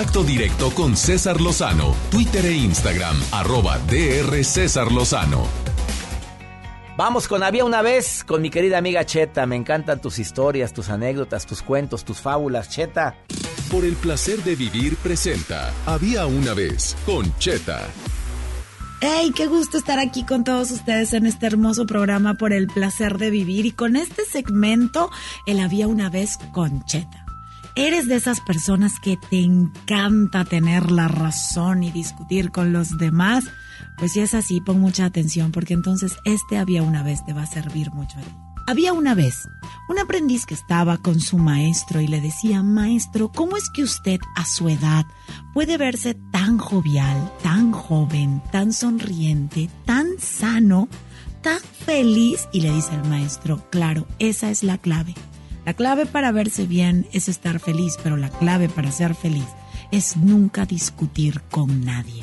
contacto 0.00 0.24
directo 0.24 0.70
con 0.70 0.96
César 0.96 1.42
Lozano, 1.42 1.94
Twitter 2.10 2.46
e 2.46 2.52
Instagram, 2.52 3.20
arroba 3.32 3.78
DR 3.80 4.42
César 4.42 4.90
Lozano. 4.90 5.46
Vamos 6.96 7.28
con 7.28 7.42
Había 7.42 7.66
una 7.66 7.82
vez, 7.82 8.24
con 8.24 8.40
mi 8.40 8.48
querida 8.48 8.78
amiga 8.78 9.04
Cheta. 9.04 9.44
Me 9.44 9.56
encantan 9.56 10.00
tus 10.00 10.18
historias, 10.18 10.72
tus 10.72 10.88
anécdotas, 10.88 11.44
tus 11.44 11.60
cuentos, 11.60 12.06
tus 12.06 12.18
fábulas, 12.18 12.70
Cheta. 12.70 13.14
Por 13.70 13.84
el 13.84 13.94
placer 13.94 14.42
de 14.42 14.56
vivir 14.56 14.96
presenta 14.96 15.70
Había 15.84 16.24
una 16.24 16.54
vez, 16.54 16.96
con 17.04 17.36
Cheta. 17.36 17.86
¡Hey! 19.02 19.34
Qué 19.36 19.48
gusto 19.48 19.76
estar 19.76 19.98
aquí 19.98 20.24
con 20.24 20.44
todos 20.44 20.70
ustedes 20.70 21.12
en 21.12 21.26
este 21.26 21.46
hermoso 21.46 21.84
programa 21.84 22.36
por 22.38 22.54
el 22.54 22.68
placer 22.68 23.18
de 23.18 23.28
vivir 23.28 23.66
y 23.66 23.72
con 23.72 23.96
este 23.96 24.24
segmento, 24.24 25.10
el 25.44 25.60
Había 25.60 25.88
una 25.88 26.08
vez 26.08 26.38
con 26.52 26.86
Cheta. 26.86 27.26
¿Eres 27.76 28.08
de 28.08 28.16
esas 28.16 28.40
personas 28.40 28.98
que 29.00 29.16
te 29.16 29.40
encanta 29.40 30.44
tener 30.44 30.90
la 30.90 31.06
razón 31.06 31.84
y 31.84 31.92
discutir 31.92 32.50
con 32.50 32.72
los 32.72 32.98
demás? 32.98 33.44
Pues 33.96 34.12
si 34.12 34.20
es 34.20 34.34
así, 34.34 34.60
pon 34.60 34.80
mucha 34.80 35.04
atención 35.04 35.52
porque 35.52 35.74
entonces 35.74 36.16
este 36.24 36.58
había 36.58 36.82
una 36.82 37.02
vez 37.02 37.24
te 37.24 37.32
va 37.32 37.42
a 37.42 37.46
servir 37.46 37.92
mucho 37.92 38.18
a 38.18 38.22
ti. 38.22 38.30
Había 38.66 38.92
una 38.92 39.14
vez 39.14 39.48
un 39.88 39.98
aprendiz 39.98 40.46
que 40.46 40.54
estaba 40.54 40.98
con 40.98 41.20
su 41.20 41.38
maestro 41.38 42.00
y 42.00 42.06
le 42.06 42.20
decía, 42.20 42.62
maestro, 42.62 43.30
¿cómo 43.32 43.56
es 43.56 43.68
que 43.70 43.82
usted 43.82 44.20
a 44.36 44.44
su 44.44 44.68
edad 44.68 45.04
puede 45.54 45.76
verse 45.76 46.14
tan 46.32 46.58
jovial, 46.58 47.32
tan 47.42 47.72
joven, 47.72 48.42
tan 48.52 48.72
sonriente, 48.72 49.70
tan 49.86 50.06
sano, 50.18 50.88
tan 51.42 51.58
feliz? 51.84 52.48
Y 52.52 52.60
le 52.60 52.72
dice 52.72 52.94
el 52.94 53.08
maestro, 53.08 53.64
claro, 53.70 54.06
esa 54.18 54.50
es 54.50 54.62
la 54.62 54.78
clave. 54.78 55.14
La 55.64 55.74
clave 55.74 56.06
para 56.06 56.32
verse 56.32 56.66
bien 56.66 57.06
es 57.12 57.28
estar 57.28 57.60
feliz, 57.60 57.96
pero 58.02 58.16
la 58.16 58.30
clave 58.30 58.68
para 58.68 58.90
ser 58.90 59.14
feliz 59.14 59.46
es 59.90 60.16
nunca 60.16 60.66
discutir 60.66 61.42
con 61.50 61.84
nadie. 61.84 62.22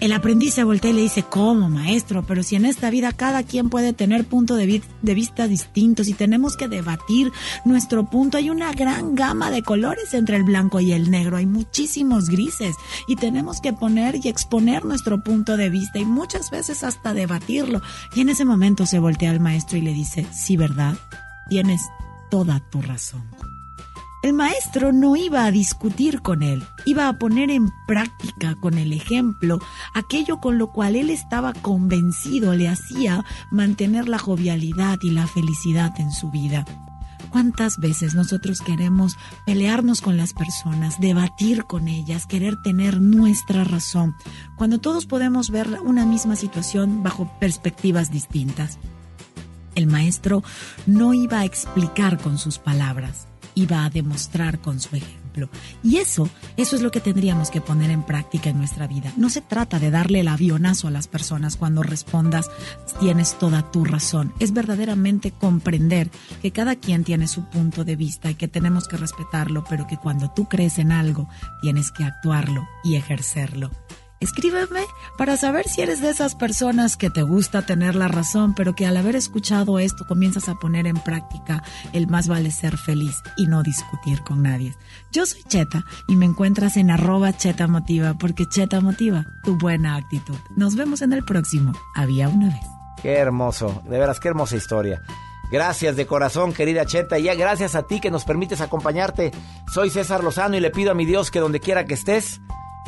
El 0.00 0.12
aprendiz 0.12 0.54
se 0.54 0.64
voltea 0.64 0.90
y 0.90 0.94
le 0.94 1.00
dice, 1.02 1.22
¿cómo, 1.22 1.70
maestro? 1.70 2.26
Pero 2.26 2.42
si 2.42 2.56
en 2.56 2.66
esta 2.66 2.90
vida 2.90 3.12
cada 3.12 3.42
quien 3.42 3.70
puede 3.70 3.92
tener 3.92 4.24
puntos 4.24 4.58
de, 4.58 4.82
vista 5.14 5.46
distintos 5.46 6.08
y 6.08 6.14
tenemos 6.14 6.56
que 6.56 6.68
debatir 6.68 7.32
nuestro 7.64 8.04
punto, 8.10 8.36
hay 8.36 8.50
una 8.50 8.72
gran 8.72 9.14
gama 9.14 9.50
de 9.50 9.62
colores 9.62 10.12
entre 10.12 10.36
el 10.36 10.42
blanco 10.42 10.80
y 10.80 10.92
el 10.92 11.10
negro, 11.10 11.36
hay 11.36 11.46
muchísimos 11.46 12.28
grises 12.28 12.74
y 13.06 13.16
tenemos 13.16 13.60
que 13.60 13.72
poner 13.72 14.16
y 14.22 14.28
exponer 14.28 14.84
nuestro 14.84 15.22
punto 15.22 15.56
de 15.56 15.70
vista 15.70 15.98
y 15.98 16.04
muchas 16.04 16.50
veces 16.50 16.82
hasta 16.82 17.14
debatirlo. 17.14 17.80
Y 18.14 18.20
en 18.20 18.28
ese 18.28 18.44
momento 18.44 18.84
se 18.84 18.98
voltea 18.98 19.30
al 19.30 19.40
maestro 19.40 19.78
y 19.78 19.82
le 19.82 19.94
dice, 19.94 20.26
sí, 20.32 20.56
¿verdad? 20.56 20.96
Tienes 21.48 21.80
toda 22.34 22.58
tu 22.58 22.82
razón. 22.82 23.22
El 24.24 24.32
maestro 24.32 24.92
no 24.92 25.14
iba 25.14 25.44
a 25.44 25.52
discutir 25.52 26.20
con 26.20 26.42
él, 26.42 26.64
iba 26.84 27.08
a 27.08 27.16
poner 27.16 27.48
en 27.48 27.70
práctica 27.86 28.56
con 28.60 28.76
el 28.76 28.92
ejemplo 28.92 29.60
aquello 29.94 30.40
con 30.40 30.58
lo 30.58 30.72
cual 30.72 30.96
él 30.96 31.10
estaba 31.10 31.52
convencido 31.52 32.52
le 32.54 32.66
hacía 32.68 33.24
mantener 33.52 34.08
la 34.08 34.18
jovialidad 34.18 34.98
y 35.02 35.10
la 35.10 35.28
felicidad 35.28 35.92
en 36.00 36.10
su 36.10 36.32
vida. 36.32 36.64
¿Cuántas 37.30 37.78
veces 37.78 38.16
nosotros 38.16 38.60
queremos 38.60 39.16
pelearnos 39.46 40.00
con 40.00 40.16
las 40.16 40.32
personas, 40.32 40.98
debatir 40.98 41.66
con 41.66 41.86
ellas, 41.86 42.26
querer 42.26 42.60
tener 42.62 43.00
nuestra 43.00 43.62
razón, 43.62 44.16
cuando 44.56 44.78
todos 44.78 45.06
podemos 45.06 45.50
ver 45.50 45.68
una 45.84 46.04
misma 46.04 46.34
situación 46.34 47.04
bajo 47.04 47.30
perspectivas 47.38 48.10
distintas? 48.10 48.80
El 49.74 49.86
maestro 49.86 50.42
no 50.86 51.14
iba 51.14 51.40
a 51.40 51.44
explicar 51.44 52.18
con 52.18 52.38
sus 52.38 52.58
palabras, 52.58 53.26
iba 53.54 53.84
a 53.84 53.90
demostrar 53.90 54.60
con 54.60 54.80
su 54.80 54.96
ejemplo. 54.96 55.24
Y 55.82 55.96
eso, 55.96 56.28
eso 56.56 56.76
es 56.76 56.82
lo 56.82 56.90
que 56.90 57.00
tendríamos 57.00 57.50
que 57.50 57.60
poner 57.60 57.90
en 57.90 58.04
práctica 58.04 58.50
en 58.50 58.58
nuestra 58.58 58.86
vida. 58.86 59.12
No 59.16 59.30
se 59.30 59.40
trata 59.40 59.80
de 59.80 59.90
darle 59.90 60.20
el 60.20 60.28
avionazo 60.28 60.88
a 60.88 60.92
las 60.92 61.08
personas 61.08 61.56
cuando 61.56 61.82
respondas 61.82 62.50
tienes 63.00 63.36
toda 63.38 63.70
tu 63.72 63.84
razón. 63.84 64.32
Es 64.38 64.52
verdaderamente 64.52 65.32
comprender 65.32 66.10
que 66.40 66.52
cada 66.52 66.76
quien 66.76 67.02
tiene 67.02 67.26
su 67.26 67.44
punto 67.46 67.84
de 67.84 67.96
vista 67.96 68.30
y 68.30 68.36
que 68.36 68.48
tenemos 68.48 68.86
que 68.86 68.96
respetarlo, 68.96 69.64
pero 69.68 69.86
que 69.86 69.96
cuando 69.96 70.30
tú 70.30 70.48
crees 70.48 70.78
en 70.78 70.92
algo, 70.92 71.28
tienes 71.62 71.90
que 71.90 72.04
actuarlo 72.04 72.66
y 72.84 72.94
ejercerlo. 72.94 73.70
Escríbeme 74.24 74.86
para 75.18 75.36
saber 75.36 75.68
si 75.68 75.82
eres 75.82 76.00
de 76.00 76.08
esas 76.08 76.34
personas 76.34 76.96
que 76.96 77.10
te 77.10 77.20
gusta 77.20 77.66
tener 77.66 77.94
la 77.94 78.08
razón, 78.08 78.54
pero 78.54 78.74
que 78.74 78.86
al 78.86 78.96
haber 78.96 79.16
escuchado 79.16 79.78
esto 79.78 80.06
comienzas 80.06 80.48
a 80.48 80.54
poner 80.54 80.86
en 80.86 80.96
práctica 80.96 81.62
el 81.92 82.06
más 82.06 82.26
vale 82.26 82.50
ser 82.50 82.78
feliz 82.78 83.22
y 83.36 83.48
no 83.48 83.62
discutir 83.62 84.22
con 84.22 84.42
nadie. 84.42 84.74
Yo 85.12 85.26
soy 85.26 85.42
Cheta 85.42 85.84
y 86.08 86.16
me 86.16 86.24
encuentras 86.24 86.78
en 86.78 86.90
arroba 86.90 87.36
Cheta 87.36 87.66
Motiva 87.66 88.14
porque 88.14 88.48
Cheta 88.48 88.80
Motiva 88.80 89.26
tu 89.42 89.58
buena 89.58 89.96
actitud. 89.96 90.38
Nos 90.56 90.74
vemos 90.74 91.02
en 91.02 91.12
el 91.12 91.22
próximo. 91.22 91.72
Había 91.94 92.30
una 92.30 92.46
vez. 92.46 92.64
Qué 93.02 93.18
hermoso, 93.18 93.82
de 93.84 93.98
veras, 93.98 94.20
qué 94.20 94.28
hermosa 94.28 94.56
historia. 94.56 95.02
Gracias 95.52 95.96
de 95.96 96.06
corazón, 96.06 96.54
querida 96.54 96.86
Cheta, 96.86 97.18
y 97.18 97.24
ya 97.24 97.34
gracias 97.34 97.74
a 97.74 97.82
ti 97.82 98.00
que 98.00 98.10
nos 98.10 98.24
permites 98.24 98.62
acompañarte. 98.62 99.32
Soy 99.70 99.90
César 99.90 100.24
Lozano 100.24 100.56
y 100.56 100.60
le 100.60 100.70
pido 100.70 100.92
a 100.92 100.94
mi 100.94 101.04
Dios 101.04 101.30
que 101.30 101.40
donde 101.40 101.60
quiera 101.60 101.84
que 101.84 101.92
estés, 101.92 102.40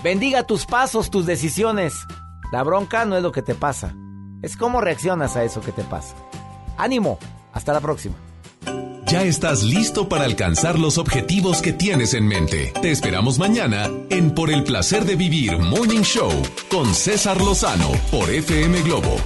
Bendiga 0.02 0.44
tus 0.44 0.66
pasos, 0.66 1.10
tus 1.10 1.26
decisiones. 1.26 1.94
La 2.52 2.62
bronca 2.62 3.04
no 3.04 3.16
es 3.16 3.22
lo 3.22 3.32
que 3.32 3.42
te 3.42 3.54
pasa, 3.54 3.94
es 4.42 4.56
cómo 4.56 4.80
reaccionas 4.80 5.36
a 5.36 5.44
eso 5.44 5.60
que 5.60 5.72
te 5.72 5.82
pasa. 5.82 6.14
Ánimo, 6.76 7.18
hasta 7.52 7.72
la 7.72 7.80
próxima. 7.80 8.14
Ya 9.06 9.22
estás 9.22 9.62
listo 9.62 10.08
para 10.08 10.24
alcanzar 10.24 10.78
los 10.78 10.98
objetivos 10.98 11.62
que 11.62 11.72
tienes 11.72 12.12
en 12.12 12.26
mente. 12.26 12.72
Te 12.82 12.90
esperamos 12.90 13.38
mañana 13.38 13.88
en 14.10 14.34
Por 14.34 14.50
el 14.50 14.64
placer 14.64 15.04
de 15.04 15.14
vivir 15.14 15.58
Morning 15.58 16.02
Show 16.02 16.30
con 16.68 16.92
César 16.92 17.40
Lozano 17.40 17.92
por 18.10 18.28
FM 18.28 18.82
Globo 18.82 19.16